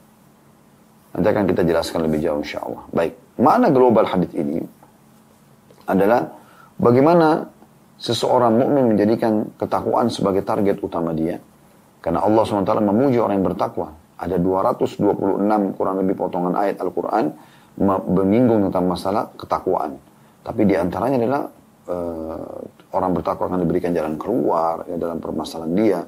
Nanti 1.13 1.27
akan 1.29 1.45
kita 1.45 1.61
jelaskan 1.61 2.09
lebih 2.09 2.25
jauh 2.25 2.41
insya 2.41 2.65
Allah. 2.65 2.81
Baik, 2.89 3.13
mana 3.37 3.69
global 3.69 4.09
hadis 4.09 4.33
ini 4.33 4.57
adalah 5.85 6.33
bagaimana 6.81 7.45
seseorang 8.01 8.57
mukmin 8.57 8.97
menjadikan 8.97 9.53
ketakwaan 9.53 10.09
sebagai 10.09 10.41
target 10.41 10.81
utama 10.81 11.13
dia. 11.13 11.37
Karena 11.99 12.25
Allah 12.25 12.41
SWT 12.47 12.73
memuji 12.81 13.21
orang 13.21 13.37
yang 13.37 13.47
bertakwa. 13.53 13.93
Ada 14.19 14.39
226 14.39 15.77
kurang 15.77 15.95
lebih 15.99 16.15
potongan 16.15 16.55
ayat 16.55 16.79
Al-Quran 16.79 17.35
menyinggung 18.07 18.67
tentang 18.67 18.87
masalah 18.87 19.31
ketakwaan. 19.35 20.08
Tapi 20.39 20.61
di 20.63 20.75
antaranya 20.75 21.17
adalah 21.19 21.43
uh, 21.89 22.59
orang 22.95 23.11
bertakwa 23.13 23.51
akan 23.51 23.59
diberikan 23.65 23.91
jalan 23.93 24.15
keluar 24.15 24.87
ya, 24.87 24.95
dalam 24.97 25.21
permasalahan 25.21 25.73
dia 25.75 25.99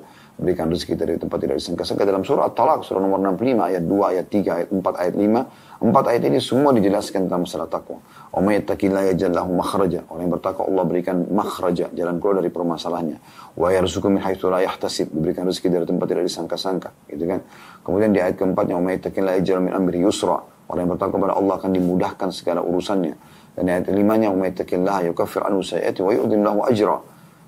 berikan 0.42 0.66
rezeki 0.74 0.98
dari 0.98 1.14
tempat 1.22 1.38
tidak 1.38 1.62
disangka-sangka. 1.62 2.02
Dalam 2.02 2.26
surah 2.26 2.50
At-Talaq 2.50 2.82
surah 2.82 2.98
nomor 2.98 3.22
65 3.22 3.62
ayat 3.62 3.84
2 3.86 4.12
ayat 4.16 4.26
3 4.26 4.58
ayat 4.58 4.70
4 4.74 5.02
ayat 5.06 5.16
5 5.16 5.82
empat 5.82 6.04
ayat 6.14 6.24
ini 6.30 6.38
semua 6.42 6.70
dijelaskan 6.78 7.26
tentang 7.26 7.42
masalah 7.46 7.66
takwa 7.66 7.98
wa 8.06 8.40
may 8.42 8.58
yattaqillaha 8.58 9.50
makhraja. 9.50 10.02
Orang 10.10 10.24
yang 10.26 10.34
bertakwa 10.34 10.64
Allah 10.66 10.84
berikan 10.90 11.18
makhraja 11.30 11.86
jalan 11.94 12.18
keluar 12.18 12.42
dari 12.42 12.50
permasalahannya. 12.50 13.18
Wa 13.54 13.68
yarzuqhu 13.70 14.10
min 14.10 14.22
haitsu 14.26 14.50
la 14.50 14.66
yahtasib 14.66 15.14
diberikan 15.14 15.46
rezeki 15.46 15.68
dari 15.70 15.86
tempat 15.86 16.06
tidak 16.10 16.26
disangka-sangka. 16.26 16.90
Gitu 17.06 17.26
kan? 17.30 17.40
Kemudian 17.86 18.10
di 18.10 18.20
ayat 18.22 18.38
keempatnya 18.38 18.78
wa 18.78 18.84
may 18.90 18.98
yattaqillaha 18.98 19.62
min 19.62 19.74
amri 19.74 20.02
yusra. 20.02 20.42
Orang 20.72 20.88
yang 20.88 20.92
bertakwa 20.96 21.20
kepada 21.20 21.34
Allah 21.36 21.54
akan 21.60 21.72
dimudahkan 21.76 22.30
segala 22.32 22.64
urusannya 22.64 23.14
dan 23.56 23.64
ayat 23.68 23.84
kelimanya 23.88 24.32
wa 24.32 24.45
may 24.45 24.56
yattaqillaha 24.56 25.12
yukaffir 25.12 25.43
anhu 25.43 25.62
sayi'ati 25.62 25.99
wa 25.99 26.12
yu'dhim 26.16 26.41
lahu 26.43 26.64
ajra 26.66 26.97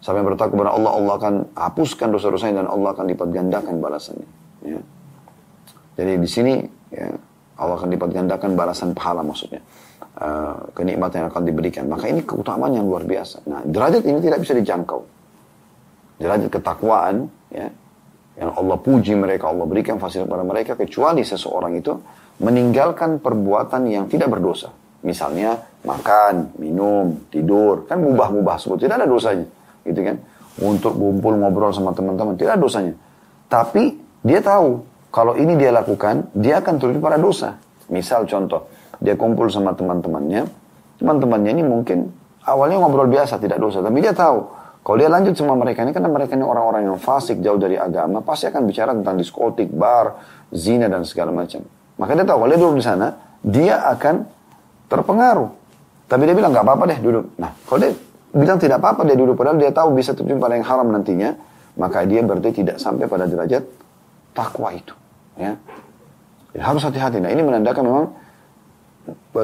Siapa 0.04 0.20
yang 0.20 0.36
bertakwa 0.36 0.52
kepada 0.60 0.72
Allah, 0.76 0.92
Allah 1.00 1.14
akan 1.16 1.36
hapuskan 1.56 2.12
dosa-dosanya 2.12 2.60
dan 2.60 2.68
Allah 2.68 2.92
akan 2.92 3.08
lipat 3.08 3.28
gandakan 3.32 3.80
balasannya. 3.80 4.28
Ya. 4.68 4.80
Jadi 5.96 6.14
di 6.20 6.28
sini 6.28 6.54
ya, 6.92 7.08
Allah 7.56 7.76
akan 7.80 7.88
lipat 7.88 8.12
gandakan 8.12 8.52
balasan 8.60 8.92
pahala 8.92 9.24
maksudnya. 9.24 9.64
Uh, 10.20 10.60
kenikmatan 10.76 11.24
yang 11.24 11.30
akan 11.32 11.44
diberikan. 11.48 11.84
Maka 11.88 12.12
ini 12.12 12.20
keutamaan 12.20 12.76
yang 12.76 12.84
luar 12.84 13.08
biasa. 13.08 13.48
Nah, 13.48 13.64
derajat 13.64 14.04
ini 14.04 14.20
tidak 14.20 14.44
bisa 14.44 14.54
dijangkau. 14.60 15.02
Derajat 16.20 16.52
ketakwaan, 16.52 17.32
ya, 17.48 17.72
yang 18.44 18.52
Allah 18.60 18.78
puji 18.84 19.16
mereka, 19.16 19.56
Allah 19.56 19.64
berikan 19.64 20.04
fasilitas 20.04 20.28
kepada 20.28 20.44
mereka, 20.44 20.72
kecuali 20.76 21.24
seseorang 21.24 21.80
itu 21.80 21.96
meninggalkan 22.44 23.24
perbuatan 23.24 23.88
yang 23.88 24.06
tidak 24.12 24.36
berdosa. 24.36 24.83
Misalnya 25.04 25.60
makan, 25.84 26.56
minum, 26.56 27.28
tidur, 27.28 27.84
kan 27.86 28.00
mubah-mubah 28.00 28.56
sebut 28.56 28.80
tidak 28.80 29.04
ada 29.04 29.08
dosanya. 29.08 29.48
Gitu 29.84 30.00
kan? 30.00 30.16
Untuk 30.64 30.96
kumpul 30.96 31.36
ngobrol 31.38 31.76
sama 31.76 31.92
teman-teman 31.92 32.40
tidak 32.40 32.56
ada 32.56 32.62
dosanya. 32.64 32.94
Tapi 33.52 34.00
dia 34.24 34.40
tahu. 34.40 34.96
Kalau 35.14 35.38
ini 35.38 35.54
dia 35.54 35.70
lakukan 35.70 36.34
dia 36.34 36.58
akan 36.64 36.74
turun 36.82 36.98
pada 36.98 37.22
dosa. 37.22 37.54
Misal 37.94 38.26
contoh 38.26 38.66
dia 38.98 39.14
kumpul 39.14 39.52
sama 39.52 39.76
teman-temannya. 39.78 40.48
Teman-temannya 40.98 41.52
ini 41.54 41.64
mungkin 41.68 42.10
awalnya 42.48 42.82
ngobrol 42.82 43.12
biasa 43.12 43.38
tidak 43.38 43.62
dosa. 43.62 43.84
Tapi 43.84 44.00
dia 44.02 44.16
tahu 44.16 44.42
kalau 44.84 44.98
dia 45.00 45.08
lanjut 45.08 45.38
sama 45.38 45.56
mereka 45.56 45.86
ini 45.86 45.96
karena 45.96 46.10
mereka 46.12 46.36
ini 46.36 46.44
orang-orang 46.44 46.90
yang 46.90 46.98
fasik 46.98 47.40
jauh 47.40 47.56
dari 47.56 47.80
agama 47.80 48.20
pasti 48.20 48.52
akan 48.52 48.68
bicara 48.68 48.92
tentang 48.92 49.16
diskotik 49.16 49.70
bar 49.70 50.18
zina 50.50 50.90
dan 50.90 51.08
segala 51.08 51.32
macam. 51.32 51.62
Maka 51.96 52.12
dia 52.18 52.26
tahu 52.26 52.38
kalau 52.44 52.50
dia 52.50 52.60
duduk 52.60 52.78
di 52.82 52.86
sana 52.86 53.08
dia 53.44 53.80
akan 53.92 54.16
terpengaruh. 54.94 55.50
Tapi 56.06 56.22
dia 56.30 56.36
bilang 56.38 56.54
nggak 56.54 56.62
apa-apa 56.62 56.84
deh 56.94 57.00
duduk. 57.02 57.26
Nah 57.42 57.50
kalau 57.66 57.80
dia 57.82 57.92
bilang 58.30 58.62
tidak 58.62 58.78
apa-apa 58.78 59.02
dia 59.10 59.18
duduk 59.18 59.34
padahal 59.34 59.58
dia 59.58 59.74
tahu 59.74 59.98
bisa 59.98 60.14
terjun 60.14 60.38
pada 60.38 60.54
yang 60.54 60.66
haram 60.66 60.90
nantinya 60.94 61.34
maka 61.74 62.06
dia 62.06 62.22
berarti 62.22 62.62
tidak 62.62 62.78
sampai 62.78 63.10
pada 63.10 63.26
derajat 63.26 63.66
takwa 64.38 64.70
itu 64.70 64.94
ya. 65.38 65.58
Jadi 66.54 66.62
harus 66.62 66.82
hati-hati. 66.86 67.18
Nah 67.18 67.34
ini 67.34 67.42
menandakan 67.42 67.84
memang 67.86 68.06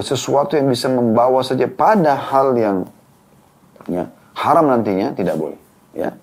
sesuatu 0.06 0.54
yang 0.54 0.70
bisa 0.70 0.88
membawa 0.93 1.41
saja 1.41 1.66
pada 1.66 2.14
hal 2.14 2.54
yang 2.54 2.78
ya 3.89 4.06
haram 4.38 4.70
nantinya 4.70 5.18
tidak 5.18 5.36
boleh 5.41 5.58
ya. 5.97 6.14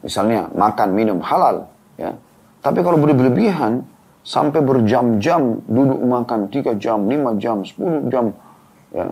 Misalnya 0.00 0.48
makan 0.56 0.88
minum 0.96 1.20
halal 1.20 1.68
ya. 2.00 2.16
Tapi 2.62 2.80
kalau 2.80 2.96
berlebihan 2.96 3.84
sampai 4.22 4.62
berjam-jam 4.62 5.62
duduk 5.66 5.98
makan 5.98 6.46
3 6.46 6.78
jam 6.78 7.10
5 7.10 7.42
jam 7.42 7.56
10 7.66 8.06
jam 8.10 8.30
ya 8.92 9.10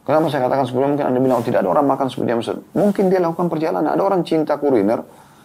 Kenapa 0.00 0.26
saya 0.32 0.48
katakan 0.48 0.64
sebelumnya 0.66 0.90
mungkin 0.96 1.06
Anda 1.06 1.20
bilang 1.22 1.38
oh, 1.38 1.46
tidak 1.46 1.60
ada 1.62 1.70
orang 1.70 1.86
makan 1.86 2.06
seperti 2.10 2.28
jam 2.34 2.40
Mungkin 2.74 3.04
dia 3.12 3.20
lakukan 3.22 3.46
perjalanan. 3.46 3.94
Ada 3.94 4.02
orang 4.02 4.26
cinta 4.26 4.56
kuliner 4.58 5.04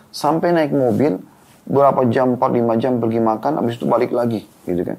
sampai 0.10 0.56
naik 0.56 0.72
mobil 0.72 1.20
berapa 1.70 2.02
jam, 2.10 2.34
4-5 2.40 2.82
jam 2.82 2.94
pergi 3.02 3.20
makan, 3.20 3.52
habis 3.62 3.76
itu 3.78 3.86
balik 3.90 4.10
lagi, 4.14 4.46
gitu 4.66 4.82
kan. 4.86 4.98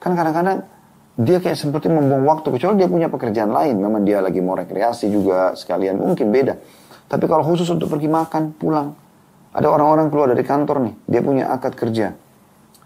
Kan 0.00 0.12
kadang-kadang 0.16 0.64
dia 1.16 1.38
kayak 1.40 1.56
seperti 1.56 1.92
membuang 1.92 2.24
waktu, 2.28 2.48
kecuali 2.50 2.76
dia 2.80 2.88
punya 2.88 3.08
pekerjaan 3.12 3.52
lain. 3.52 3.76
Memang 3.80 4.02
dia 4.02 4.20
lagi 4.24 4.40
mau 4.40 4.56
rekreasi 4.56 5.12
juga 5.12 5.52
sekalian, 5.54 6.00
mungkin 6.00 6.32
beda. 6.32 6.56
Tapi 7.08 7.24
kalau 7.24 7.44
khusus 7.44 7.68
untuk 7.72 7.88
pergi 7.88 8.08
makan, 8.10 8.52
pulang. 8.56 8.92
Ada 9.52 9.64
orang-orang 9.64 10.12
keluar 10.12 10.28
dari 10.28 10.44
kantor 10.44 10.76
nih, 10.84 10.94
dia 11.08 11.20
punya 11.24 11.48
akad 11.48 11.72
kerja. 11.72 12.12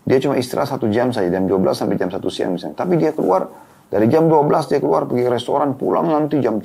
Dia 0.03 0.18
cuma 0.18 0.34
istirahat 0.34 0.70
satu 0.70 0.90
jam 0.90 1.14
saja, 1.14 1.30
jam 1.30 1.46
12 1.46 1.74
sampai 1.74 1.94
jam 1.98 2.11
1 2.11 2.18
siang 2.30 2.55
misalnya. 2.55 2.74
Tapi 2.78 2.98
dia 2.98 3.14
keluar 3.14 3.46
dari 3.93 4.09
jam 4.09 4.24
12 4.24 4.72
dia 4.72 4.80
keluar 4.80 5.05
pergi 5.05 5.28
restoran, 5.28 5.76
pulang 5.76 6.09
nanti 6.09 6.40
jam 6.40 6.64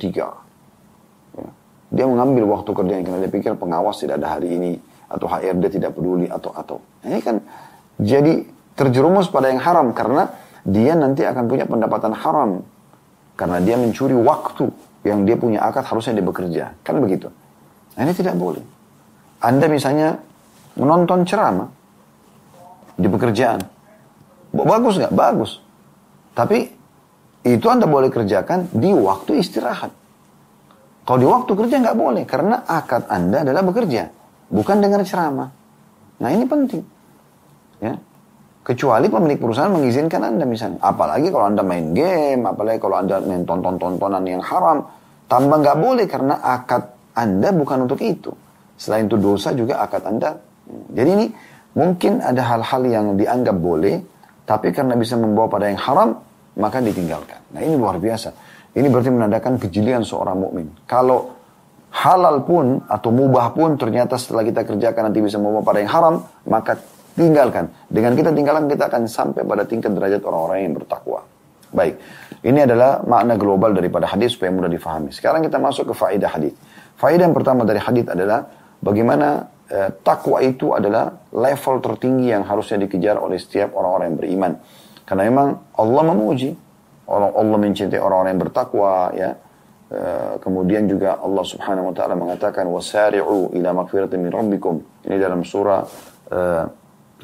Ya. 1.36 1.48
Dia 1.92 2.04
mengambil 2.08 2.48
waktu 2.48 2.72
kerjanya 2.72 3.04
karena 3.04 3.18
dia 3.28 3.32
pikir 3.36 3.52
pengawas 3.60 4.00
tidak 4.00 4.24
ada 4.24 4.40
hari 4.40 4.56
ini 4.56 4.72
atau 5.12 5.28
HRD 5.28 5.76
tidak 5.76 5.92
peduli 5.92 6.24
atau 6.24 6.56
atau. 6.56 6.80
Ini 7.04 7.20
kan 7.20 7.44
jadi 8.00 8.48
terjerumus 8.72 9.28
pada 9.28 9.52
yang 9.52 9.60
haram 9.60 9.92
karena 9.92 10.32
dia 10.64 10.96
nanti 10.96 11.28
akan 11.28 11.44
punya 11.52 11.68
pendapatan 11.68 12.16
haram 12.16 12.64
karena 13.36 13.60
dia 13.60 13.76
mencuri 13.76 14.16
waktu 14.16 14.72
yang 15.04 15.28
dia 15.28 15.36
punya 15.36 15.60
akad 15.68 15.84
harusnya 15.84 16.16
dia 16.16 16.24
bekerja. 16.24 16.64
Kan 16.80 16.96
begitu. 17.04 17.28
Nah, 17.92 18.08
ini 18.08 18.16
tidak 18.16 18.40
boleh. 18.40 18.64
Anda 19.44 19.68
misalnya 19.68 20.16
menonton 20.80 21.28
ceramah 21.28 21.68
di 22.96 23.04
pekerjaan. 23.04 23.60
Bagus 24.48 24.96
nggak? 24.96 25.12
Bagus. 25.12 25.60
Tapi 26.32 26.77
itu 27.56 27.66
Anda 27.70 27.86
boleh 27.86 28.10
kerjakan 28.12 28.74
di 28.74 28.90
waktu 28.92 29.40
istirahat. 29.40 29.92
Kalau 31.08 31.18
di 31.22 31.24
waktu 31.24 31.52
kerja 31.56 31.80
nggak 31.80 31.96
boleh, 31.96 32.22
karena 32.28 32.68
akad 32.68 33.08
Anda 33.08 33.40
adalah 33.40 33.64
bekerja, 33.64 34.12
bukan 34.52 34.76
dengar 34.84 35.00
ceramah. 35.08 35.48
Nah 36.20 36.28
ini 36.28 36.44
penting. 36.44 36.84
Ya. 37.80 37.96
Kecuali 38.60 39.08
pemilik 39.08 39.40
perusahaan 39.40 39.72
mengizinkan 39.72 40.20
Anda 40.28 40.44
misalnya. 40.44 40.76
Apalagi 40.84 41.32
kalau 41.32 41.48
Anda 41.48 41.64
main 41.64 41.96
game, 41.96 42.44
apalagi 42.44 42.76
kalau 42.76 43.00
Anda 43.00 43.24
main 43.24 43.48
tonton-tontonan 43.48 44.20
yang 44.28 44.44
haram. 44.44 44.84
Tambah 45.24 45.56
nggak 45.64 45.78
boleh 45.80 46.04
karena 46.04 46.36
akad 46.44 46.84
Anda 47.16 47.48
bukan 47.56 47.88
untuk 47.88 48.04
itu. 48.04 48.28
Selain 48.76 49.08
itu 49.08 49.16
dosa 49.16 49.56
juga 49.56 49.80
akad 49.80 50.04
Anda. 50.04 50.36
Jadi 50.68 51.08
ini 51.08 51.26
mungkin 51.72 52.20
ada 52.20 52.44
hal-hal 52.44 52.82
yang 52.84 53.06
dianggap 53.16 53.56
boleh, 53.56 54.04
tapi 54.44 54.68
karena 54.76 54.92
bisa 55.00 55.16
membawa 55.16 55.48
pada 55.48 55.72
yang 55.72 55.80
haram, 55.80 56.20
maka 56.58 56.82
ditinggalkan. 56.82 57.54
Nah 57.54 57.62
ini 57.62 57.78
luar 57.78 58.02
biasa. 58.02 58.34
Ini 58.74 58.86
berarti 58.90 59.10
menandakan 59.14 59.56
kejelian 59.56 60.04
seorang 60.04 60.36
mukmin. 60.36 60.68
Kalau 60.84 61.38
halal 61.88 62.44
pun 62.44 62.84
atau 62.84 63.10
mubah 63.14 63.56
pun 63.56 63.80
ternyata 63.80 64.20
setelah 64.20 64.44
kita 64.44 64.66
kerjakan 64.68 65.08
nanti 65.08 65.24
bisa 65.24 65.40
membawa 65.40 65.64
pada 65.64 65.80
yang 65.80 65.90
haram, 65.90 66.14
maka 66.44 66.76
tinggalkan. 67.16 67.72
Dengan 67.88 68.12
kita 68.12 68.30
tinggalkan 68.30 68.68
kita 68.68 68.92
akan 68.92 69.02
sampai 69.08 69.42
pada 69.42 69.64
tingkat 69.64 69.94
derajat 69.96 70.20
orang-orang 70.22 70.68
yang 70.68 70.74
bertakwa. 70.76 71.24
Baik, 71.68 72.00
ini 72.44 72.64
adalah 72.64 73.04
makna 73.04 73.36
global 73.36 73.76
daripada 73.76 74.08
hadis 74.08 74.36
supaya 74.36 74.48
mudah 74.48 74.72
difahami. 74.72 75.12
Sekarang 75.12 75.44
kita 75.44 75.60
masuk 75.60 75.92
ke 75.92 75.94
faedah 75.96 76.30
hadis. 76.32 76.56
Faedah 76.96 77.28
yang 77.28 77.36
pertama 77.36 77.68
dari 77.68 77.76
hadis 77.76 78.08
adalah 78.08 78.48
bagaimana 78.80 79.52
eh, 79.68 79.90
takwa 80.00 80.40
itu 80.40 80.72
adalah 80.72 81.28
level 81.28 81.76
tertinggi 81.84 82.32
yang 82.32 82.48
harusnya 82.48 82.80
dikejar 82.88 83.20
oleh 83.20 83.36
setiap 83.36 83.76
orang-orang 83.76 84.06
yang 84.12 84.18
beriman. 84.18 84.52
Karena 85.08 85.24
memang 85.24 85.48
Allah 85.72 86.02
memuji. 86.12 86.52
Orang 87.08 87.32
Allah 87.32 87.56
mencintai 87.56 87.96
orang-orang 87.96 88.36
yang 88.36 88.42
bertakwa 88.44 89.08
ya. 89.16 89.32
Uh, 89.88 90.36
kemudian 90.44 90.84
juga 90.84 91.16
Allah 91.16 91.40
Subhanahu 91.40 91.88
wa 91.88 91.94
taala 91.96 92.12
mengatakan 92.12 92.68
wasari'u 92.68 93.56
ila 93.56 93.72
magfiratin 93.72 94.20
min 94.20 94.28
rabbikum. 94.28 94.84
Ini 95.08 95.16
dalam 95.16 95.40
surah 95.48 95.80
uh, 96.28 96.64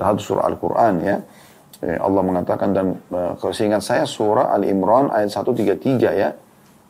surah 0.01 0.45
Al-Qur'an 0.49 0.95
ya. 1.05 1.21
Eh, 1.85 2.01
Allah 2.01 2.25
mengatakan 2.25 2.73
dan 2.73 2.97
uh, 3.13 3.37
kalau 3.37 3.53
seingat 3.53 3.85
saya 3.85 4.09
surah 4.09 4.57
Al 4.57 4.65
Imran 4.65 5.13
ayat 5.13 5.29
133 5.29 5.77
ya. 6.17 6.33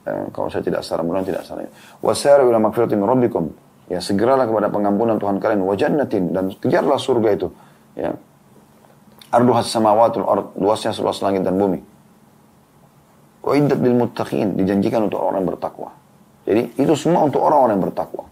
Uh, 0.07 0.31
kalau 0.31 0.47
saya 0.47 0.63
tidak 0.63 0.87
salah, 0.87 1.03
mudah 1.03 1.27
tidak 1.27 1.43
salah. 1.43 1.67
Wasari'u 1.99 2.55
ila 2.55 2.63
magfiratin 2.71 2.95
min 2.95 3.11
rabbikum. 3.11 3.51
Ya, 3.91 3.99
segeralah 3.99 4.47
kepada 4.47 4.71
pengampunan 4.71 5.19
Tuhan 5.19 5.43
kalian 5.43 5.67
wa 5.67 5.75
jannatin 5.75 6.31
dan 6.31 6.55
kejarlah 6.55 7.03
surga 7.03 7.29
itu. 7.35 7.49
Ya. 7.99 8.15
Arduhas 9.35 9.67
samawatul 9.67 10.27
ard, 10.27 10.55
luasnya 10.55 10.95
seluas 10.95 11.19
langit 11.19 11.43
dan 11.43 11.59
bumi. 11.59 11.83
Wa 13.43 13.53
iddat 13.59 13.83
bil 13.83 13.99
muttaqin, 13.99 14.55
dijanjikan 14.55 15.11
untuk 15.11 15.19
orang 15.19 15.43
yang 15.43 15.51
bertakwa. 15.59 15.91
Jadi 16.47 16.79
itu 16.79 16.95
semua 16.95 17.27
untuk 17.27 17.43
orang-orang 17.43 17.75
yang 17.77 17.85
bertakwa. 17.91 18.25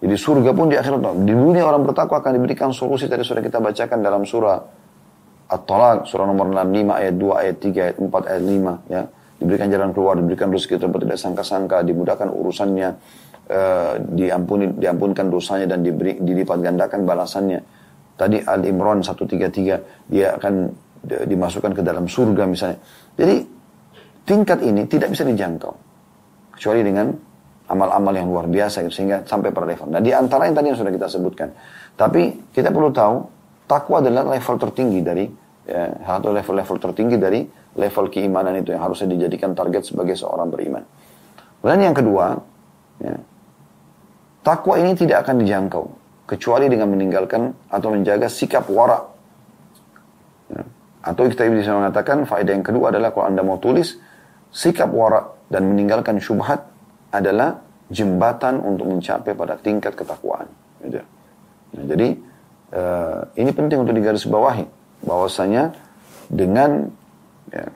Jadi 0.00 0.16
surga 0.16 0.50
pun 0.56 0.72
di 0.72 0.80
akhirat, 0.80 1.00
di 1.28 1.34
dunia 1.36 1.62
orang 1.68 1.84
bertakwa 1.84 2.24
akan 2.24 2.32
diberikan 2.40 2.72
solusi 2.72 3.04
tadi 3.04 3.20
sudah 3.20 3.44
kita 3.44 3.60
bacakan 3.60 4.00
dalam 4.00 4.24
surah 4.24 4.56
At-Talaq, 5.50 6.06
surah 6.06 6.24
nomor 6.30 6.46
65 6.48 6.94
ayat 6.94 7.14
2, 7.18 7.42
ayat 7.42 7.56
3, 7.58 7.86
ayat 7.90 7.96
4, 7.98 8.30
ayat 8.30 8.42
5 8.46 8.74
ya. 8.86 9.02
Diberikan 9.40 9.68
jalan 9.72 9.90
keluar, 9.90 10.14
diberikan 10.14 10.48
rezeki 10.52 10.78
tempat 10.78 11.00
tidak 11.04 11.18
sangka-sangka, 11.18 11.76
dimudahkan 11.82 12.28
urusannya, 12.30 12.88
uh, 13.50 13.92
diampuni, 14.14 14.70
diampunkan 14.78 15.26
dosanya 15.26 15.74
dan 15.74 15.82
diberi, 15.82 16.22
dilipat 16.22 16.60
gandakan 16.62 17.02
balasannya. 17.02 17.60
Tadi 18.20 18.36
Al-Imran 18.36 19.00
133, 19.00 20.12
dia 20.12 20.36
akan 20.36 20.68
dimasukkan 21.00 21.72
ke 21.72 21.80
dalam 21.80 22.04
surga 22.04 22.44
misalnya. 22.44 22.76
Jadi 23.16 23.36
tingkat 24.28 24.60
ini 24.60 24.84
tidak 24.84 25.16
bisa 25.16 25.24
dijangkau. 25.24 25.72
Kecuali 26.52 26.84
dengan 26.84 27.08
amal-amal 27.72 28.12
yang 28.12 28.28
luar 28.28 28.44
biasa 28.44 28.84
sehingga 28.92 29.24
sampai 29.24 29.48
pada 29.56 29.72
level. 29.72 29.88
Nah 29.88 30.04
di 30.04 30.12
antara 30.12 30.44
yang 30.44 30.52
tadi 30.52 30.68
yang 30.68 30.76
sudah 30.76 30.92
kita 30.92 31.08
sebutkan. 31.08 31.48
Tapi 31.96 32.52
kita 32.52 32.68
perlu 32.68 32.92
tahu 32.92 33.16
takwa 33.64 34.04
adalah 34.04 34.36
level 34.36 34.56
tertinggi 34.68 35.00
dari 35.00 35.24
ya, 35.64 35.88
satu 36.04 36.36
level-level 36.36 36.76
tertinggi 36.76 37.16
dari 37.16 37.40
level 37.80 38.04
keimanan 38.12 38.60
itu 38.60 38.76
yang 38.76 38.84
harusnya 38.84 39.08
dijadikan 39.16 39.56
target 39.56 39.88
sebagai 39.88 40.12
seorang 40.12 40.52
beriman. 40.52 40.84
Dan 41.64 41.78
yang 41.80 41.96
kedua, 41.96 42.36
ya, 43.00 43.16
takwa 44.44 44.76
ini 44.76 44.92
tidak 44.92 45.24
akan 45.24 45.40
dijangkau 45.40 45.99
kecuali 46.30 46.70
dengan 46.70 46.94
meninggalkan 46.94 47.50
atau 47.66 47.90
menjaga 47.90 48.30
sikap 48.30 48.70
wara. 48.70 49.02
Ya. 50.46 50.62
Atau 51.02 51.26
kita 51.26 51.50
bisa 51.50 51.74
mengatakan 51.74 52.22
faedah 52.22 52.54
yang 52.54 52.62
kedua 52.62 52.94
adalah 52.94 53.10
kalau 53.10 53.26
anda 53.26 53.42
mau 53.42 53.58
tulis 53.58 53.98
sikap 54.54 54.94
wara 54.94 55.26
dan 55.50 55.66
meninggalkan 55.66 56.22
syubhat 56.22 56.70
adalah 57.10 57.58
jembatan 57.90 58.62
untuk 58.62 58.86
mencapai 58.86 59.34
pada 59.34 59.58
tingkat 59.58 59.98
ketakwaan. 59.98 60.46
Gitu. 60.78 61.02
Nah, 61.74 61.84
jadi 61.90 62.08
uh, 62.70 63.20
ini 63.34 63.50
penting 63.50 63.82
untuk 63.82 63.98
digarisbawahi 63.98 64.64
bahwasanya 65.02 65.74
dengan 66.30 66.94
ya, 67.50 67.66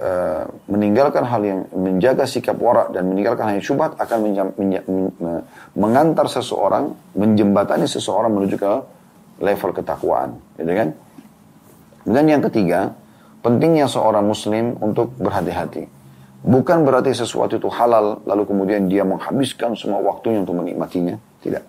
uh, 0.00 0.48
meninggalkan 0.66 1.22
hal 1.28 1.42
yang 1.44 1.60
menjaga 1.76 2.24
sikap 2.24 2.56
warak 2.56 2.96
dan 2.96 3.06
meninggalkan 3.06 3.44
hal 3.46 3.54
yang 3.60 3.66
syubhat 3.66 3.94
akan 4.00 4.18
menjam, 4.24 4.46
menja, 4.56 4.80
men, 4.88 5.12
mengantar 5.76 6.26
seseorang 6.26 6.96
menjembatani 7.14 7.86
seseorang 7.86 8.32
menuju 8.32 8.56
ke 8.56 8.72
level 9.40 9.70
ketakwaan, 9.76 10.40
gitu 10.56 10.72
kan? 10.72 10.88
Dan 12.08 12.24
yang 12.26 12.42
ketiga, 12.44 12.96
pentingnya 13.44 13.86
seorang 13.86 14.24
muslim 14.24 14.76
untuk 14.80 15.12
berhati-hati 15.20 16.00
Bukan 16.40 16.88
berarti 16.88 17.12
sesuatu 17.12 17.60
itu 17.60 17.68
halal, 17.68 18.24
lalu 18.24 18.48
kemudian 18.48 18.88
dia 18.88 19.04
menghabiskan 19.04 19.76
semua 19.76 20.00
waktunya 20.00 20.40
untuk 20.40 20.56
menikmatinya. 20.56 21.20
Tidak. 21.44 21.64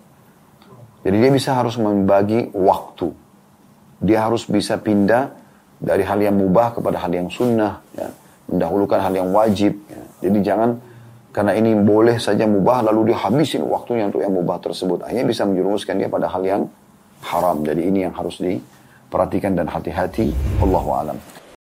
Jadi 1.04 1.16
dia 1.20 1.28
bisa 1.28 1.52
harus 1.52 1.76
membagi 1.76 2.48
waktu. 2.56 3.12
Dia 4.00 4.24
harus 4.24 4.48
bisa 4.48 4.80
pindah 4.80 5.28
dari 5.76 6.00
hal 6.08 6.16
yang 6.24 6.40
mubah 6.40 6.80
kepada 6.80 7.04
hal 7.04 7.12
yang 7.12 7.28
sunnah. 7.28 7.84
Ya. 7.92 8.08
Mendahulukan 8.50 8.98
hal 8.98 9.14
yang 9.14 9.28
wajib. 9.30 9.76
Jadi 10.22 10.38
jangan 10.42 10.78
karena 11.32 11.56
ini 11.56 11.72
boleh 11.78 12.20
saja 12.20 12.44
mubah 12.44 12.84
lalu 12.92 13.12
dia 13.12 13.18
habisin 13.24 13.64
waktunya 13.64 14.06
untuk 14.06 14.20
yang 14.20 14.34
mubah 14.34 14.60
tersebut. 14.60 15.02
Akhirnya 15.06 15.26
bisa 15.26 15.42
menjerumuskan 15.48 15.94
dia 15.96 16.08
pada 16.08 16.28
hal 16.28 16.42
yang 16.44 16.62
haram. 17.24 17.64
Jadi 17.64 17.88
ini 17.88 18.04
yang 18.04 18.14
harus 18.14 18.38
diperhatikan 18.38 19.56
dan 19.56 19.66
hati-hati. 19.70 20.30
Allahu 20.60 20.90
alam. 20.92 21.18